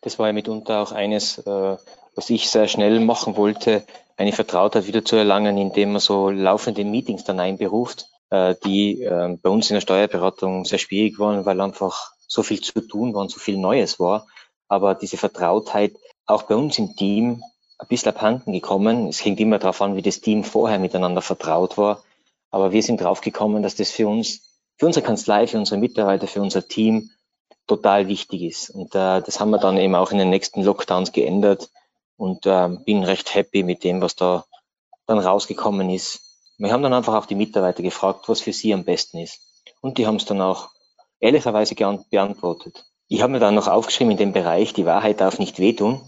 Das 0.00 0.18
war 0.18 0.28
ja 0.28 0.32
mitunter 0.32 0.80
auch 0.80 0.92
eines, 0.92 1.38
äh, 1.38 1.76
was 2.18 2.30
ich 2.30 2.50
sehr 2.50 2.66
schnell 2.66 2.98
machen 2.98 3.36
wollte, 3.36 3.84
eine 4.16 4.32
Vertrautheit 4.32 4.88
wieder 4.88 5.04
zu 5.04 5.14
erlangen, 5.14 5.56
indem 5.56 5.92
man 5.92 6.00
so 6.00 6.30
laufende 6.30 6.84
Meetings 6.84 7.22
dann 7.22 7.38
einberuft, 7.38 8.06
äh, 8.30 8.56
die 8.64 9.04
äh, 9.04 9.38
bei 9.40 9.48
uns 9.48 9.70
in 9.70 9.74
der 9.74 9.82
Steuerberatung 9.82 10.64
sehr 10.64 10.80
schwierig 10.80 11.20
waren, 11.20 11.46
weil 11.46 11.60
einfach 11.60 12.10
so 12.26 12.42
viel 12.42 12.60
zu 12.60 12.80
tun 12.80 13.14
war 13.14 13.20
und 13.20 13.30
so 13.30 13.38
viel 13.38 13.56
Neues 13.56 14.00
war. 14.00 14.26
Aber 14.66 14.96
diese 14.96 15.16
Vertrautheit 15.16 15.92
auch 16.26 16.42
bei 16.42 16.56
uns 16.56 16.76
im 16.80 16.96
Team 16.96 17.44
ein 17.78 17.86
bisschen 17.86 18.08
abhanden 18.08 18.52
gekommen. 18.52 19.06
Es 19.06 19.24
hängt 19.24 19.38
immer 19.38 19.60
darauf 19.60 19.80
an, 19.80 19.94
wie 19.94 20.02
das 20.02 20.20
Team 20.20 20.42
vorher 20.42 20.80
miteinander 20.80 21.22
vertraut 21.22 21.78
war. 21.78 22.02
Aber 22.50 22.72
wir 22.72 22.82
sind 22.82 23.00
drauf 23.00 23.20
gekommen, 23.20 23.62
dass 23.62 23.76
das 23.76 23.92
für 23.92 24.08
uns 24.08 24.58
für 24.76 24.86
unsere 24.86 25.06
Kanzlei, 25.06 25.46
für 25.46 25.58
unsere 25.58 25.78
Mitarbeiter, 25.78 26.26
für 26.26 26.42
unser 26.42 26.66
Team 26.66 27.10
total 27.68 28.08
wichtig 28.08 28.42
ist. 28.42 28.70
Und 28.70 28.96
äh, 28.96 29.22
das 29.22 29.38
haben 29.38 29.50
wir 29.50 29.58
dann 29.58 29.76
eben 29.76 29.94
auch 29.94 30.10
in 30.10 30.18
den 30.18 30.30
nächsten 30.30 30.64
Lockdowns 30.64 31.12
geändert 31.12 31.70
und 32.18 32.44
äh, 32.44 32.68
bin 32.84 33.04
recht 33.04 33.34
happy 33.34 33.62
mit 33.62 33.84
dem, 33.84 34.02
was 34.02 34.14
da 34.16 34.44
dann 35.06 35.18
rausgekommen 35.18 35.88
ist. 35.88 36.20
Wir 36.58 36.72
haben 36.72 36.82
dann 36.82 36.92
einfach 36.92 37.14
auch 37.14 37.26
die 37.26 37.36
Mitarbeiter 37.36 37.82
gefragt, 37.82 38.28
was 38.28 38.40
für 38.40 38.52
sie 38.52 38.74
am 38.74 38.84
besten 38.84 39.18
ist. 39.18 39.40
Und 39.80 39.96
die 39.96 40.06
haben 40.06 40.16
es 40.16 40.26
dann 40.26 40.42
auch 40.42 40.68
ehrlicherweise 41.20 41.74
beantwortet. 41.74 42.84
Ich 43.06 43.22
habe 43.22 43.32
mir 43.32 43.38
dann 43.38 43.54
noch 43.54 43.68
aufgeschrieben 43.68 44.10
in 44.10 44.18
dem 44.18 44.32
Bereich, 44.32 44.74
die 44.74 44.84
Wahrheit 44.84 45.20
darf 45.20 45.38
nicht 45.38 45.58
wehtun. 45.58 46.02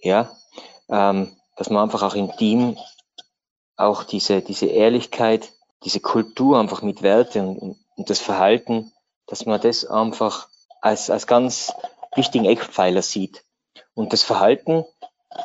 Ja, 0.00 0.30
ähm, 0.88 1.36
dass 1.56 1.70
man 1.70 1.82
einfach 1.82 2.02
auch 2.02 2.14
im 2.14 2.30
Team 2.36 2.78
auch 3.76 4.04
diese, 4.04 4.42
diese 4.42 4.66
Ehrlichkeit, 4.66 5.52
diese 5.82 6.00
Kultur 6.00 6.60
einfach 6.60 6.82
mit 6.82 7.02
Werte 7.02 7.42
und, 7.42 7.76
und 7.96 8.10
das 8.10 8.20
Verhalten, 8.20 8.92
dass 9.26 9.46
man 9.46 9.60
das 9.60 9.84
einfach 9.84 10.48
als, 10.80 11.10
als 11.10 11.26
ganz 11.26 11.72
wichtigen 12.14 12.44
Eckpfeiler 12.44 13.02
sieht. 13.02 13.44
Und 13.94 14.12
das 14.12 14.22
Verhalten 14.22 14.84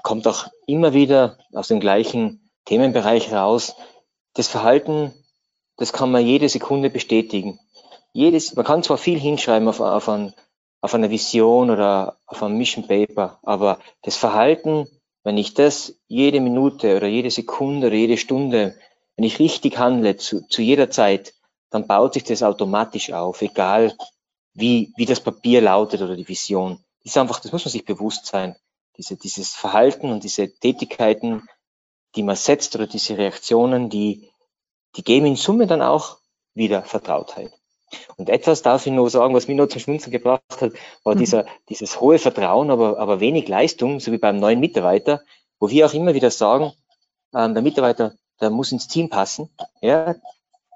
kommt 0.03 0.27
auch 0.27 0.47
immer 0.67 0.93
wieder 0.93 1.37
aus 1.53 1.67
dem 1.67 1.79
gleichen 1.79 2.49
Themenbereich 2.65 3.31
raus. 3.31 3.75
Das 4.33 4.47
Verhalten, 4.47 5.13
das 5.77 5.93
kann 5.93 6.11
man 6.11 6.25
jede 6.25 6.49
Sekunde 6.49 6.89
bestätigen. 6.89 7.59
Jedes, 8.13 8.55
man 8.55 8.65
kann 8.65 8.83
zwar 8.83 8.97
viel 8.97 9.19
hinschreiben 9.19 9.67
auf, 9.67 9.79
auf, 9.79 10.07
ein, 10.07 10.33
auf 10.81 10.93
eine 10.93 11.09
Vision 11.09 11.69
oder 11.69 12.17
auf 12.25 12.43
ein 12.43 12.57
Mission 12.57 12.87
Paper, 12.87 13.39
aber 13.43 13.79
das 14.03 14.15
Verhalten, 14.17 14.87
wenn 15.23 15.37
ich 15.37 15.53
das 15.53 15.95
jede 16.07 16.39
Minute 16.41 16.95
oder 16.95 17.07
jede 17.07 17.31
Sekunde 17.31 17.87
oder 17.87 17.95
jede 17.95 18.17
Stunde, 18.17 18.75
wenn 19.15 19.25
ich 19.25 19.39
richtig 19.39 19.77
handle 19.77 20.17
zu, 20.17 20.47
zu 20.47 20.61
jeder 20.61 20.89
Zeit, 20.89 21.33
dann 21.69 21.87
baut 21.87 22.13
sich 22.13 22.23
das 22.23 22.43
automatisch 22.43 23.11
auf, 23.11 23.41
egal 23.41 23.95
wie, 24.53 24.93
wie 24.95 25.05
das 25.05 25.19
Papier 25.19 25.61
lautet 25.61 26.01
oder 26.01 26.15
die 26.15 26.27
Vision. 26.27 26.83
Das 27.03 27.13
ist 27.13 27.17
einfach, 27.17 27.39
das 27.39 27.51
muss 27.51 27.65
man 27.65 27.71
sich 27.71 27.85
bewusst 27.85 28.27
sein. 28.27 28.55
Diese, 28.97 29.15
dieses 29.15 29.53
Verhalten 29.53 30.11
und 30.11 30.23
diese 30.23 30.53
Tätigkeiten, 30.53 31.47
die 32.15 32.23
man 32.23 32.35
setzt 32.35 32.75
oder 32.75 32.87
diese 32.87 33.17
Reaktionen, 33.17 33.89
die, 33.89 34.29
die 34.95 35.03
geben 35.03 35.25
in 35.25 35.35
Summe 35.35 35.67
dann 35.67 35.81
auch 35.81 36.17
wieder 36.53 36.83
Vertrautheit. 36.83 37.51
Und 38.17 38.29
etwas 38.29 38.61
darf 38.61 38.85
ich 38.85 38.93
nur 38.93 39.09
sagen, 39.09 39.33
was 39.33 39.47
mich 39.47 39.57
nur 39.57 39.69
zum 39.69 39.81
Schmunzeln 39.81 40.11
gebracht 40.11 40.43
hat, 40.61 40.73
war 41.03 41.15
mhm. 41.15 41.19
dieser, 41.19 41.45
dieses 41.69 41.99
hohe 41.99 42.19
Vertrauen, 42.19 42.71
aber, 42.71 42.99
aber 42.99 43.19
wenig 43.19 43.47
Leistung, 43.47 43.99
so 43.99 44.11
wie 44.11 44.17
beim 44.17 44.37
neuen 44.37 44.59
Mitarbeiter, 44.59 45.21
wo 45.59 45.69
wir 45.69 45.85
auch 45.85 45.93
immer 45.93 46.13
wieder 46.13 46.31
sagen, 46.31 46.73
ähm, 47.33 47.53
der 47.53 47.63
Mitarbeiter, 47.63 48.15
der 48.41 48.49
muss 48.49 48.71
ins 48.71 48.87
Team 48.87 49.09
passen. 49.09 49.49
Ja, 49.81 50.15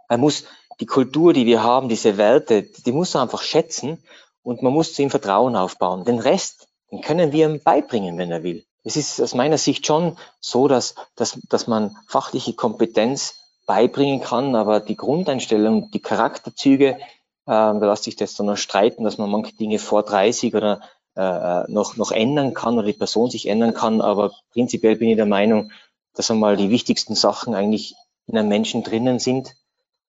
er 0.10 0.18
muss 0.18 0.46
die 0.80 0.86
Kultur, 0.86 1.34
die 1.34 1.46
wir 1.46 1.64
haben, 1.64 1.90
diese 1.90 2.18
Werte, 2.18 2.64
die 2.64 2.92
muss 2.92 3.16
er 3.16 3.22
einfach 3.22 3.42
schätzen 3.42 4.04
und 4.44 4.62
man 4.62 4.74
muss 4.74 4.94
zu 4.94 5.02
ihm 5.02 5.10
Vertrauen 5.10 5.56
aufbauen. 5.56 6.06
Den 6.06 6.20
Rest, 6.20 6.67
den 6.92 7.02
können 7.02 7.32
wir 7.32 7.48
ihm 7.48 7.62
beibringen, 7.62 8.18
wenn 8.18 8.32
er 8.32 8.44
will. 8.44 8.66
Es 8.84 8.96
ist 8.96 9.22
aus 9.22 9.36
meiner 9.36 9.58
Sicht 9.58 9.86
schon 9.86 10.18
so, 10.40 10.68
dass, 10.68 10.96
dass, 11.16 11.40
dass 11.50 11.68
man 11.68 11.96
fachliche 12.08 12.54
Kompetenz 12.54 13.36
beibringen 13.66 14.22
kann, 14.22 14.56
aber 14.56 14.80
die 14.80 14.96
Grundeinstellung, 14.96 15.92
die 15.92 16.02
Charakterzüge, 16.02 16.92
äh, 16.96 16.98
da 17.46 17.74
lässt 17.74 18.06
sich 18.06 18.16
das 18.16 18.36
dann 18.36 18.46
noch 18.46 18.58
streiten, 18.58 19.04
dass 19.04 19.18
man 19.18 19.30
manche 19.30 19.56
Dinge 19.56 19.80
vor 19.80 20.04
30 20.04 20.56
oder 20.56 20.82
äh, 21.18 21.22
äh, 21.22 21.66
noch, 21.68 21.98
noch 21.98 22.12
ändern 22.12 22.54
kann 22.54 22.78
oder 22.78 22.88
die 22.88 22.94
Person 22.94 23.30
sich 23.30 23.48
ändern 23.48 23.74
kann, 23.74 24.02
aber 24.02 24.32
prinzipiell 24.52 24.96
bin 24.96 25.10
ich 25.10 25.18
der 25.18 25.26
Meinung, 25.26 25.72
dass 26.14 26.32
einmal 26.32 26.56
die 26.56 26.70
wichtigsten 26.70 27.16
Sachen 27.16 27.56
eigentlich 27.56 27.96
in 28.28 28.38
einem 28.38 28.50
Menschen 28.50 28.84
drinnen 28.84 29.20
sind 29.20 29.56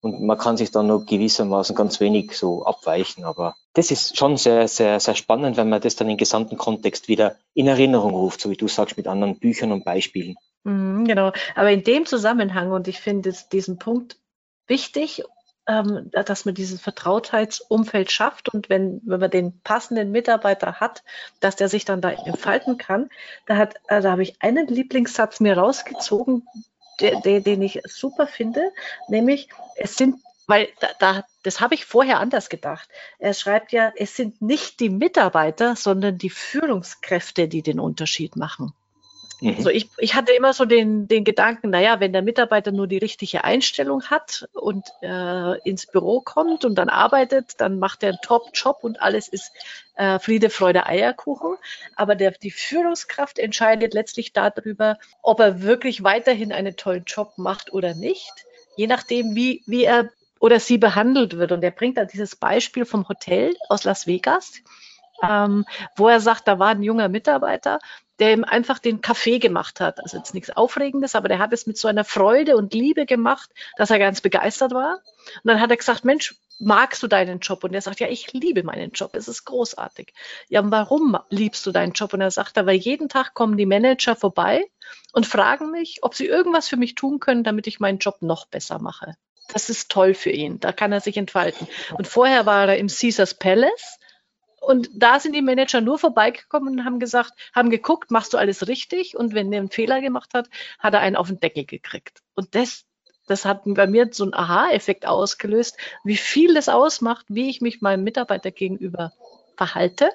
und 0.01 0.23
man 0.23 0.39
kann 0.39 0.57
sich 0.57 0.71
dann 0.71 0.87
nur 0.87 1.05
gewissermaßen 1.05 1.75
ganz 1.75 2.01
wenig 2.01 2.37
so 2.37 2.65
abweichen. 2.65 3.25
Aber 3.25 3.57
das 3.75 3.91
ist 3.91 4.17
schon 4.17 4.37
sehr, 4.37 4.69
sehr, 4.69 5.01
sehr 5.01 5.15
spannend, 5.15 5.57
wenn 5.57 5.69
man 5.69 5.81
das 5.81 5.97
dann 5.97 6.09
im 6.09 6.17
gesamten 6.17 6.57
Kontext 6.57 7.09
wieder 7.09 7.37
in 7.55 7.67
Erinnerung 7.67 8.15
ruft, 8.15 8.41
so 8.41 8.51
wie 8.51 8.57
du 8.57 8.69
sagst, 8.69 8.97
mit 8.97 9.09
anderen 9.09 9.39
Büchern 9.39 9.73
und 9.73 9.85
Beispielen. 9.85 10.37
Mhm, 10.65 11.05
genau. 11.05 11.33
Aber 11.55 11.71
in 11.71 11.83
dem 11.83 12.07
Zusammenhang, 12.07 12.71
und 12.71 12.87
ich 12.87 13.01
finde 13.01 13.35
diesen 13.53 13.79
Punkt 13.79 14.19
wichtig, 14.69 15.25
ähm, 15.67 16.11
dass 16.13 16.45
man 16.45 16.55
dieses 16.55 16.81
Vertrautheitsumfeld 16.81 18.11
schafft 18.11 18.49
und 18.49 18.71
wenn, 18.71 19.03
wenn 19.05 19.21
man 19.21 19.31
den 19.31 19.61
passenden 19.61 20.11
Mitarbeiter 20.11 20.81
hat, 20.81 21.03
dass 21.41 21.57
der 21.57 21.69
sich 21.69 21.85
dann 21.85 22.01
da 22.01 22.11
entfalten 22.11 22.79
kann. 22.79 23.11
Da, 23.47 23.57
hat, 23.57 23.75
äh, 23.89 24.01
da 24.01 24.13
habe 24.13 24.23
ich 24.23 24.41
einen 24.41 24.67
Lieblingssatz 24.67 25.41
mir 25.41 25.59
rausgezogen, 25.59 26.47
der, 27.01 27.41
den 27.41 27.63
ich 27.63 27.81
super 27.85 28.27
finde, 28.27 28.73
nämlich 29.09 29.49
es 29.77 29.97
sind, 29.97 30.21
weil 30.47 30.69
da, 30.81 30.89
da 30.99 31.25
das 31.43 31.61
habe 31.61 31.75
ich 31.75 31.85
vorher 31.87 32.21
anders 32.21 32.49
gedacht. 32.49 32.89
Er 33.19 33.33
schreibt 33.33 33.73
ja, 33.73 33.93
es 33.97 34.17
sind 34.17 34.43
nicht 34.43 34.81
die 34.81 34.91
Mitarbeiter, 34.91 35.77
sondern 35.77 36.19
die 36.19 36.31
Führungskräfte, 36.31 37.49
die 37.49 37.63
den 37.63 37.81
Unterschied 37.81 38.37
machen. 38.37 38.75
Mhm. 39.41 39.55
Also 39.57 39.71
ich, 39.71 39.89
ich 39.99 40.15
hatte 40.15 40.33
immer 40.33 40.53
so 40.53 40.65
den, 40.65 41.07
den 41.07 41.25
Gedanken, 41.25 41.71
naja, 41.71 42.01
wenn 42.01 42.13
der 42.13 42.23
Mitarbeiter 42.23 42.73
nur 42.73 42.87
die 42.87 42.99
richtige 42.99 43.45
Einstellung 43.45 44.05
hat 44.05 44.49
und 44.53 44.89
äh, 45.03 45.59
ins 45.69 45.87
Büro 45.87 46.21
kommt 46.21 46.65
und 46.65 46.77
dann 46.77 46.89
arbeitet, 46.89 47.61
dann 47.61 47.79
macht 47.79 48.03
er 48.03 48.11
einen 48.11 48.19
Top-Job 48.23 48.79
und 48.83 49.01
alles 49.01 49.29
ist 49.29 49.53
äh, 49.95 50.19
Friede, 50.19 50.51
Freude, 50.51 50.87
Eierkuchen. 50.87 51.57
Aber 51.97 52.15
der, 52.15 52.33
die 52.33 52.51
Führungskraft 52.51 53.39
entscheidet 53.39 53.95
letztlich 53.95 54.33
darüber, 54.33 54.99
ob 55.23 55.41
er 55.41 55.63
wirklich 55.63 56.03
weiterhin 56.03 56.53
einen 56.53 56.77
tollen 56.77 57.05
Job 57.05 57.35
macht 57.37 57.73
oder 57.73 57.95
nicht. 57.95 58.33
Je 58.77 58.87
nachdem, 58.87 59.35
wie, 59.35 59.63
wie 59.67 59.85
er 59.85 60.11
oder 60.41 60.61
sie 60.61 60.79
behandelt 60.79 61.37
wird. 61.37 61.53
Und 61.53 61.63
er 61.65 61.71
bringt 61.71 61.97
da 61.97 62.05
dieses 62.05 62.37
Beispiel 62.37 62.85
vom 62.85 63.09
Hotel 63.09 63.57
aus 63.69 63.85
Las 63.85 64.07
Vegas, 64.07 64.63
ähm, 65.23 65.65
wo 65.97 66.09
er 66.09 66.21
sagt, 66.21 66.47
da 66.47 66.59
war 66.59 66.69
ein 66.69 66.83
junger 66.83 67.09
Mitarbeiter, 67.09 67.81
der 68.19 68.33
ihm 68.33 68.45
einfach 68.45 68.79
den 68.79 69.01
Kaffee 69.01 69.39
gemacht 69.39 69.81
hat. 69.81 70.01
Also 70.01 70.17
jetzt 70.17 70.35
nichts 70.35 70.51
Aufregendes, 70.51 71.15
aber 71.15 71.29
der 71.29 71.39
hat 71.39 71.53
es 71.53 71.67
mit 71.67 71.79
so 71.79 71.89
einer 71.89 72.05
Freude 72.05 72.57
und 72.57 72.75
Liebe 72.75 73.07
gemacht, 73.07 73.51
dass 73.77 73.91
er 73.91 73.99
ganz 73.99 74.21
begeistert 74.21 74.73
war. 74.73 74.95
Und 74.95 75.45
dann 75.45 75.61
hat 75.61 75.71
er 75.71 75.77
gesagt, 75.77 76.05
Mensch, 76.05 76.35
magst 76.59 77.03
du 77.03 77.07
deinen 77.07 77.39
Job? 77.41 77.65
Und 77.65 77.75
er 77.75 77.81
sagt, 77.81 78.01
ja, 78.01 78.09
ich 78.09 78.33
liebe 78.33 78.63
meinen 78.63 78.91
Job, 78.91 79.15
es 79.15 79.29
ist 79.29 79.45
großartig. 79.45 80.13
Ja, 80.49 80.69
warum 80.71 81.17
liebst 81.31 81.65
du 81.67 81.73
deinen 81.73 81.93
Job? 81.93 82.13
Und 82.13 82.21
er 82.21 82.31
sagt, 82.31 82.57
weil 82.57 82.77
jeden 82.77 83.09
Tag 83.09 83.35
kommen 83.35 83.57
die 83.57 83.67
Manager 83.67 84.17
vorbei 84.17 84.65
und 85.13 85.27
fragen 85.27 85.71
mich, 85.71 85.99
ob 86.03 86.15
sie 86.15 86.27
irgendwas 86.27 86.69
für 86.69 86.77
mich 86.77 86.95
tun 86.95 87.21
können, 87.21 87.45
damit 87.45 87.67
ich 87.67 87.81
meinen 87.81 87.99
Job 87.99 88.17
noch 88.21 88.47
besser 88.47 88.81
mache. 88.81 89.15
Das 89.53 89.71
ist 89.71 89.91
toll 89.91 90.13
für 90.13 90.31
ihn, 90.31 90.61
da 90.61 90.73
kann 90.73 90.93
er 90.93 91.01
sich 91.01 91.17
entfalten. 91.17 91.67
Und 91.97 92.07
vorher 92.07 92.45
war 92.45 92.69
er 92.69 92.77
im 92.77 92.89
Caesars 92.89 93.35
Palace 93.35 93.99
und 94.69 94.91
da 94.93 95.19
sind 95.19 95.35
die 95.35 95.41
Manager 95.41 95.81
nur 95.81 95.99
vorbeigekommen 95.99 96.75
und 96.75 96.85
haben 96.85 96.99
gesagt, 96.99 97.33
haben 97.55 97.71
geguckt, 97.71 98.11
machst 98.11 98.35
du 98.35 98.37
alles 98.37 98.69
richtig? 98.69 99.17
Und 99.17 99.33
wenn 99.33 99.51
er 99.51 99.61
einen 99.61 99.71
Fehler 99.71 100.03
gemacht 100.03 100.35
hat, 100.35 100.51
hat 100.79 100.93
er 100.93 101.01
einen 101.01 101.17
auf 101.17 101.29
den 101.29 101.41
Deckel 101.41 101.65
gekriegt. 101.65 102.21
Und 102.35 102.55
das, 102.55 102.85
das 103.29 103.47
hat 103.47 103.63
bei 103.65 103.87
mir 103.87 104.11
so 104.13 104.25
einen 104.25 104.35
Aha-Effekt 104.35 105.07
ausgelöst, 105.07 105.79
wie 106.05 106.19
viel 106.19 106.53
das 106.53 106.69
ausmacht, 106.69 107.25
wie 107.31 107.49
ich 107.49 107.63
mich 107.63 107.81
meinem 107.81 108.05
Mitarbeiter 108.05 108.51
gegenüber 108.51 109.15
verhalte. 109.57 110.11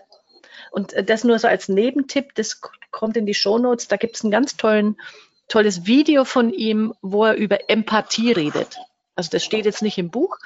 Und 0.69 0.93
das 1.09 1.23
nur 1.23 1.39
so 1.39 1.47
als 1.47 1.67
Nebentipp, 1.67 2.35
das 2.35 2.61
kommt 2.91 3.17
in 3.17 3.25
die 3.25 3.33
Show 3.33 3.57
Notes. 3.57 3.87
Da 3.87 3.97
gibt 3.97 4.17
es 4.17 4.23
ein 4.23 4.29
ganz 4.29 4.55
tollen, 4.55 5.01
tolles 5.47 5.87
Video 5.87 6.25
von 6.25 6.53
ihm, 6.53 6.93
wo 7.01 7.25
er 7.25 7.33
über 7.33 7.71
Empathie 7.71 8.33
redet. 8.33 8.77
Also 9.15 9.31
das 9.31 9.43
steht 9.43 9.65
jetzt 9.65 9.81
nicht 9.81 9.97
im 9.97 10.11
Buch, 10.11 10.37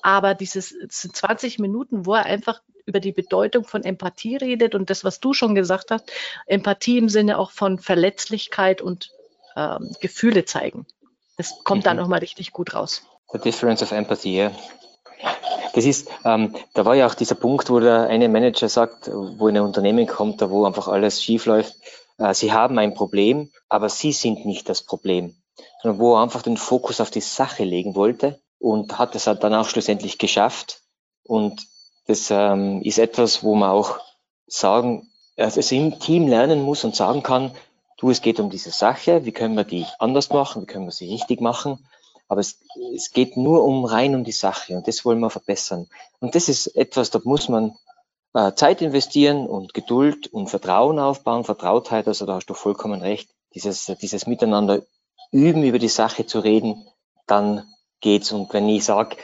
aber 0.00 0.36
dieses 0.36 0.76
20 0.88 1.58
Minuten, 1.58 2.06
wo 2.06 2.14
er 2.14 2.24
einfach 2.24 2.62
über 2.88 3.00
die 3.00 3.12
Bedeutung 3.12 3.64
von 3.64 3.84
Empathie 3.84 4.36
redet 4.36 4.74
und 4.74 4.90
das, 4.90 5.04
was 5.04 5.20
du 5.20 5.34
schon 5.34 5.54
gesagt 5.54 5.90
hast, 5.90 6.10
Empathie 6.46 6.98
im 6.98 7.08
Sinne 7.08 7.38
auch 7.38 7.50
von 7.50 7.78
Verletzlichkeit 7.78 8.80
und 8.80 9.10
ähm, 9.56 9.94
Gefühle 10.00 10.44
zeigen. 10.46 10.86
Das 11.36 11.62
kommt 11.62 11.82
mhm. 11.82 11.84
da 11.84 11.94
nochmal 11.94 12.20
richtig 12.20 12.52
gut 12.52 12.74
raus. 12.74 13.02
The 13.30 13.38
difference 13.38 13.82
of 13.82 13.92
empathy, 13.92 14.36
yeah. 14.36 14.52
Das 15.74 15.84
ist, 15.84 16.08
ähm, 16.24 16.56
da 16.74 16.84
war 16.84 16.94
ja 16.94 17.06
auch 17.06 17.14
dieser 17.14 17.34
Punkt, 17.34 17.68
wo 17.70 17.78
der 17.78 18.08
eine 18.08 18.28
Manager 18.28 18.68
sagt, 18.68 19.10
wo 19.12 19.48
in 19.48 19.56
ein 19.56 19.62
Unternehmen 19.62 20.06
kommt, 20.06 20.40
da 20.40 20.50
wo 20.50 20.64
einfach 20.64 20.88
alles 20.88 21.22
schief 21.22 21.46
läuft, 21.46 21.76
äh, 22.18 22.32
sie 22.34 22.52
haben 22.52 22.78
ein 22.78 22.94
Problem, 22.94 23.50
aber 23.68 23.88
sie 23.88 24.12
sind 24.12 24.46
nicht 24.46 24.68
das 24.68 24.82
Problem, 24.82 25.36
sondern 25.82 26.00
wo 26.00 26.14
er 26.14 26.22
einfach 26.22 26.42
den 26.42 26.56
Fokus 26.56 27.00
auf 27.00 27.10
die 27.10 27.20
Sache 27.20 27.64
legen 27.64 27.94
wollte 27.94 28.40
und 28.58 28.98
hat 28.98 29.14
es 29.14 29.24
dann 29.24 29.54
auch 29.54 29.68
schlussendlich 29.68 30.18
geschafft. 30.18 30.80
Und 31.24 31.66
das 32.08 32.30
ähm, 32.30 32.80
ist 32.82 32.98
etwas, 32.98 33.44
wo 33.44 33.54
man 33.54 33.70
auch 33.70 34.00
sagen, 34.46 35.10
also 35.36 35.74
im 35.74 36.00
Team 36.00 36.26
lernen 36.26 36.62
muss 36.62 36.82
und 36.82 36.96
sagen 36.96 37.22
kann, 37.22 37.52
du, 37.98 38.10
es 38.10 38.22
geht 38.22 38.40
um 38.40 38.48
diese 38.48 38.70
Sache, 38.70 39.24
wie 39.26 39.32
können 39.32 39.54
wir 39.54 39.64
die 39.64 39.84
anders 39.98 40.30
machen, 40.30 40.62
wie 40.62 40.66
können 40.66 40.86
wir 40.86 40.92
sie 40.92 41.12
richtig 41.12 41.40
machen. 41.40 41.86
Aber 42.26 42.40
es, 42.40 42.60
es 42.94 43.12
geht 43.12 43.36
nur 43.36 43.62
um 43.62 43.84
rein 43.84 44.14
um 44.14 44.24
die 44.24 44.32
Sache 44.32 44.74
und 44.74 44.88
das 44.88 45.04
wollen 45.04 45.20
wir 45.20 45.30
verbessern. 45.30 45.88
Und 46.18 46.34
das 46.34 46.48
ist 46.48 46.66
etwas, 46.68 47.10
da 47.10 47.20
muss 47.24 47.48
man 47.50 47.76
äh, 48.32 48.52
Zeit 48.54 48.80
investieren 48.80 49.46
und 49.46 49.74
Geduld 49.74 50.28
und 50.28 50.48
Vertrauen 50.48 50.98
aufbauen, 50.98 51.44
Vertrautheit, 51.44 52.08
also 52.08 52.24
da 52.24 52.36
hast 52.36 52.46
du 52.46 52.54
vollkommen 52.54 53.02
recht. 53.02 53.28
Dieses, 53.54 53.84
dieses 54.00 54.26
Miteinander 54.26 54.82
üben, 55.30 55.62
über 55.62 55.78
die 55.78 55.88
Sache 55.88 56.24
zu 56.24 56.40
reden, 56.40 56.86
dann 57.26 57.64
geht's. 58.00 58.32
Und 58.32 58.52
wenn 58.54 58.68
ich 58.68 58.84
sage, 58.84 59.16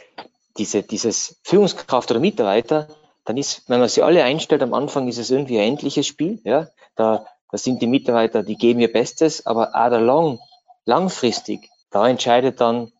diese, 0.56 0.82
dieses 0.82 1.40
Führungskraft 1.42 2.10
oder 2.10 2.20
Mitarbeiter, 2.20 2.88
dann 3.24 3.36
ist, 3.36 3.68
wenn 3.68 3.80
man 3.80 3.88
sie 3.88 4.02
alle 4.02 4.22
einstellt, 4.22 4.62
am 4.62 4.74
Anfang 4.74 5.08
ist 5.08 5.18
es 5.18 5.30
irgendwie 5.30 5.58
ein 5.58 5.72
endliches 5.72 6.06
Spiel. 6.06 6.40
Ja? 6.44 6.68
Da, 6.94 7.26
da 7.50 7.58
sind 7.58 7.80
die 7.80 7.86
Mitarbeiter, 7.86 8.42
die 8.42 8.56
geben 8.56 8.80
ihr 8.80 8.92
Bestes, 8.92 9.46
aber 9.46 9.74
auch 9.74 9.98
long, 9.98 10.40
langfristig, 10.84 11.70
da 11.90 12.08
entscheidet 12.08 12.60
dann 12.60 12.92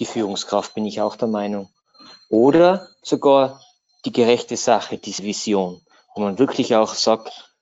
die 0.00 0.06
Führungskraft, 0.06 0.74
bin 0.74 0.86
ich 0.86 1.00
auch 1.00 1.16
der 1.16 1.28
Meinung. 1.28 1.68
Oder 2.28 2.88
sogar 3.02 3.60
die 4.04 4.12
gerechte 4.12 4.56
Sache, 4.56 4.98
diese 4.98 5.22
Vision, 5.22 5.80
wo 6.14 6.22
man 6.22 6.38
wirklich 6.38 6.74
auch 6.74 6.94
sagt, 6.94 7.52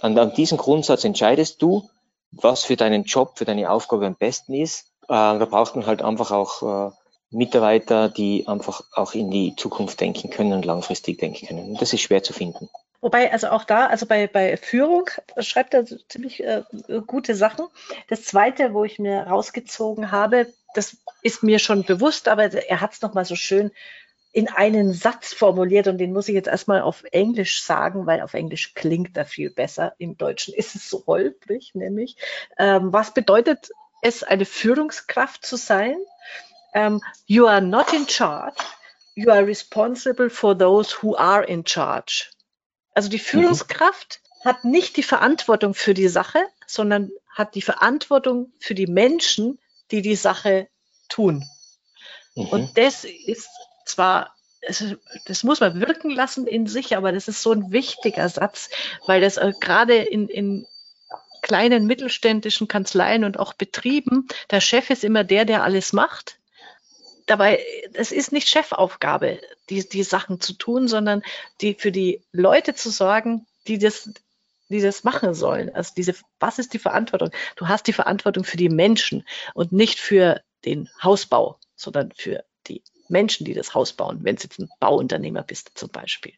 an, 0.00 0.18
an 0.18 0.32
diesem 0.34 0.56
Grundsatz 0.56 1.04
entscheidest 1.04 1.60
du, 1.60 1.88
was 2.30 2.64
für 2.64 2.76
deinen 2.76 3.04
Job, 3.04 3.38
für 3.38 3.44
deine 3.44 3.70
Aufgabe 3.70 4.06
am 4.06 4.14
besten 4.14 4.54
ist. 4.54 4.92
Äh, 5.04 5.08
da 5.08 5.44
braucht 5.44 5.74
man 5.74 5.86
halt 5.86 6.02
einfach 6.02 6.30
auch 6.30 6.62
äh, 6.62 6.90
Mitarbeiter, 7.30 8.08
die 8.08 8.46
einfach 8.48 8.82
auch 8.92 9.14
in 9.14 9.30
die 9.30 9.54
Zukunft 9.56 10.00
denken 10.00 10.30
können 10.30 10.52
und 10.52 10.64
langfristig 10.64 11.18
denken 11.18 11.46
können. 11.46 11.70
Und 11.70 11.80
das 11.80 11.92
ist 11.92 12.00
schwer 12.00 12.22
zu 12.22 12.32
finden. 12.32 12.68
Wobei, 13.00 13.32
also 13.32 13.48
auch 13.48 13.64
da, 13.64 13.86
also 13.86 14.04
bei, 14.04 14.26
bei 14.26 14.56
Führung 14.56 15.08
schreibt 15.38 15.72
er 15.72 15.86
ziemlich 15.86 16.44
äh, 16.44 16.62
gute 17.06 17.34
Sachen. 17.34 17.66
Das 18.08 18.24
zweite, 18.24 18.74
wo 18.74 18.84
ich 18.84 18.98
mir 18.98 19.22
rausgezogen 19.22 20.10
habe, 20.10 20.52
das 20.74 20.98
ist 21.22 21.42
mir 21.42 21.58
schon 21.58 21.84
bewusst, 21.84 22.28
aber 22.28 22.52
er 22.52 22.80
hat 22.80 22.92
es 22.92 23.00
nochmal 23.00 23.24
so 23.24 23.36
schön 23.36 23.70
in 24.32 24.48
einen 24.48 24.92
Satz 24.92 25.32
formuliert 25.32 25.88
und 25.88 25.98
den 25.98 26.12
muss 26.12 26.28
ich 26.28 26.34
jetzt 26.34 26.46
erstmal 26.48 26.82
auf 26.82 27.02
Englisch 27.10 27.64
sagen, 27.64 28.06
weil 28.06 28.20
auf 28.20 28.34
Englisch 28.34 28.74
klingt 28.74 29.16
er 29.16 29.24
viel 29.24 29.50
besser. 29.50 29.94
Im 29.98 30.16
Deutschen 30.16 30.54
ist 30.54 30.76
es 30.76 30.88
so 30.88 31.04
holprig, 31.06 31.74
nämlich. 31.74 32.16
Ähm, 32.58 32.92
was 32.92 33.12
bedeutet 33.12 33.70
es, 34.02 34.22
eine 34.22 34.44
Führungskraft 34.44 35.44
zu 35.44 35.56
sein? 35.56 35.96
Um, 36.72 36.80
ähm, 36.80 37.00
you 37.26 37.46
are 37.46 37.60
not 37.60 37.92
in 37.92 38.06
charge. 38.06 38.62
You 39.14 39.30
are 39.30 39.44
responsible 39.44 40.30
for 40.30 40.56
those 40.56 41.02
who 41.02 41.16
are 41.16 41.44
in 41.44 41.64
charge. 41.64 42.30
Also 42.94 43.08
die 43.08 43.18
mhm. 43.18 43.22
Führungskraft 43.22 44.20
mhm. 44.22 44.48
hat 44.48 44.64
nicht 44.64 44.96
die 44.96 45.02
Verantwortung 45.02 45.74
für 45.74 45.94
die 45.94 46.08
Sache, 46.08 46.40
sondern 46.66 47.10
hat 47.28 47.54
die 47.54 47.62
Verantwortung 47.62 48.52
für 48.58 48.74
die 48.74 48.86
Menschen, 48.86 49.58
die 49.90 50.02
die 50.02 50.16
Sache 50.16 50.68
tun. 51.08 51.44
Mhm. 52.34 52.46
Und 52.46 52.78
das 52.78 53.04
ist 53.04 53.48
zwar, 53.84 54.34
das 55.26 55.42
muss 55.42 55.60
man 55.60 55.80
wirken 55.80 56.10
lassen 56.10 56.46
in 56.46 56.66
sich, 56.66 56.96
aber 56.96 57.12
das 57.12 57.28
ist 57.28 57.42
so 57.42 57.52
ein 57.52 57.72
wichtiger 57.72 58.28
Satz, 58.28 58.70
weil 59.06 59.20
das 59.20 59.36
äh, 59.36 59.52
gerade 59.60 59.96
in, 59.96 60.28
in 60.28 60.66
kleinen 61.42 61.86
mittelständischen 61.86 62.68
Kanzleien 62.68 63.24
und 63.24 63.38
auch 63.38 63.54
Betrieben, 63.54 64.28
der 64.50 64.60
Chef 64.60 64.90
ist 64.90 65.04
immer 65.04 65.24
der, 65.24 65.44
der 65.44 65.62
alles 65.64 65.92
macht. 65.92 66.39
Dabei, 67.30 67.64
es 67.94 68.10
ist 68.10 68.32
nicht 68.32 68.48
Chefaufgabe, 68.48 69.40
die, 69.68 69.88
die 69.88 70.02
Sachen 70.02 70.40
zu 70.40 70.52
tun, 70.52 70.88
sondern 70.88 71.22
die 71.60 71.74
für 71.74 71.92
die 71.92 72.24
Leute 72.32 72.74
zu 72.74 72.90
sorgen, 72.90 73.46
die 73.68 73.78
das, 73.78 74.10
die 74.68 74.80
das 74.80 75.04
machen 75.04 75.32
sollen. 75.32 75.72
Also 75.72 75.92
diese, 75.96 76.16
was 76.40 76.58
ist 76.58 76.74
die 76.74 76.80
Verantwortung? 76.80 77.30
Du 77.54 77.68
hast 77.68 77.86
die 77.86 77.92
Verantwortung 77.92 78.42
für 78.42 78.56
die 78.56 78.68
Menschen 78.68 79.24
und 79.54 79.70
nicht 79.70 80.00
für 80.00 80.40
den 80.64 80.90
Hausbau, 81.04 81.60
sondern 81.76 82.10
für 82.16 82.42
die 82.66 82.82
Menschen, 83.06 83.44
die 83.44 83.54
das 83.54 83.74
Haus 83.74 83.92
bauen, 83.92 84.24
wenn 84.24 84.34
du 84.34 84.42
jetzt 84.42 84.58
ein 84.58 84.68
Bauunternehmer 84.80 85.44
bist 85.44 85.70
zum 85.76 85.90
Beispiel. 85.90 86.34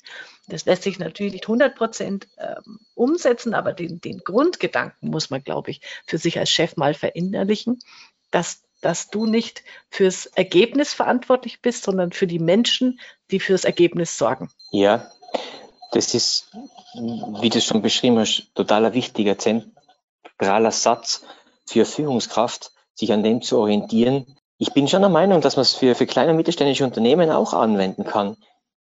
Das 0.46 0.66
lässt 0.66 0.82
sich 0.82 0.98
natürlich 0.98 1.32
nicht 1.32 1.44
100 1.44 1.74
Prozent 1.74 2.28
ähm, 2.36 2.80
umsetzen, 2.94 3.54
aber 3.54 3.72
den, 3.72 4.02
den 4.02 4.18
Grundgedanken 4.18 5.08
muss 5.08 5.30
man, 5.30 5.42
glaube 5.42 5.70
ich, 5.70 5.80
für 6.06 6.18
sich 6.18 6.38
als 6.38 6.50
Chef 6.50 6.76
mal 6.76 6.92
verinnerlichen, 6.92 7.78
dass, 8.30 8.62
dass 8.82 9.08
du 9.08 9.26
nicht 9.26 9.62
fürs 9.88 10.26
Ergebnis 10.26 10.92
verantwortlich 10.92 11.62
bist, 11.62 11.84
sondern 11.84 12.12
für 12.12 12.26
die 12.26 12.38
Menschen, 12.38 13.00
die 13.30 13.40
fürs 13.40 13.64
Ergebnis 13.64 14.18
sorgen. 14.18 14.50
Ja, 14.70 15.10
das 15.92 16.14
ist, 16.14 16.50
wie 16.94 17.48
du 17.48 17.60
schon 17.60 17.80
beschrieben 17.80 18.18
hast, 18.18 18.54
totaler 18.54 18.92
wichtiger, 18.92 19.38
zentraler 19.38 20.72
Satz 20.72 21.24
für 21.66 21.86
Führungskraft, 21.86 22.72
sich 22.94 23.12
an 23.12 23.22
dem 23.22 23.40
zu 23.40 23.58
orientieren, 23.58 24.26
ich 24.62 24.72
bin 24.72 24.86
schon 24.86 25.00
der 25.00 25.10
Meinung, 25.10 25.40
dass 25.40 25.56
man 25.56 25.62
es 25.62 25.74
für, 25.74 25.96
für 25.96 26.06
kleine 26.06 26.30
und 26.30 26.36
mittelständische 26.36 26.84
Unternehmen 26.84 27.32
auch 27.32 27.52
anwenden 27.52 28.04
kann. 28.04 28.36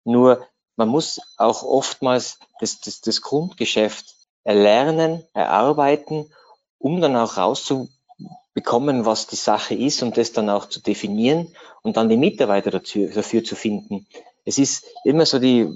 Nur 0.06 0.48
man 0.78 0.88
muss 0.88 1.20
auch 1.36 1.64
oftmals 1.64 2.40
das, 2.62 2.80
das, 2.80 3.02
das 3.02 3.22
Grundgeschäft 3.22 4.16
erlernen, 4.46 5.28
erarbeiten, 5.34 6.32
um 6.78 7.02
dann 7.02 7.18
auch 7.18 7.36
rauszubekommen, 8.56 9.06
was 9.06 9.28
die 9.28 9.36
Sache 9.36 9.76
ist 9.76 10.02
und 10.04 10.18
das 10.18 10.32
dann 10.32 10.50
auch 10.50 10.68
zu 10.68 10.80
definieren 10.82 11.54
und 11.84 11.98
dann 11.98 12.10
die 12.10 12.18
Mitarbeiter 12.18 12.72
dazu, 12.72 13.08
dafür 13.08 13.44
zu 13.44 13.56
finden. 13.56 14.08
Es 14.46 14.58
ist 14.58 14.86
immer 15.04 15.26
so 15.26 15.40
die, 15.40 15.68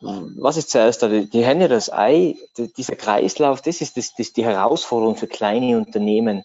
was 0.00 0.56
ist 0.56 0.70
zuerst 0.70 1.02
da, 1.02 1.08
die 1.08 1.44
Henne, 1.44 1.68
das 1.68 1.92
Ei, 1.92 2.36
dieser 2.76 2.96
Kreislauf, 2.96 3.62
das 3.62 3.80
ist 3.80 3.96
das, 3.96 4.14
das 4.14 4.32
die 4.32 4.44
Herausforderung 4.44 5.16
für 5.16 5.26
kleine 5.26 5.76
Unternehmen, 5.76 6.44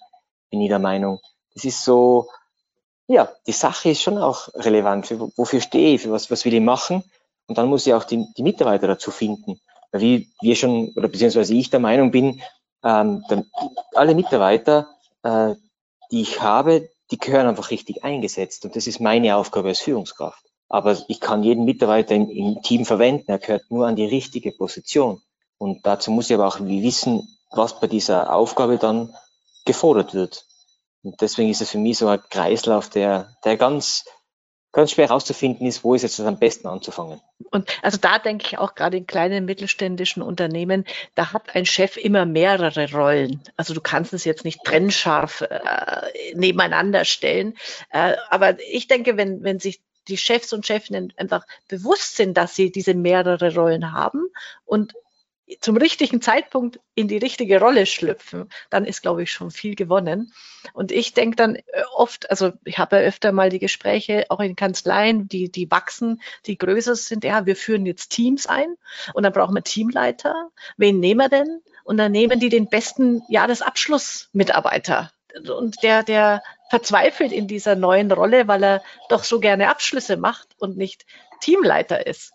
bin 0.50 0.62
ich 0.62 0.70
der 0.70 0.80
Meinung. 0.80 1.20
Das 1.54 1.66
ist 1.66 1.84
so, 1.84 2.30
ja, 3.08 3.30
die 3.46 3.52
Sache 3.52 3.90
ist 3.92 4.02
schon 4.02 4.18
auch 4.18 4.50
relevant. 4.56 5.08
Für, 5.08 5.20
wofür 5.36 5.62
stehe 5.62 5.96
ich? 5.96 6.02
Für 6.02 6.12
was, 6.12 6.32
was 6.32 6.46
will 6.46 6.54
ich 6.54 6.62
machen? 6.62 7.04
Und 7.48 7.58
dann 7.58 7.68
muss 7.68 7.86
ich 7.86 7.94
auch 7.94 8.04
die, 8.04 8.26
die 8.38 8.44
Mitarbeiter 8.44 8.88
dazu 8.88 9.12
finden. 9.12 9.60
Wie 9.92 10.30
wir 10.42 10.56
schon, 10.56 10.94
oder 10.96 11.08
beziehungsweise 11.08 11.54
ich 11.54 11.70
der 11.70 11.80
Meinung 11.80 12.12
bin, 12.12 12.42
ähm, 12.84 13.24
alle 13.94 14.16
Mitarbeiter, 14.16 14.88
äh, 15.24 15.56
die 16.12 16.22
ich 16.22 16.42
habe, 16.42 16.90
die 17.12 17.18
gehören 17.18 17.48
einfach 17.48 17.72
richtig 17.72 18.04
eingesetzt. 18.04 18.66
Und 18.66 18.76
das 18.76 18.88
ist 18.88 19.00
meine 19.00 19.36
Aufgabe 19.36 19.70
als 19.70 19.80
Führungskraft. 19.80 20.44
Aber 20.68 20.98
ich 21.08 21.20
kann 21.20 21.44
jeden 21.44 21.66
Mitarbeiter 21.66 22.16
im, 22.16 22.30
im 22.30 22.62
Team 22.62 22.86
verwenden. 22.86 23.32
Er 23.32 23.40
gehört 23.40 23.70
nur 23.70 23.88
an 23.88 23.96
die 23.96 24.06
richtige 24.06 24.52
Position. 24.52 25.22
Und 25.58 25.86
dazu 25.86 26.12
muss 26.12 26.30
ich 26.30 26.36
aber 26.36 26.48
auch 26.48 26.60
wissen, 26.60 27.28
was 27.52 27.80
bei 27.80 27.88
dieser 27.88 28.34
Aufgabe 28.34 28.78
dann 28.78 29.14
gefordert 29.66 30.14
wird. 30.14 30.46
Und 31.04 31.20
deswegen 31.22 31.50
ist 31.50 31.62
es 31.62 31.72
für 31.72 31.78
mich 31.78 31.98
so 31.98 32.08
ein 32.08 32.22
Kreislauf, 32.30 32.90
der, 32.90 33.36
der 33.44 33.58
ganz, 33.58 34.06
ganz 34.72 34.92
schwer 34.92 35.08
herauszufinden 35.08 35.66
ist, 35.66 35.84
wo 35.84 35.96
ist 35.96 36.04
jetzt 36.04 36.20
am 36.20 36.38
besten 36.38 36.68
anzufangen. 36.68 37.20
Und 37.52 37.70
also 37.82 37.98
da 37.98 38.20
denke 38.20 38.46
ich 38.46 38.58
auch 38.58 38.76
gerade 38.76 38.98
in 38.98 39.08
kleinen 39.08 39.46
mittelständischen 39.46 40.22
Unternehmen, 40.22 40.86
da 41.16 41.34
hat 41.34 41.56
ein 41.56 41.66
Chef 41.66 41.98
immer 41.98 42.26
mehrere 42.26 42.92
Rollen. 42.92 43.42
Also 43.58 43.74
du 43.74 43.82
kannst 43.82 44.14
es 44.14 44.26
jetzt 44.26 44.46
nicht 44.46 44.64
trennscharf 44.64 45.42
äh, 45.42 46.36
nebeneinander 46.36 47.06
stellen. 47.06 47.58
Äh, 47.90 48.16
aber 48.30 48.60
ich 48.60 48.88
denke, 48.88 49.18
wenn, 49.18 49.44
wenn 49.44 49.60
sich 49.60 49.82
die 50.08 50.18
Chefs 50.18 50.54
und 50.54 50.66
Chefinnen 50.66 51.14
einfach 51.18 51.46
bewusst 51.68 52.18
sind, 52.18 52.38
dass 52.38 52.56
sie 52.56 52.72
diese 52.72 52.94
mehrere 52.94 53.54
Rollen 53.54 53.92
haben 53.92 54.28
und 54.66 54.94
zum 55.62 55.78
richtigen 55.78 56.22
Zeitpunkt 56.22 56.80
in 56.96 57.08
die 57.08 57.18
richtige 57.18 57.60
Rolle 57.60 57.86
schlüpfen, 57.86 58.50
dann 58.70 58.86
ist, 58.86 59.02
glaube 59.02 59.24
ich, 59.24 59.32
schon 59.32 59.52
viel 59.52 59.76
gewonnen. 59.76 60.34
Und 60.74 60.92
ich 60.92 61.14
denke 61.14 61.36
dann 61.36 61.56
äh, 61.56 61.64
oft, 61.96 62.30
also 62.30 62.52
ich 62.66 62.78
habe 62.78 62.98
ja 62.98 63.02
öfter 63.04 63.32
mal 63.32 63.50
die 63.50 63.60
Gespräche 63.60 64.26
auch 64.30 64.40
in 64.40 64.56
Kanzleien, 64.56 65.28
die, 65.28 65.52
die 65.52 65.72
wachsen, 65.72 66.22
die 66.46 66.58
größer 66.58 66.96
sind, 66.96 67.24
ja, 67.24 67.46
wir 67.46 67.56
führen 67.56 67.86
jetzt 67.86 68.10
Teams 68.10 68.46
ein 68.46 68.76
und 69.14 69.24
dann 69.24 69.34
brauchen 69.34 69.56
wir 69.56 69.64
Teamleiter. 69.64 70.50
Wen 70.78 71.00
nehmen 71.00 71.20
wir 71.20 71.30
denn? 71.30 71.62
Und 71.84 71.98
dann 71.98 72.12
nehmen 72.12 72.40
die 72.40 72.50
den 72.50 72.70
besten 72.70 73.24
Jahresabschlussmitarbeiter. 73.30 75.12
Und 75.48 75.82
der, 75.84 76.04
der 76.04 76.44
verzweifelt 76.70 77.32
in 77.32 77.48
dieser 77.48 77.76
neuen 77.76 78.12
Rolle, 78.12 78.48
weil 78.48 78.64
er 78.64 78.84
doch 79.10 79.24
so 79.24 79.40
gerne 79.40 79.70
Abschlüsse 79.70 80.18
macht 80.18 80.50
und 80.60 80.78
nicht 80.78 81.06
Teamleiter 81.40 82.06
ist. 82.06 82.34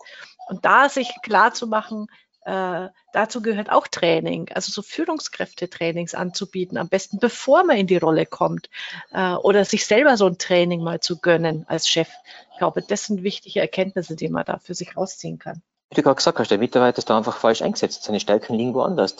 Und 0.49 0.65
da 0.65 0.89
sich 0.89 1.11
klar 1.23 1.55
zu 1.55 1.67
machen, 1.67 2.07
äh, 2.45 2.89
dazu 3.13 3.41
gehört 3.41 3.71
auch 3.71 3.89
Training, 3.89 4.51
also 4.53 4.71
so 4.71 4.83
Führungskräftetrainings 4.83 6.15
anzubieten, 6.15 6.77
am 6.77 6.89
besten 6.89 7.19
bevor 7.19 7.65
man 7.65 7.77
in 7.77 7.87
die 7.87 7.97
Rolle 7.97 8.27
kommt 8.27 8.69
äh, 9.13 9.33
oder 9.33 9.65
sich 9.65 9.87
selber 9.87 10.17
so 10.17 10.27
ein 10.27 10.37
Training 10.37 10.83
mal 10.83 11.01
zu 11.01 11.19
gönnen 11.19 11.65
als 11.69 11.89
Chef. 11.89 12.09
Ich 12.53 12.59
glaube, 12.59 12.83
das 12.83 13.07
sind 13.07 13.23
wichtige 13.23 13.61
Erkenntnisse, 13.61 14.15
die 14.15 14.29
man 14.29 14.45
da 14.45 14.59
für 14.59 14.75
sich 14.75 14.97
rausziehen 14.97 15.39
kann. 15.39 15.63
Wie 15.91 15.97
du 15.97 16.03
gerade 16.03 16.17
gesagt 16.17 16.39
hast, 16.39 16.51
der 16.51 16.59
Mitarbeiter 16.59 16.99
ist 16.99 17.09
da 17.09 17.17
einfach 17.17 17.37
falsch 17.37 17.63
eingesetzt. 17.63 18.05
Seine 18.05 18.21
Stärken 18.21 18.55
liegen 18.55 18.75
woanders. 18.75 19.17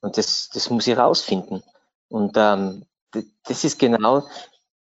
Und 0.00 0.16
das, 0.16 0.48
das 0.48 0.70
muss 0.70 0.86
ich 0.86 0.96
rausfinden. 0.96 1.62
Und 2.08 2.36
ähm, 2.36 2.86
das 3.46 3.64
ist 3.64 3.78
genau 3.78 4.26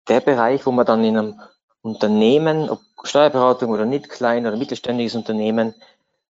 der 0.08 0.20
Bereich, 0.20 0.66
wo 0.66 0.72
man 0.72 0.86
dann 0.86 1.04
in 1.04 1.16
einem 1.16 1.40
Unternehmen, 1.80 2.70
ob 2.70 2.80
Steuerberatung 3.02 3.70
oder 3.70 3.86
nicht 3.86 4.08
klein 4.08 4.46
oder 4.46 4.56
mittelständiges 4.56 5.14
Unternehmen, 5.14 5.74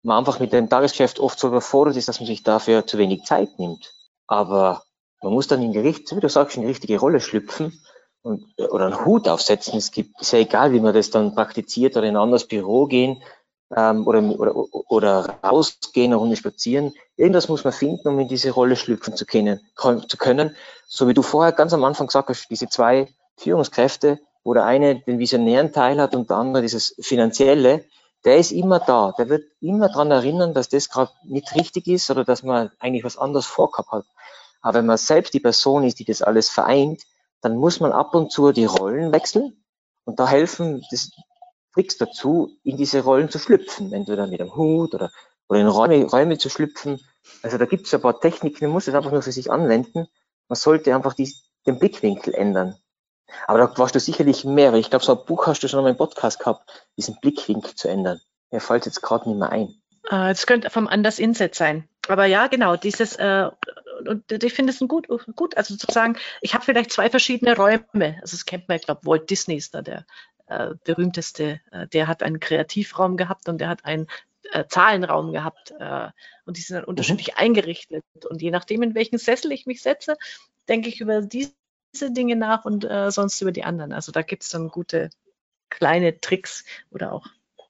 man 0.07 0.19
einfach 0.19 0.39
mit 0.39 0.53
dem 0.53 0.69
Tagesgeschäft 0.69 1.19
oft 1.19 1.39
so 1.39 1.49
überfordert 1.49 1.97
ist, 1.97 2.09
dass 2.09 2.21
man 2.21 2.29
sich 2.29 2.43
dafür 2.43 2.87
zu 2.87 2.97
wenig 2.97 3.25
Zeit 3.25 3.59
nimmt. 3.59 3.93
Aber 4.27 4.83
man 5.21 5.33
muss 5.33 5.49
dann 5.49 5.63
in 5.63 5.73
die 5.73 5.81
richtige, 5.81 6.17
wie 6.17 6.21
du 6.21 6.29
sagst, 6.29 6.57
in 6.57 6.63
die 6.63 6.69
richtige 6.69 6.99
Rolle 6.99 7.21
schlüpfen 7.21 7.81
und, 8.23 8.45
oder 8.57 8.87
einen 8.87 9.05
Hut 9.05 9.29
aufsetzen. 9.29 9.77
Es 9.77 9.91
gibt, 9.91 10.21
ist 10.21 10.33
ja 10.33 10.39
egal, 10.39 10.73
wie 10.73 10.81
man 10.81 10.95
das 10.95 11.11
dann 11.11 11.35
praktiziert 11.35 11.97
oder 11.97 12.07
in 12.07 12.17
ein 12.17 12.23
anderes 12.23 12.47
Büro 12.47 12.87
gehen 12.87 13.23
ähm, 13.77 14.07
oder, 14.07 14.23
oder, 14.23 14.55
oder 14.89 15.39
rausgehen, 15.43 16.13
eine 16.13 16.17
Runde 16.17 16.37
spazieren. 16.37 16.95
Irgendwas 17.17 17.49
muss 17.49 17.65
man 17.65 17.73
finden, 17.73 18.07
um 18.07 18.21
in 18.21 18.29
diese 18.29 18.53
Rolle 18.53 18.77
schlüpfen 18.77 19.17
zu 19.17 19.27
können, 19.27 19.61
zu 19.75 20.17
können. 20.17 20.55
So 20.87 21.09
wie 21.09 21.15
du 21.15 21.23
vorher 21.23 21.53
ganz 21.53 21.73
am 21.73 21.83
Anfang 21.83 22.07
gesagt 22.07 22.29
hast, 22.29 22.49
diese 22.49 22.69
zwei 22.69 23.09
Führungskräfte, 23.39 24.21
wo 24.45 24.55
der 24.55 24.65
eine 24.67 25.01
den 25.01 25.19
visionären 25.19 25.73
Teil 25.73 26.01
hat 26.01 26.15
und 26.15 26.31
der 26.31 26.37
andere 26.37 26.63
dieses 26.63 26.95
finanzielle, 27.01 27.85
der 28.25 28.39
ist 28.39 28.53
immer 28.53 28.81
da. 28.81 29.13
Der 29.19 29.29
wird 29.29 29.45
immer 29.61 29.89
daran 29.89 30.11
erinnern, 30.11 30.55
dass 30.55 30.69
das 30.69 30.89
gerade 30.89 31.13
nicht 31.25 31.55
richtig 31.55 31.87
ist 31.87 32.11
oder 32.11 32.25
dass 32.25 32.43
man 32.43 32.71
eigentlich 32.79 33.05
was 33.05 33.19
anderes 33.19 33.47
vorgehabt 33.47 33.91
hat. 33.93 34.05
Aber 34.63 34.79
wenn 34.79 34.87
man 34.87 34.97
selbst 34.97 35.35
die 35.35 35.41
Person 35.41 35.85
ist, 35.85 35.99
die 36.01 36.05
das 36.05 36.23
alles 36.23 36.49
vereint, 36.49 37.03
dann 37.41 37.57
muss 37.57 37.79
man 37.81 37.93
ab 37.93 38.15
und 38.15 38.33
zu 38.33 38.51
die 38.53 38.65
Rollen 38.65 39.13
wechseln. 39.13 39.65
Und 40.05 40.19
da 40.19 40.27
helfen 40.27 40.85
das 40.91 41.11
Tricks 41.75 41.99
dazu, 41.99 42.51
in 42.65 42.77
diese 42.77 43.05
Rollen 43.05 43.31
zu 43.31 43.39
schlüpfen. 43.39 43.93
Entweder 43.93 44.27
mit 44.27 44.41
einem 44.41 44.57
Hut 44.57 44.95
oder, 44.95 45.13
oder 45.49 45.61
in 45.61 45.69
Räume, 45.69 46.05
Räume 46.07 46.39
zu 46.39 46.49
schlüpfen. 46.49 47.01
Also 47.43 47.59
da 47.59 47.67
gibt 47.67 47.87
es 47.87 47.95
ein 47.95 48.01
paar 48.01 48.21
Techniken, 48.21 48.65
man 48.65 48.73
muss 48.73 48.89
es 48.89 48.95
einfach 48.95 49.13
nur 49.13 49.23
für 49.23 49.33
sich 49.33 49.51
anwenden. 49.51 50.09
Man 50.49 50.57
sollte 50.57 50.95
einfach 50.95 51.15
die, 51.15 51.33
den 51.67 51.79
Blickwinkel 51.79 52.35
ändern. 52.35 52.77
Aber 53.47 53.59
da 53.59 53.79
warst 53.79 53.95
du 53.95 54.01
sicherlich 54.01 54.45
mehr. 54.45 54.73
Ich 54.75 54.91
glaube, 54.91 55.05
so 55.05 55.19
ein 55.19 55.25
Buch 55.27 55.47
hast 55.47 55.63
du 55.63 55.69
schon 55.69 55.83
mal 55.83 55.91
im 55.91 55.97
Podcast 55.97 56.39
gehabt, 56.39 56.89
diesen 56.97 57.19
Blickwinkel 57.21 57.75
zu 57.75 57.89
ändern. 57.89 58.21
Mir 58.51 58.61
fällt 58.61 58.87
jetzt 58.87 59.03
gerade 59.03 59.29
nicht 59.29 59.39
mehr 59.39 59.51
ein. 59.51 59.75
Äh, 60.11 60.31
es 60.31 60.47
könnte 60.47 60.71
vom 60.71 60.87
Anders 60.87 61.19
Inset 61.19 61.55
sein. 61.55 61.89
Aber 62.09 62.27
ja, 62.27 62.47
genau, 62.47 62.77
dieses, 62.77 63.17
äh, 63.17 63.51
und 64.07 64.31
ich 64.31 64.55
finde 64.55 64.73
es 64.73 64.79
gut, 64.79 65.09
gut, 65.35 65.57
also 65.57 65.75
sozusagen, 65.75 66.17
ich 66.41 66.55
habe 66.55 66.65
vielleicht 66.65 66.93
zwei 66.93 67.11
verschiedene 67.11 67.57
Räume. 67.57 68.19
Also 68.21 68.37
das 68.37 68.47
kennt 68.47 68.69
man, 68.69 68.77
ich 68.77 68.85
glaube, 68.85 69.01
Walt 69.05 69.29
Disney 69.31 69.57
ist 69.57 69.75
da 69.75 69.83
der 69.83 70.07
äh, 70.47 70.75
berühmteste. 70.85 71.61
Äh, 71.73 71.89
der 71.89 72.07
hat 72.07 72.23
einen 72.23 72.41
Kreativraum 72.41 73.17
gehabt 73.17 73.49
und 73.49 73.59
der 73.59 73.69
hat 73.69 73.85
einen 73.85 74.07
äh, 74.53 74.65
Zahlenraum 74.69 75.33
gehabt. 75.33 75.73
Äh, 75.79 76.09
und 76.45 76.57
die 76.57 76.61
sind 76.61 76.77
dann 76.77 76.85
unterschiedlich 76.85 77.29
mhm. 77.29 77.39
eingerichtet. 77.39 78.05
Und 78.29 78.43
je 78.43 78.51
nachdem, 78.51 78.83
in 78.83 78.95
welchen 78.95 79.19
Sessel 79.19 79.53
ich 79.53 79.67
mich 79.67 79.83
setze, 79.83 80.17
denke 80.69 80.89
ich 80.89 81.01
über 81.01 81.23
diese 81.23 81.53
Dinge 82.01 82.37
nach 82.37 82.65
und 82.65 82.85
äh, 82.85 83.11
sonst 83.11 83.41
über 83.41 83.53
die 83.53 83.65
anderen. 83.65 83.93
Also 83.93 84.13
da 84.13 84.23
gibt 84.23 84.43
es 84.43 84.51
dann 84.51 84.69
gute 84.69 85.11
kleine 85.71 86.21
Tricks 86.21 86.65
oder 86.91 87.13
auch 87.13 87.27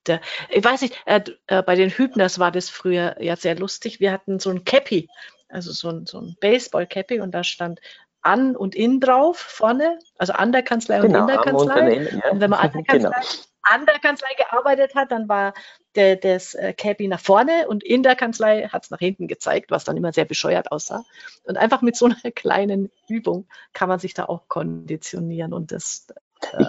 der, 0.07 0.21
ich 0.51 0.65
weiß 0.65 0.83
nicht, 0.83 0.97
äh, 1.07 1.23
äh, 1.47 1.63
bei 1.63 1.75
den 1.75 1.91
Hübners 1.91 2.39
war 2.39 2.53
das 2.53 2.71
früher 2.71 3.21
ja 3.21 3.37
sehr 3.37 3.57
lustig. 3.57 4.01
Wir 4.01 4.13
hatten 4.13 4.39
so 4.39 4.51
ein 4.51 4.65
Cappy, 4.65 5.09
also 5.49 5.73
so 5.73 5.89
ein, 5.89 6.07
so 6.07 6.21
ein 6.21 6.37
Baseball-Cappy 6.41 7.21
und 7.21 7.33
da 7.33 7.43
stand 7.43 7.81
an 8.23 8.57
und 8.57 8.75
in 8.75 9.01
drauf 9.01 9.39
vorne, 9.39 9.99
also 10.19 10.33
an 10.33 10.53
der 10.53 10.63
Kanzlei 10.63 11.01
genau, 11.01 11.23
und 11.25 11.29
in 11.31 11.35
der 11.35 11.45
Kanzlei. 11.45 11.97
Und, 11.97 12.13
ja. 12.13 12.31
und 12.31 12.41
wenn 12.41 12.51
man 12.51 12.61
an 12.61 12.73
der 12.73 12.83
genau. 12.99 13.11
Kanzlei, 13.11 13.21
genau. 13.21 13.45
An 13.67 13.87
der 13.87 13.99
Kanzlei 13.99 14.29
gearbeitet 14.37 14.95
hat, 14.95 15.11
dann 15.11 15.29
war 15.29 15.55
der, 15.95 16.17
das 16.17 16.55
äh, 16.55 16.73
Cappy 16.73 17.09
nach 17.09 17.21
vorne 17.21 17.69
und 17.69 17.83
in 17.83 18.03
der 18.03 18.17
Kanzlei 18.17 18.69
hat 18.69 18.85
es 18.85 18.91
nach 18.91 18.99
hinten 18.99 19.29
gezeigt, 19.29 19.71
was 19.71 19.85
dann 19.85 19.97
immer 19.97 20.13
sehr 20.13 20.25
bescheuert 20.25 20.73
aussah. 20.73 21.05
Und 21.45 21.57
einfach 21.57 21.83
mit 21.83 21.97
so 21.97 22.07
einer 22.07 22.17
kleinen 22.35 22.91
Übung 23.09 23.47
kann 23.73 23.89
man 23.89 23.99
sich 23.99 24.15
da 24.15 24.25
auch 24.25 24.49
konditionieren 24.49 25.53
und 25.53 25.73
das 25.73 26.07
äh, 26.53 26.65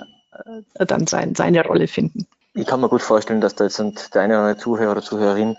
äh, 0.75 0.85
dann 0.85 1.07
sein, 1.07 1.35
seine 1.35 1.65
Rolle 1.65 1.87
finden. 1.87 2.27
Ich 2.53 2.65
kann 2.65 2.81
mir 2.81 2.89
gut 2.89 3.01
vorstellen, 3.01 3.41
dass 3.41 3.55
da 3.55 3.65
jetzt 3.65 3.79
der 4.15 4.21
eine 4.21 4.33
oder 4.33 4.43
andere 4.43 4.57
Zuhörer 4.57 4.91
oder 4.91 5.01
Zuhörerin 5.01 5.57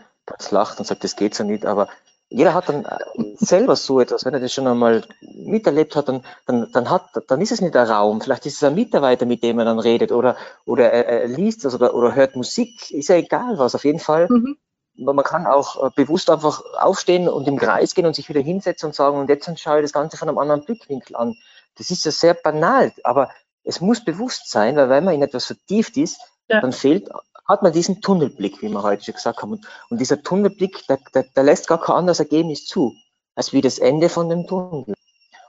lacht 0.51 0.79
und 0.79 0.85
sagt, 0.85 1.05
das 1.05 1.17
geht 1.17 1.35
so 1.35 1.45
nicht, 1.45 1.65
aber 1.65 1.89
jeder 2.31 2.53
hat 2.55 2.69
dann 2.69 2.85
äh, 2.85 2.99
selber 3.37 3.75
so 3.77 4.01
etwas, 4.01 4.25
wenn 4.25 4.35
er 4.35 4.41
das 4.41 4.53
schon 4.53 4.67
einmal 4.67 5.05
miterlebt 5.21 5.97
hat, 5.97 6.09
dann, 6.09 6.23
dann, 6.47 6.71
dann, 6.73 6.91
hat, 6.91 7.09
dann 7.27 7.41
ist 7.41 7.53
es 7.53 7.61
nicht 7.61 7.75
der 7.75 7.89
Raum. 7.89 8.21
Vielleicht 8.21 8.45
ist 8.47 8.57
es 8.57 8.65
ein 8.65 8.75
Mitarbeiter, 8.75 9.25
mit 9.25 9.43
dem 9.43 9.59
er 9.59 9.65
dann 9.65 9.79
redet 9.79 10.13
oder, 10.13 10.37
oder 10.67 10.93
er, 10.93 11.07
er 11.07 11.29
liest 11.29 11.65
das 11.65 11.75
oder, 11.75 11.95
oder 11.95 12.15
hört 12.15 12.37
Musik. 12.37 12.91
Ist 12.91 13.09
ja 13.09 13.17
egal 13.17 13.59
was. 13.59 13.75
Auf 13.75 13.85
jeden 13.85 13.99
Fall, 13.99 14.29
mhm. 14.29 14.59
man 14.97 15.25
kann 15.25 15.47
auch 15.47 15.87
äh, 15.87 15.91
bewusst 15.95 16.29
einfach 16.29 16.63
aufstehen 16.79 17.29
und 17.29 17.49
im 17.49 17.59
Kreis 17.59 17.95
gehen 17.95 18.07
und 18.07 18.15
sich 18.15 18.29
wieder 18.29 18.41
hinsetzen 18.41 18.89
und 18.89 18.95
sagen, 18.95 19.19
und 19.19 19.31
jetzt 19.31 19.49
schaue 19.59 19.79
ich 19.79 19.85
das 19.85 19.93
Ganze 19.93 20.19
von 20.19 20.29
einem 20.29 20.39
anderen 20.39 20.65
Blickwinkel 20.65 21.17
an. 21.17 21.35
Das 21.77 21.91
ist 21.91 22.05
ja 22.05 22.11
sehr 22.11 22.35
banal, 22.35 22.93
aber 23.05 23.31
es 23.65 23.81
muss 23.81 24.05
bewusst 24.05 24.51
sein, 24.51 24.77
weil 24.77 24.91
wenn 24.91 25.05
man 25.05 25.15
in 25.15 25.23
etwas 25.23 25.47
vertieft 25.47 25.97
ist, 25.97 26.21
ja. 26.49 26.61
dann 26.61 26.73
fehlt 26.73 27.09
hat 27.49 27.63
man 27.63 27.73
diesen 27.73 28.01
Tunnelblick, 28.03 28.61
wie 28.63 28.69
wir 28.69 28.83
heute 28.83 29.05
schon 29.05 29.15
gesagt 29.15 29.43
haben. 29.43 29.53
Und, 29.53 29.67
und 29.89 29.99
dieser 29.99 30.23
Tunnelblick, 30.23 30.87
der, 30.87 30.99
der, 31.15 31.25
der, 31.25 31.43
lässt 31.43 31.67
gar 31.67 31.81
kein 31.81 31.97
anderes 31.97 32.21
Ergebnis 32.21 32.67
zu, 32.67 32.95
als 33.35 33.53
wie 33.53 33.63
das 33.63 33.79
Ende 33.79 34.11
von 34.11 34.29
dem 34.29 34.47
Tunnel. 34.47 34.95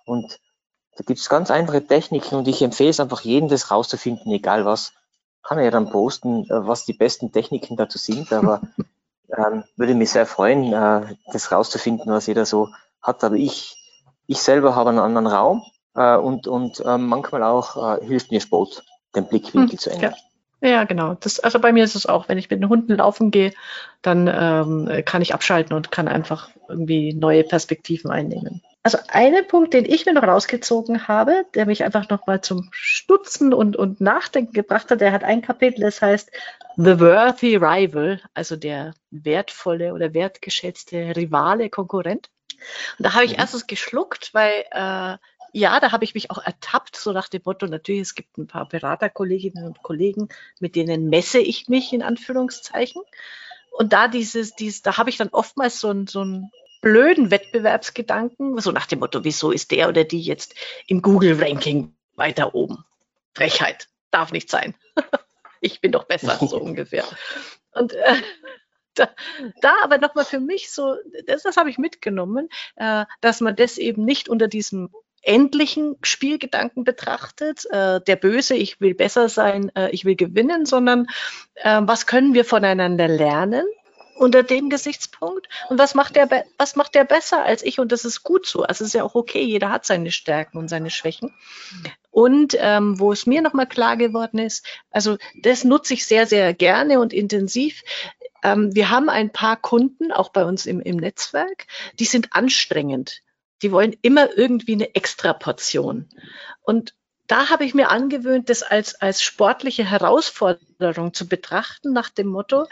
Und 0.05 0.39
da 0.95 1.03
gibt 1.03 1.19
es 1.19 1.29
ganz 1.29 1.51
einfache 1.51 1.85
Techniken 1.85 2.35
und 2.35 2.47
ich 2.47 2.61
empfehle 2.61 2.89
es 2.89 2.99
einfach 2.99 3.21
jedem, 3.21 3.49
das 3.49 3.69
rauszufinden, 3.69 4.31
egal 4.31 4.65
was. 4.65 4.93
Kann 5.43 5.57
er 5.57 5.65
ja 5.65 5.71
dann 5.71 5.89
posten, 5.89 6.45
äh, 6.45 6.67
was 6.67 6.85
die 6.85 6.93
besten 6.93 7.31
Techniken 7.31 7.75
dazu 7.75 7.97
sind, 7.97 8.31
aber 8.31 8.61
ähm, 9.37 9.63
würde 9.75 9.95
mich 9.95 10.11
sehr 10.11 10.25
freuen, 10.25 10.71
äh, 10.73 11.15
das 11.31 11.51
rauszufinden, 11.51 12.11
was 12.11 12.27
jeder 12.27 12.45
so 12.45 12.69
hat. 13.01 13.23
Aber 13.23 13.35
ich, 13.35 13.75
ich 14.25 14.41
selber 14.41 14.75
habe 14.75 14.89
einen 14.89 14.99
anderen 14.99 15.27
Raum 15.27 15.63
äh, 15.95 16.15
und, 16.15 16.47
und 16.47 16.79
äh, 16.81 16.97
manchmal 16.97 17.43
auch 17.43 17.97
äh, 17.97 18.05
hilft 18.05 18.31
mir 18.31 18.41
Sport, 18.41 18.83
den 19.15 19.27
Blickwinkel 19.27 19.71
hm, 19.71 19.79
zu 19.79 19.89
ändern. 19.89 20.13
Ja. 20.13 20.28
Ja, 20.61 20.83
genau. 20.83 21.15
Das, 21.15 21.39
also 21.39 21.59
bei 21.59 21.71
mir 21.71 21.83
ist 21.83 21.95
es 21.95 22.05
auch, 22.05 22.27
wenn 22.27 22.37
ich 22.37 22.49
mit 22.49 22.61
den 22.61 22.69
Hunden 22.69 22.95
laufen 22.95 23.31
gehe, 23.31 23.53
dann 24.01 24.27
ähm, 24.27 25.03
kann 25.05 25.21
ich 25.21 25.33
abschalten 25.33 25.75
und 25.75 25.91
kann 25.91 26.07
einfach 26.07 26.49
irgendwie 26.67 27.13
neue 27.13 27.43
Perspektiven 27.43 28.11
einnehmen. 28.11 28.61
Also 28.81 28.97
einen 29.09 29.45
Punkt, 29.45 29.73
den 29.73 29.85
ich 29.85 30.05
mir 30.05 30.13
noch 30.13 30.23
rausgezogen 30.23 31.07
habe, 31.07 31.45
der 31.53 31.65
mich 31.65 31.83
einfach 31.83 32.09
nochmal 32.09 32.41
zum 32.41 32.69
Stutzen 32.71 33.53
und, 33.53 33.75
und 33.75 33.99
Nachdenken 33.99 34.53
gebracht 34.53 34.89
hat, 34.89 35.01
der 35.01 35.11
hat 35.11 35.23
ein 35.23 35.41
Kapitel, 35.41 35.81
das 35.81 36.01
heißt 36.01 36.31
The 36.77 36.99
Worthy 36.99 37.57
Rival, 37.57 38.21
also 38.33 38.55
der 38.55 38.93
wertvolle 39.11 39.93
oder 39.93 40.13
wertgeschätzte 40.13 41.13
Rivale, 41.15 41.69
Konkurrent. 41.69 42.29
Und 42.97 43.05
da 43.05 43.13
habe 43.13 43.25
ich 43.25 43.33
mhm. 43.33 43.39
erstens 43.39 43.67
geschluckt, 43.67 44.33
weil 44.33 44.63
äh, 44.71 45.17
ja, 45.51 45.79
da 45.79 45.91
habe 45.91 46.03
ich 46.03 46.13
mich 46.13 46.31
auch 46.31 46.43
ertappt, 46.43 46.95
so 46.95 47.11
nach 47.11 47.27
dem 47.27 47.41
Motto, 47.45 47.65
natürlich, 47.65 48.01
es 48.01 48.15
gibt 48.15 48.37
ein 48.37 48.47
paar 48.47 48.67
Beraterkolleginnen 48.67 49.65
und 49.65 49.81
Kollegen, 49.81 50.29
mit 50.59 50.75
denen 50.75 51.09
messe 51.09 51.39
ich 51.39 51.67
mich 51.67 51.93
in 51.93 52.03
Anführungszeichen. 52.03 53.01
Und 53.71 53.93
da 53.93 54.07
dieses, 54.07 54.55
dieses, 54.55 54.81
da 54.81 54.97
habe 54.97 55.09
ich 55.09 55.17
dann 55.17 55.29
oftmals 55.29 55.79
so, 55.79 55.89
ein, 55.91 56.07
so 56.07 56.21
einen 56.21 56.51
blöden 56.81 57.31
Wettbewerbsgedanken, 57.31 58.59
so 58.59 58.71
nach 58.71 58.85
dem 58.85 58.99
Motto, 58.99 59.23
wieso 59.23 59.51
ist 59.51 59.71
der 59.71 59.89
oder 59.89 60.03
die 60.03 60.21
jetzt 60.21 60.55
im 60.87 61.01
Google-Ranking 61.01 61.95
weiter 62.15 62.55
oben? 62.55 62.85
Frechheit, 63.33 63.87
darf 64.11 64.31
nicht 64.31 64.49
sein. 64.49 64.75
ich 65.61 65.81
bin 65.81 65.91
doch 65.91 66.05
besser, 66.05 66.37
so 66.45 66.57
ungefähr. 66.61 67.05
Und 67.71 67.93
äh, 67.93 68.15
da, 68.95 69.09
da 69.61 69.75
aber 69.83 69.97
nochmal 69.97 70.25
für 70.25 70.39
mich 70.39 70.71
so, 70.71 70.95
das, 71.25 71.43
das 71.43 71.57
habe 71.57 71.69
ich 71.69 71.77
mitgenommen, 71.77 72.49
äh, 72.75 73.05
dass 73.21 73.41
man 73.41 73.55
das 73.55 73.77
eben 73.77 74.05
nicht 74.05 74.29
unter 74.29 74.47
diesem 74.47 74.89
endlichen 75.21 75.97
Spielgedanken 76.01 76.83
betrachtet, 76.83 77.65
äh, 77.71 78.01
der 78.01 78.15
Böse, 78.15 78.55
ich 78.55 78.79
will 78.81 78.93
besser 78.93 79.29
sein, 79.29 79.71
äh, 79.75 79.89
ich 79.91 80.05
will 80.05 80.15
gewinnen, 80.15 80.65
sondern 80.65 81.07
äh, 81.55 81.81
was 81.83 82.05
können 82.05 82.33
wir 82.33 82.45
voneinander 82.45 83.07
lernen 83.07 83.65
unter 84.19 84.43
dem 84.43 84.69
Gesichtspunkt 84.69 85.47
und 85.69 85.79
was 85.79 85.95
macht 85.95 86.15
der, 86.15 86.29
was 86.57 86.75
macht 86.75 86.93
der 86.93 87.05
besser 87.05 87.43
als 87.43 87.63
ich 87.63 87.79
und 87.79 87.91
das 87.91 88.05
ist 88.05 88.23
gut 88.23 88.45
so. 88.45 88.63
Also 88.63 88.83
es 88.83 88.89
ist 88.89 88.93
ja 88.93 89.03
auch 89.03 89.15
okay, 89.15 89.41
jeder 89.41 89.71
hat 89.71 89.85
seine 89.85 90.11
Stärken 90.11 90.57
und 90.57 90.67
seine 90.67 90.89
Schwächen. 90.89 91.33
Und 92.11 92.55
ähm, 92.59 92.99
wo 92.99 93.13
es 93.13 93.25
mir 93.25 93.41
nochmal 93.41 93.67
klar 93.67 93.95
geworden 93.95 94.39
ist, 94.39 94.65
also 94.91 95.17
das 95.41 95.63
nutze 95.63 95.93
ich 95.93 96.05
sehr, 96.05 96.27
sehr 96.27 96.53
gerne 96.53 96.99
und 96.99 97.13
intensiv. 97.13 97.83
Ähm, 98.43 98.75
wir 98.75 98.89
haben 98.89 99.09
ein 99.09 99.31
paar 99.31 99.55
Kunden, 99.55 100.11
auch 100.11 100.29
bei 100.29 100.43
uns 100.43 100.65
im, 100.65 100.81
im 100.81 100.97
Netzwerk, 100.97 101.65
die 101.97 102.05
sind 102.05 102.33
anstrengend 102.33 103.21
die 103.61 103.71
wollen 103.71 103.95
immer 104.01 104.35
irgendwie 104.37 104.73
eine 104.73 104.95
Extraportion. 104.95 106.07
Und 106.61 106.93
da 107.27 107.49
habe 107.49 107.63
ich 107.63 107.73
mir 107.73 107.89
angewöhnt, 107.89 108.49
das 108.49 108.63
als, 108.63 108.95
als 108.95 109.21
sportliche 109.21 109.85
Herausforderung 109.85 111.13
zu 111.13 111.27
betrachten, 111.27 111.93
nach 111.93 112.09
dem 112.09 112.27
Motto, 112.27 112.65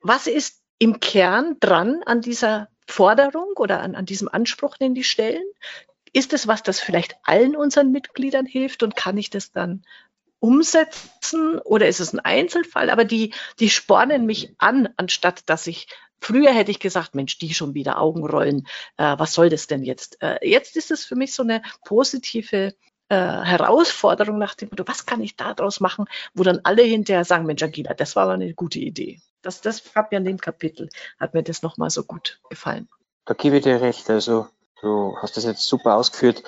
was 0.00 0.26
ist 0.26 0.62
im 0.78 1.00
Kern 1.00 1.56
dran 1.60 2.02
an 2.06 2.20
dieser 2.20 2.68
Forderung 2.86 3.52
oder 3.56 3.80
an, 3.80 3.94
an 3.94 4.06
diesem 4.06 4.28
Anspruch, 4.28 4.76
den 4.76 4.94
die 4.94 5.04
stellen? 5.04 5.44
Ist 6.12 6.32
es 6.32 6.46
was, 6.46 6.62
das 6.62 6.78
vielleicht 6.78 7.16
allen 7.24 7.56
unseren 7.56 7.90
Mitgliedern 7.90 8.46
hilft 8.46 8.82
und 8.82 8.94
kann 8.94 9.16
ich 9.18 9.30
das 9.30 9.50
dann 9.50 9.84
umsetzen 10.38 11.58
oder 11.58 11.88
ist 11.88 12.00
es 12.00 12.12
ein 12.12 12.20
Einzelfall? 12.20 12.90
Aber 12.90 13.04
die, 13.04 13.34
die 13.58 13.70
spornen 13.70 14.26
mich 14.26 14.54
an, 14.58 14.88
anstatt 14.96 15.48
dass 15.48 15.66
ich 15.66 15.88
Früher 16.24 16.52
hätte 16.54 16.70
ich 16.70 16.80
gesagt, 16.80 17.14
Mensch, 17.14 17.36
die 17.36 17.52
schon 17.52 17.74
wieder 17.74 18.00
Augenrollen, 18.00 18.66
äh, 18.96 19.14
was 19.18 19.34
soll 19.34 19.50
das 19.50 19.66
denn 19.66 19.82
jetzt? 19.82 20.22
Äh, 20.22 20.38
jetzt 20.48 20.74
ist 20.74 20.90
es 20.90 21.04
für 21.04 21.16
mich 21.16 21.34
so 21.34 21.42
eine 21.42 21.60
positive 21.84 22.74
äh, 23.10 23.14
Herausforderung 23.14 24.38
nach 24.38 24.54
dem 24.54 24.70
Motto, 24.70 24.84
was 24.86 25.04
kann 25.04 25.20
ich 25.20 25.36
daraus 25.36 25.80
machen, 25.80 26.06
wo 26.32 26.42
dann 26.42 26.60
alle 26.62 26.82
hinterher 26.82 27.26
sagen, 27.26 27.44
Mensch, 27.44 27.62
Agila, 27.62 27.92
das 27.92 28.16
war 28.16 28.30
eine 28.30 28.54
gute 28.54 28.78
Idee. 28.78 29.20
Das, 29.42 29.60
das 29.60 29.94
hat 29.94 30.12
mir 30.12 30.16
an 30.16 30.24
dem 30.24 30.38
Kapitel, 30.38 30.88
hat 31.20 31.34
mir 31.34 31.42
das 31.42 31.60
nochmal 31.60 31.90
so 31.90 32.04
gut 32.04 32.40
gefallen. 32.48 32.88
Da 33.26 33.34
gebe 33.34 33.58
ich 33.58 33.64
dir 33.64 33.82
recht. 33.82 34.08
Also 34.08 34.48
du 34.80 35.18
hast 35.20 35.36
das 35.36 35.44
jetzt 35.44 35.66
super 35.66 35.94
ausgeführt. 35.96 36.42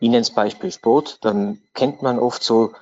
Ihnen 0.00 0.14
ins 0.14 0.30
Beispiel 0.30 0.72
Sport, 0.72 1.24
dann 1.24 1.62
kennt 1.74 2.02
man 2.02 2.18
oft 2.18 2.42
so 2.42 2.72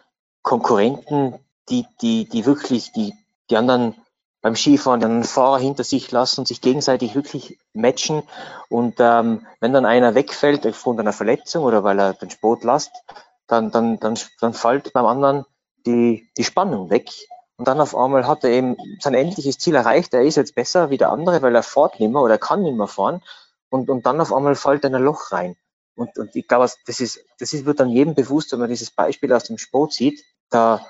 Konkurrenten, 0.40 1.38
die, 1.68 1.84
die, 2.00 2.26
die 2.26 2.46
wirklich 2.46 2.92
die, 2.92 3.12
die 3.50 3.58
anderen 3.58 3.94
beim 4.42 4.56
Skifahren 4.56 5.04
einen 5.04 5.24
Fahrer 5.24 5.58
hinter 5.58 5.84
sich 5.84 6.10
lassen 6.10 6.40
und 6.40 6.48
sich 6.48 6.60
gegenseitig 6.60 7.14
wirklich 7.14 7.58
matchen. 7.72 8.22
Und 8.68 8.96
ähm, 8.98 9.46
wenn 9.60 9.72
dann 9.72 9.86
einer 9.86 10.14
wegfällt 10.14 10.66
aufgrund 10.66 11.00
einer 11.00 11.12
Verletzung 11.12 11.64
oder 11.64 11.84
weil 11.84 11.98
er 11.98 12.14
den 12.14 12.30
Sport 12.30 12.64
lasst, 12.64 12.90
dann, 13.46 13.70
dann, 13.70 13.98
dann, 13.98 14.18
dann 14.40 14.54
fällt 14.54 14.92
beim 14.92 15.06
anderen 15.06 15.44
die, 15.86 16.30
die 16.36 16.44
Spannung 16.44 16.90
weg. 16.90 17.10
Und 17.56 17.68
dann 17.68 17.80
auf 17.80 17.94
einmal 17.94 18.26
hat 18.26 18.44
er 18.44 18.50
eben 18.50 18.76
sein 19.00 19.12
endliches 19.12 19.58
Ziel 19.58 19.74
erreicht. 19.74 20.14
Er 20.14 20.22
ist 20.22 20.36
jetzt 20.36 20.54
besser 20.54 20.88
wie 20.88 20.96
der 20.96 21.10
andere, 21.10 21.42
weil 21.42 21.54
er 21.54 21.62
fährt 21.62 22.00
nicht 22.00 22.10
mehr 22.10 22.22
oder 22.22 22.38
kann 22.38 22.62
nicht 22.62 22.76
mehr 22.76 22.86
fahren. 22.86 23.22
Und, 23.68 23.90
und 23.90 24.06
dann 24.06 24.20
auf 24.20 24.32
einmal 24.32 24.54
fällt 24.54 24.84
er 24.84 24.88
in 24.88 24.96
ein 24.96 25.02
Loch 25.02 25.32
rein. 25.32 25.56
Und, 25.94 26.16
und 26.16 26.34
ich 26.34 26.48
glaube, 26.48 26.70
das 26.86 27.00
ist, 27.00 27.20
das 27.38 27.52
ist, 27.52 27.66
wird 27.66 27.80
dann 27.80 27.90
jedem 27.90 28.14
bewusst, 28.14 28.52
wenn 28.52 28.60
man 28.60 28.70
dieses 28.70 28.90
Beispiel 28.90 29.32
aus 29.34 29.44
dem 29.44 29.58
Sport 29.58 29.92
sieht. 29.92 30.24
Da 30.48 30.86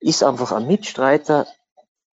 ist 0.00 0.22
einfach 0.22 0.52
ein 0.52 0.66
Mitstreiter, 0.66 1.46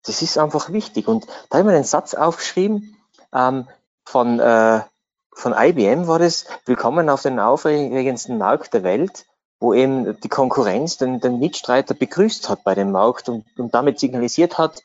das 0.03 0.21
ist 0.21 0.37
einfach 0.37 0.71
wichtig. 0.71 1.07
Und 1.07 1.27
da 1.49 1.57
habe 1.57 1.59
ich 1.59 1.65
mir 1.65 1.75
einen 1.75 1.83
Satz 1.83 2.13
aufgeschrieben 2.13 2.97
ähm, 3.33 3.67
von, 4.05 4.39
äh, 4.39 4.81
von 5.33 5.53
IBM 5.57 6.07
war 6.07 6.19
das, 6.19 6.45
willkommen 6.65 7.09
auf 7.09 7.21
den 7.21 7.39
aufregendsten 7.39 8.37
Markt 8.37 8.73
der 8.73 8.83
Welt, 8.83 9.25
wo 9.59 9.73
eben 9.73 10.19
die 10.19 10.29
Konkurrenz 10.29 10.97
den, 10.97 11.19
den 11.19 11.39
Mitstreiter 11.39 11.93
begrüßt 11.93 12.49
hat 12.49 12.63
bei 12.63 12.75
dem 12.75 12.91
Markt 12.91 13.29
und, 13.29 13.45
und 13.57 13.73
damit 13.73 13.99
signalisiert 13.99 14.57
hat, 14.57 14.83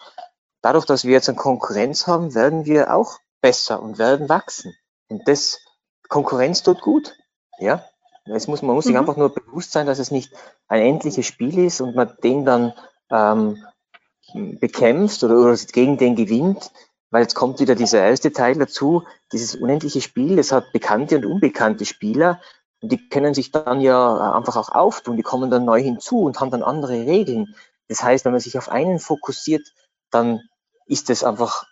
dadurch, 0.62 0.84
dass 0.84 1.04
wir 1.04 1.12
jetzt 1.12 1.28
eine 1.28 1.38
Konkurrenz 1.38 2.06
haben, 2.06 2.34
werden 2.34 2.66
wir 2.66 2.94
auch 2.94 3.18
besser 3.40 3.82
und 3.82 3.98
werden 3.98 4.28
wachsen. 4.28 4.74
Und 5.08 5.26
das, 5.26 5.60
Konkurrenz 6.08 6.62
tut 6.62 6.80
gut. 6.80 7.16
Ja, 7.58 7.84
es 8.26 8.48
muss, 8.48 8.62
man 8.62 8.74
muss 8.74 8.84
mhm. 8.84 8.90
sich 8.90 8.98
einfach 8.98 9.16
nur 9.16 9.34
bewusst 9.34 9.72
sein, 9.72 9.86
dass 9.86 9.98
es 9.98 10.10
nicht 10.10 10.32
ein 10.68 10.82
endliches 10.82 11.26
Spiel 11.26 11.58
ist 11.58 11.80
und 11.80 11.94
man 11.94 12.16
den 12.22 12.44
dann 12.44 12.72
ähm, 13.10 13.64
bekämpft 14.35 15.22
oder, 15.24 15.39
oder 15.39 15.57
gegen 15.57 15.99
den 15.99 16.16
gewinnt, 16.16 16.70
weil 17.11 17.22
jetzt 17.22 17.35
kommt 17.35 17.61
wieder 17.61 17.74
dieser 17.74 18.05
erste 18.05 18.33
Teil 18.33 18.57
dazu, 18.57 19.05
dieses 19.33 19.55
unendliche 19.55 20.01
Spiel, 20.01 20.39
es 20.39 20.53
hat 20.53 20.72
bekannte 20.72 21.16
und 21.16 21.27
unbekannte 21.27 21.85
Spieler 21.85 22.41
und 22.81 22.93
die 22.93 23.09
können 23.09 23.35
sich 23.35 23.53
dann 23.53 23.81
ja 23.81 24.33
einfach 24.35 24.57
auch 24.57 24.68
auftun, 24.70 25.16
die 25.16 25.22
kommen 25.22 25.51
dann 25.51 25.64
neu 25.64 25.81
hinzu 25.81 26.20
und 26.20 26.41
haben 26.41 26.51
dann 26.51 26.62
andere 26.62 27.07
Regeln. 27.07 27.55
Das 27.89 28.03
heißt, 28.03 28.24
wenn 28.24 28.33
man 28.33 28.41
sich 28.41 28.59
auf 28.59 28.68
einen 28.68 28.99
fokussiert, 28.99 29.66
dann 30.11 30.43
ist 30.87 31.09
das 31.09 31.24
einfach 31.24 31.64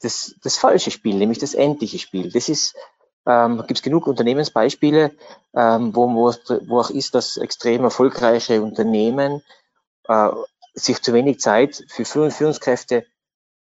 das, 0.00 0.34
das 0.42 0.56
falsche 0.56 0.90
Spiel, 0.90 1.16
nämlich 1.16 1.38
das 1.38 1.54
endliche 1.54 1.98
Spiel. 1.98 2.30
Das 2.30 2.48
ist, 2.48 2.74
ähm, 3.26 3.58
gibt 3.58 3.78
es 3.78 3.82
genug 3.82 4.06
Unternehmensbeispiele, 4.06 5.12
ähm, 5.54 5.94
wo, 5.94 6.08
wo, 6.08 6.32
wo 6.66 6.80
auch 6.80 6.90
ist, 6.90 7.14
dass 7.14 7.36
extrem 7.36 7.84
erfolgreiche 7.84 8.60
Unternehmen 8.60 9.42
äh, 10.08 10.30
sich 10.74 11.02
zu 11.02 11.12
wenig 11.12 11.40
Zeit 11.40 11.84
für 11.88 12.04
Führ 12.04 12.30
Führungskräfte 12.30 13.06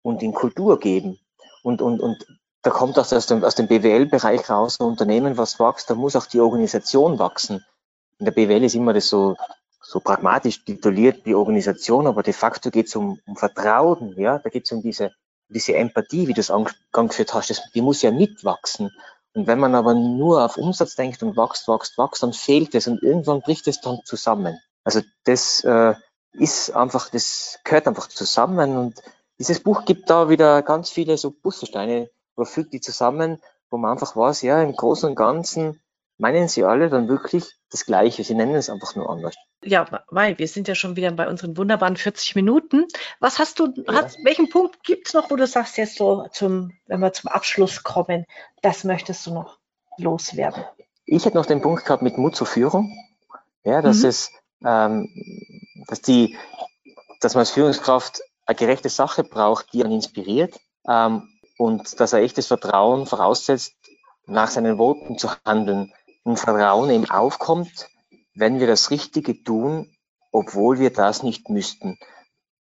und 0.02 0.22
in 0.22 0.32
Kultur 0.32 0.78
geben. 0.78 1.18
Und, 1.62 1.82
und, 1.82 2.00
und 2.00 2.24
da 2.62 2.70
kommt 2.70 2.98
auch 2.98 3.11
aus 3.12 3.26
dem, 3.26 3.44
aus 3.44 3.54
dem 3.54 3.66
BWL-Bereich 3.66 4.48
raus, 4.50 4.78
ein 4.80 4.86
Unternehmen, 4.86 5.36
was 5.36 5.59
wächst, 5.59 5.90
da 5.90 5.94
muss 5.94 6.16
auch 6.16 6.26
die 6.26 6.40
Organisation 6.40 7.18
wachsen. 7.18 7.64
In 8.18 8.24
der 8.24 8.32
BWL 8.32 8.64
ist 8.64 8.74
immer 8.74 8.92
das 8.92 9.09
so, 9.09 9.36
so 9.80 10.00
pragmatisch 10.00 10.64
tituliert, 10.64 11.24
die 11.24 11.34
Organisation, 11.34 12.06
aber 12.06 12.22
de 12.22 12.34
facto 12.34 12.70
geht 12.70 12.88
es 12.88 12.96
um, 12.96 13.20
um 13.26 13.36
Vertrauen, 13.36 14.14
ja, 14.18 14.38
da 14.38 14.50
geht 14.50 14.64
es 14.66 14.72
um 14.72 14.82
diese, 14.82 15.12
diese 15.48 15.74
Empathie, 15.76 16.28
wie 16.28 16.34
du 16.34 16.40
es 16.40 16.50
angeführt 16.50 17.32
hast, 17.32 17.50
das, 17.50 17.70
die 17.72 17.80
muss 17.80 18.02
ja 18.02 18.11
mitwachsen. 18.11 18.90
Und 19.34 19.46
wenn 19.46 19.61
man 19.61 19.74
aber 19.74 19.94
nur 19.94 20.44
auf 20.44 20.56
Umsatz 20.56 20.96
denkt 20.96 21.22
und 21.22 21.36
wächst, 21.36 21.68
wächst, 21.68 21.96
wächst, 21.96 22.22
dann 22.22 22.32
fehlt 22.32 22.74
es 22.74 22.88
und 22.88 23.02
irgendwann 23.02 23.40
bricht 23.40 23.68
es 23.68 23.80
dann 23.80 24.00
zusammen. 24.04 24.59
Also 24.84 25.00
das 25.24 25.62
äh, 25.64 25.94
ist 26.39 26.70
einfach, 26.70 27.11
das 27.11 27.59
gehört 27.64 27.86
einfach 27.86 28.09
zusammen 28.09 28.76
und 28.76 29.03
dieses 29.39 29.61
Buch 29.61 29.84
gibt 29.84 30.11
da 30.11 30.28
wieder 30.28 30.62
ganz 30.62 30.91
viele 30.91 31.16
so 31.16 31.30
Puzzlesteine, 31.30 32.11
wo 32.36 32.45
fügt 32.45 32.72
die 32.72 32.80
zusammen, 32.80 33.41
wo 33.70 33.76
man 33.76 33.93
einfach 33.93 34.16
weiß, 34.16 34.43
ja, 34.43 34.62
im 34.62 34.74
Großen 34.74 35.09
und 35.09 35.14
Ganzen 35.14 35.80
meinen 36.18 36.49
sie 36.49 36.64
alle 36.64 36.91
dann 36.91 37.09
wirklich 37.09 37.57
das 37.70 37.86
Gleiche. 37.86 38.24
Sie 38.24 38.34
nennen 38.34 38.57
es 38.57 38.68
einfach 38.68 38.95
nur 38.97 39.09
anders. 39.09 39.34
Ja, 39.64 39.86
weil 40.09 40.39
wir 40.39 40.49
sind 40.49 40.68
ja 40.68 40.74
schon 40.74 40.97
wieder 40.97 41.11
bei 41.12 41.28
unseren 41.28 41.57
wunderbaren 41.57 41.97
40 41.97 42.34
Minuten. 42.34 42.86
Was 43.20 43.39
hast 43.39 43.59
du, 43.59 43.72
ja. 43.76 43.95
hast, 43.95 44.18
welchen 44.24 44.49
Punkt 44.49 44.82
gibt 44.82 45.09
es 45.09 45.14
noch, 45.14 45.30
wo 45.30 45.36
du 45.36 45.47
sagst, 45.47 45.78
jetzt 45.78 45.97
so 45.97 46.26
zum, 46.32 46.72
wenn 46.86 47.01
wir 47.01 47.12
zum 47.12 47.28
Abschluss 47.28 47.82
kommen, 47.82 48.24
das 48.62 48.84
möchtest 48.84 49.26
du 49.26 49.34
noch 49.34 49.59
loswerden? 49.97 50.64
Ich 51.07 51.24
hätte 51.24 51.36
noch 51.36 51.47
den 51.47 51.62
Punkt 51.62 51.84
gehabt 51.84 52.03
mit 52.03 52.18
Mut 52.18 52.36
zur 52.36 52.47
Führung. 52.47 52.93
Ja, 53.64 53.80
dass 53.82 54.03
mhm. 54.03 54.09
es, 54.09 54.32
ähm, 54.64 55.57
dass 55.89 56.01
die, 56.01 56.39
dass 57.20 57.34
man 57.34 57.41
als 57.41 57.51
Führungskraft 57.51 58.22
eine 58.47 58.57
gerechte 58.57 58.89
Sache 58.89 59.24
braucht, 59.24 59.72
die 59.72 59.82
einen 59.82 59.95
inspiriert 59.95 60.61
ähm, 60.86 61.28
und 61.59 61.99
dass 61.99 62.12
er 62.12 62.20
echtes 62.20 62.47
Vertrauen 62.47 63.07
voraussetzt, 63.07 63.74
nach 64.26 64.51
seinen 64.51 64.78
Worten 64.78 65.18
zu 65.18 65.30
handeln. 65.45 65.93
Und 66.22 66.39
Vertrauen 66.39 66.91
eben 66.91 67.11
aufkommt, 67.11 67.89
wenn 68.34 68.61
wir 68.61 68.66
das 68.66 68.91
Richtige 68.91 69.43
tun, 69.43 69.91
obwohl 70.30 70.78
wir 70.78 70.93
das 70.93 71.22
nicht 71.22 71.49
müssten. 71.49 71.99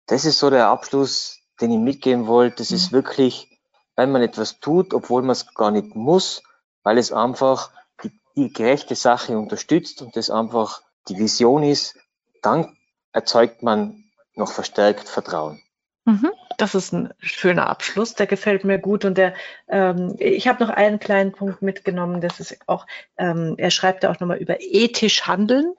Das 0.07 0.27
ist 0.27 0.39
so 0.39 0.51
der 0.51 0.69
Abschluss, 0.69 1.41
den 1.61 1.73
ich 1.73 1.79
mitgeben 1.79 2.27
wollte. 2.27 2.57
Das 2.57 2.71
ist 2.71 2.93
mhm. 2.93 2.97
wirklich, 2.97 3.49
wenn 3.97 4.13
man 4.13 4.23
etwas 4.23 4.61
tut, 4.61 4.93
obwohl 4.93 5.23
man 5.23 5.31
es 5.31 5.55
gar 5.55 5.71
nicht 5.71 5.95
muss, 5.95 6.43
weil 6.83 6.99
es 6.99 7.11
einfach 7.11 7.71
die, 8.03 8.13
die 8.37 8.53
gerechte 8.53 8.95
Sache 8.95 9.39
unterstützt 9.39 10.03
und 10.03 10.15
das 10.15 10.29
einfach 10.29 10.83
die 11.09 11.17
Vision 11.17 11.63
ist, 11.63 11.97
dann 12.43 12.77
erzeugt 13.15 13.63
man 13.63 14.05
noch 14.35 14.53
verstärkt 14.53 15.09
Vertrauen. 15.09 15.63
Mhm. 16.05 16.31
Das 16.59 16.75
ist 16.75 16.93
ein 16.93 17.15
schöner 17.21 17.69
Abschluss, 17.69 18.15
der 18.15 18.27
gefällt 18.27 18.65
mir 18.65 18.79
gut. 18.79 19.05
Und 19.05 19.17
der, 19.17 19.35
ähm, 19.69 20.17
ich 20.19 20.47
habe 20.47 20.63
noch 20.63 20.71
einen 20.71 20.99
kleinen 20.99 21.33
Punkt 21.33 21.63
mitgenommen, 21.63 22.21
das 22.21 22.41
ist 22.41 22.59
auch, 22.67 22.87
ähm, 23.17 23.55
er 23.57 23.71
schreibt 23.71 24.03
ja 24.03 24.11
auch 24.11 24.21
nochmal 24.21 24.37
über 24.39 24.61
ethisch 24.61 25.27
handeln. 25.27 25.75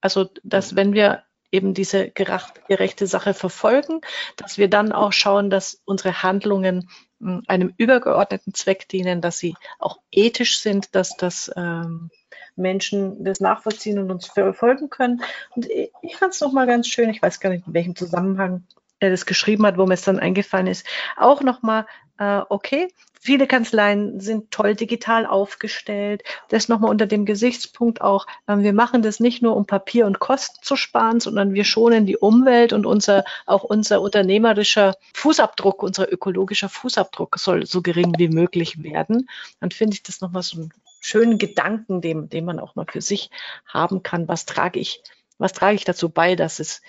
Also, 0.00 0.30
dass 0.42 0.74
wenn 0.74 0.94
wir 0.94 1.22
eben 1.52 1.74
diese 1.74 2.10
gerechte 2.10 3.06
Sache 3.06 3.34
verfolgen, 3.34 4.00
dass 4.36 4.58
wir 4.58 4.68
dann 4.68 4.90
auch 4.90 5.12
schauen, 5.12 5.50
dass 5.50 5.80
unsere 5.84 6.22
Handlungen 6.22 6.88
hm, 7.20 7.42
einem 7.46 7.72
übergeordneten 7.76 8.54
Zweck 8.54 8.88
dienen, 8.88 9.20
dass 9.20 9.38
sie 9.38 9.54
auch 9.78 9.98
ethisch 10.10 10.60
sind, 10.60 10.94
dass 10.94 11.16
das 11.16 11.50
ähm, 11.54 12.10
Menschen 12.56 13.24
das 13.24 13.40
nachvollziehen 13.40 13.98
und 13.98 14.10
uns 14.10 14.26
verfolgen 14.26 14.90
können. 14.90 15.22
Und 15.54 15.68
ich 16.02 16.16
fand 16.16 16.34
es 16.34 16.40
nochmal 16.40 16.66
ganz 16.66 16.88
schön, 16.88 17.10
ich 17.10 17.22
weiß 17.22 17.40
gar 17.40 17.50
nicht, 17.50 17.66
in 17.66 17.74
welchem 17.74 17.96
Zusammenhang 17.96 18.64
der 19.02 19.10
das 19.10 19.26
geschrieben 19.26 19.66
hat, 19.66 19.76
wo 19.76 19.86
mir 19.86 19.94
es 19.94 20.02
dann 20.02 20.18
eingefallen 20.18 20.68
ist, 20.68 20.86
auch 21.16 21.42
nochmal, 21.42 21.86
äh, 22.18 22.40
okay, 22.48 22.88
viele 23.20 23.46
Kanzleien 23.46 24.20
sind 24.20 24.50
toll 24.50 24.74
digital 24.74 25.26
aufgestellt. 25.26 26.22
Das 26.48 26.68
nochmal 26.68 26.90
unter 26.90 27.06
dem 27.06 27.26
Gesichtspunkt 27.26 28.00
auch, 28.00 28.26
äh, 28.46 28.58
wir 28.58 28.72
machen 28.72 29.02
das 29.02 29.20
nicht 29.20 29.42
nur, 29.42 29.56
um 29.56 29.66
Papier 29.66 30.06
und 30.06 30.20
Kosten 30.20 30.58
zu 30.62 30.76
sparen, 30.76 31.20
sondern 31.20 31.52
wir 31.52 31.64
schonen 31.64 32.06
die 32.06 32.16
Umwelt 32.16 32.72
und 32.72 32.86
unser, 32.86 33.24
auch 33.44 33.64
unser 33.64 34.00
unternehmerischer 34.00 34.94
Fußabdruck, 35.14 35.82
unser 35.82 36.10
ökologischer 36.10 36.68
Fußabdruck 36.68 37.38
soll 37.38 37.66
so 37.66 37.82
gering 37.82 38.14
wie 38.18 38.28
möglich 38.28 38.82
werden. 38.82 39.28
Dann 39.60 39.72
finde 39.72 39.94
ich 39.94 40.02
das 40.02 40.20
nochmal 40.20 40.42
so 40.42 40.58
einen 40.58 40.72
schönen 41.00 41.38
Gedanken, 41.38 42.00
den, 42.00 42.28
den 42.28 42.44
man 42.44 42.60
auch 42.60 42.76
mal 42.76 42.86
für 42.88 43.00
sich 43.00 43.30
haben 43.66 44.02
kann. 44.02 44.28
Was 44.28 44.46
trage 44.46 44.78
ich 44.78 45.02
was 45.38 45.52
trage 45.52 45.74
ich 45.74 45.84
dazu 45.84 46.08
bei, 46.08 46.36
dass 46.36 46.60
es 46.60 46.82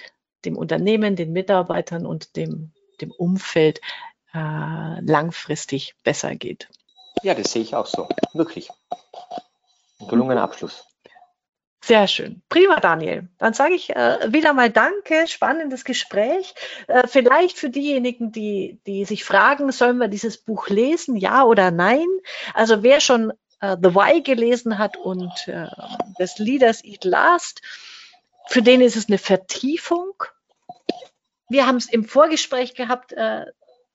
dem 0.46 0.58
Unternehmen, 0.58 1.16
den 1.16 1.32
Mitarbeitern 1.32 2.06
und 2.06 2.36
dem, 2.36 2.72
dem 3.02 3.12
Umfeld 3.12 3.80
äh, 4.34 5.00
langfristig 5.02 5.96
besser 6.04 6.36
geht. 6.36 6.70
Ja, 7.22 7.34
das 7.36 7.52
sehe 7.52 7.62
ich 7.62 7.76
auch 7.76 7.86
so. 7.86 8.08
Wirklich. 8.34 8.70
Ein 10.00 10.08
gelungener 10.08 10.42
Abschluss. 10.42 10.86
Sehr 11.84 12.08
schön. 12.08 12.42
Prima, 12.48 12.80
Daniel. 12.80 13.28
Dann 13.40 13.54
sage 13.54 13.74
ich 13.74 13.90
äh, 13.90 14.32
wieder 14.32 14.54
mal 14.54 14.70
Danke. 14.70 15.28
Spannendes 15.28 15.84
Gespräch. 15.84 16.56
Äh, 16.88 17.08
vielleicht 17.08 17.58
für 17.58 17.70
diejenigen, 17.70 18.32
die, 18.32 18.80
die 18.88 19.04
sich 19.04 19.26
fragen, 19.26 19.70
sollen 19.74 19.98
wir 19.98 20.08
dieses 20.08 20.38
Buch 20.38 20.70
lesen, 20.70 21.18
ja 21.18 21.44
oder 21.44 21.72
nein? 21.72 22.08
Also 22.54 22.84
wer 22.84 23.02
schon 23.02 23.34
äh, 23.60 23.76
The 23.82 23.96
Why 23.96 24.22
gelesen 24.22 24.78
hat 24.78 24.96
und 24.96 25.34
äh, 25.48 25.68
des 26.18 26.38
Leaders 26.38 26.86
Eat 26.86 27.04
Last, 27.04 27.62
für 28.48 28.62
den 28.62 28.80
ist 28.80 28.96
es 28.96 29.08
eine 29.10 29.18
Vertiefung. 29.18 30.24
Wir 31.54 31.68
haben 31.68 31.78
es 31.78 31.86
im 31.86 32.04
Vorgespräch 32.04 32.74
gehabt, 32.74 33.14
äh, 33.14 33.44
äh, 33.44 33.46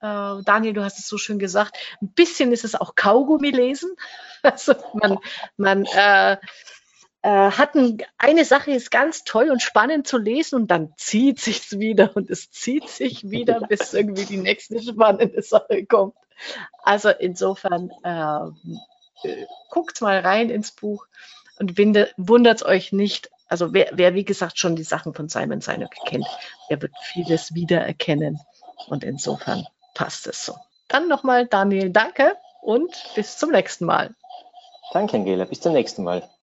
Daniel, 0.01 0.75
du 0.75 0.85
hast 0.85 1.01
es 1.01 1.09
so 1.09 1.19
schön 1.19 1.41
gesagt, 1.41 1.77
ein 2.01 2.13
bisschen 2.13 2.53
ist 2.53 2.65
es 2.65 2.77
auch 2.77 2.95
Kaugummi 2.95 3.51
lesen. 3.51 3.91
Also 4.45 4.75
man, 4.95 5.19
man 5.57 5.85
äh, 5.87 6.37
äh, 7.23 7.51
hat 7.51 7.75
ein, 7.75 7.99
eine 8.17 8.45
Sache 8.45 8.71
ist 8.71 8.93
ganz 8.93 9.25
toll 9.25 9.51
und 9.51 9.61
spannend 9.61 10.07
zu 10.07 10.17
lesen 10.17 10.55
und 10.55 10.71
dann 10.71 10.95
zieht 10.97 11.41
sich's 11.41 11.81
wieder 11.81 12.13
und 12.15 12.31
es 12.31 12.53
zieht 12.53 12.89
sich 12.89 13.29
wieder, 13.29 13.59
bis 13.69 13.93
irgendwie 13.93 14.25
die 14.25 14.37
nächste 14.37 14.81
spannende 14.81 15.43
Sache 15.43 15.85
kommt. 15.87 16.15
Also 16.85 17.09
insofern 17.09 17.91
äh, 18.05 19.45
guckt 19.71 20.01
mal 20.01 20.21
rein 20.21 20.51
ins 20.51 20.71
Buch 20.71 21.09
und 21.59 21.77
wundert 21.77 22.63
euch 22.63 22.93
nicht, 22.93 23.31
also 23.49 23.73
wer, 23.73 23.91
wer, 23.93 24.15
wie 24.15 24.25
gesagt, 24.25 24.59
schon 24.59 24.77
die 24.77 24.85
Sachen 24.85 25.15
von 25.15 25.29
Simon 25.29 25.61
Sinek 25.61 25.97
kennt, 26.07 26.27
der 26.71 26.81
wird 26.83 26.93
vieles 27.03 27.55
wiedererkennen. 27.55 28.39
Und 28.87 29.05
insofern 29.05 29.67
passt 29.95 30.27
es 30.27 30.45
so. 30.45 30.55
Dann 30.89 31.09
nochmal, 31.09 31.47
Daniel, 31.47 31.91
danke 31.91 32.35
und 32.63 32.91
bis 33.15 33.39
zum 33.39 33.51
nächsten 33.51 33.85
Mal. 33.85 34.15
Danke, 34.93 35.17
Angela. 35.17 35.45
Bis 35.45 35.61
zum 35.61 35.73
nächsten 35.73 36.03
Mal. 36.05 36.29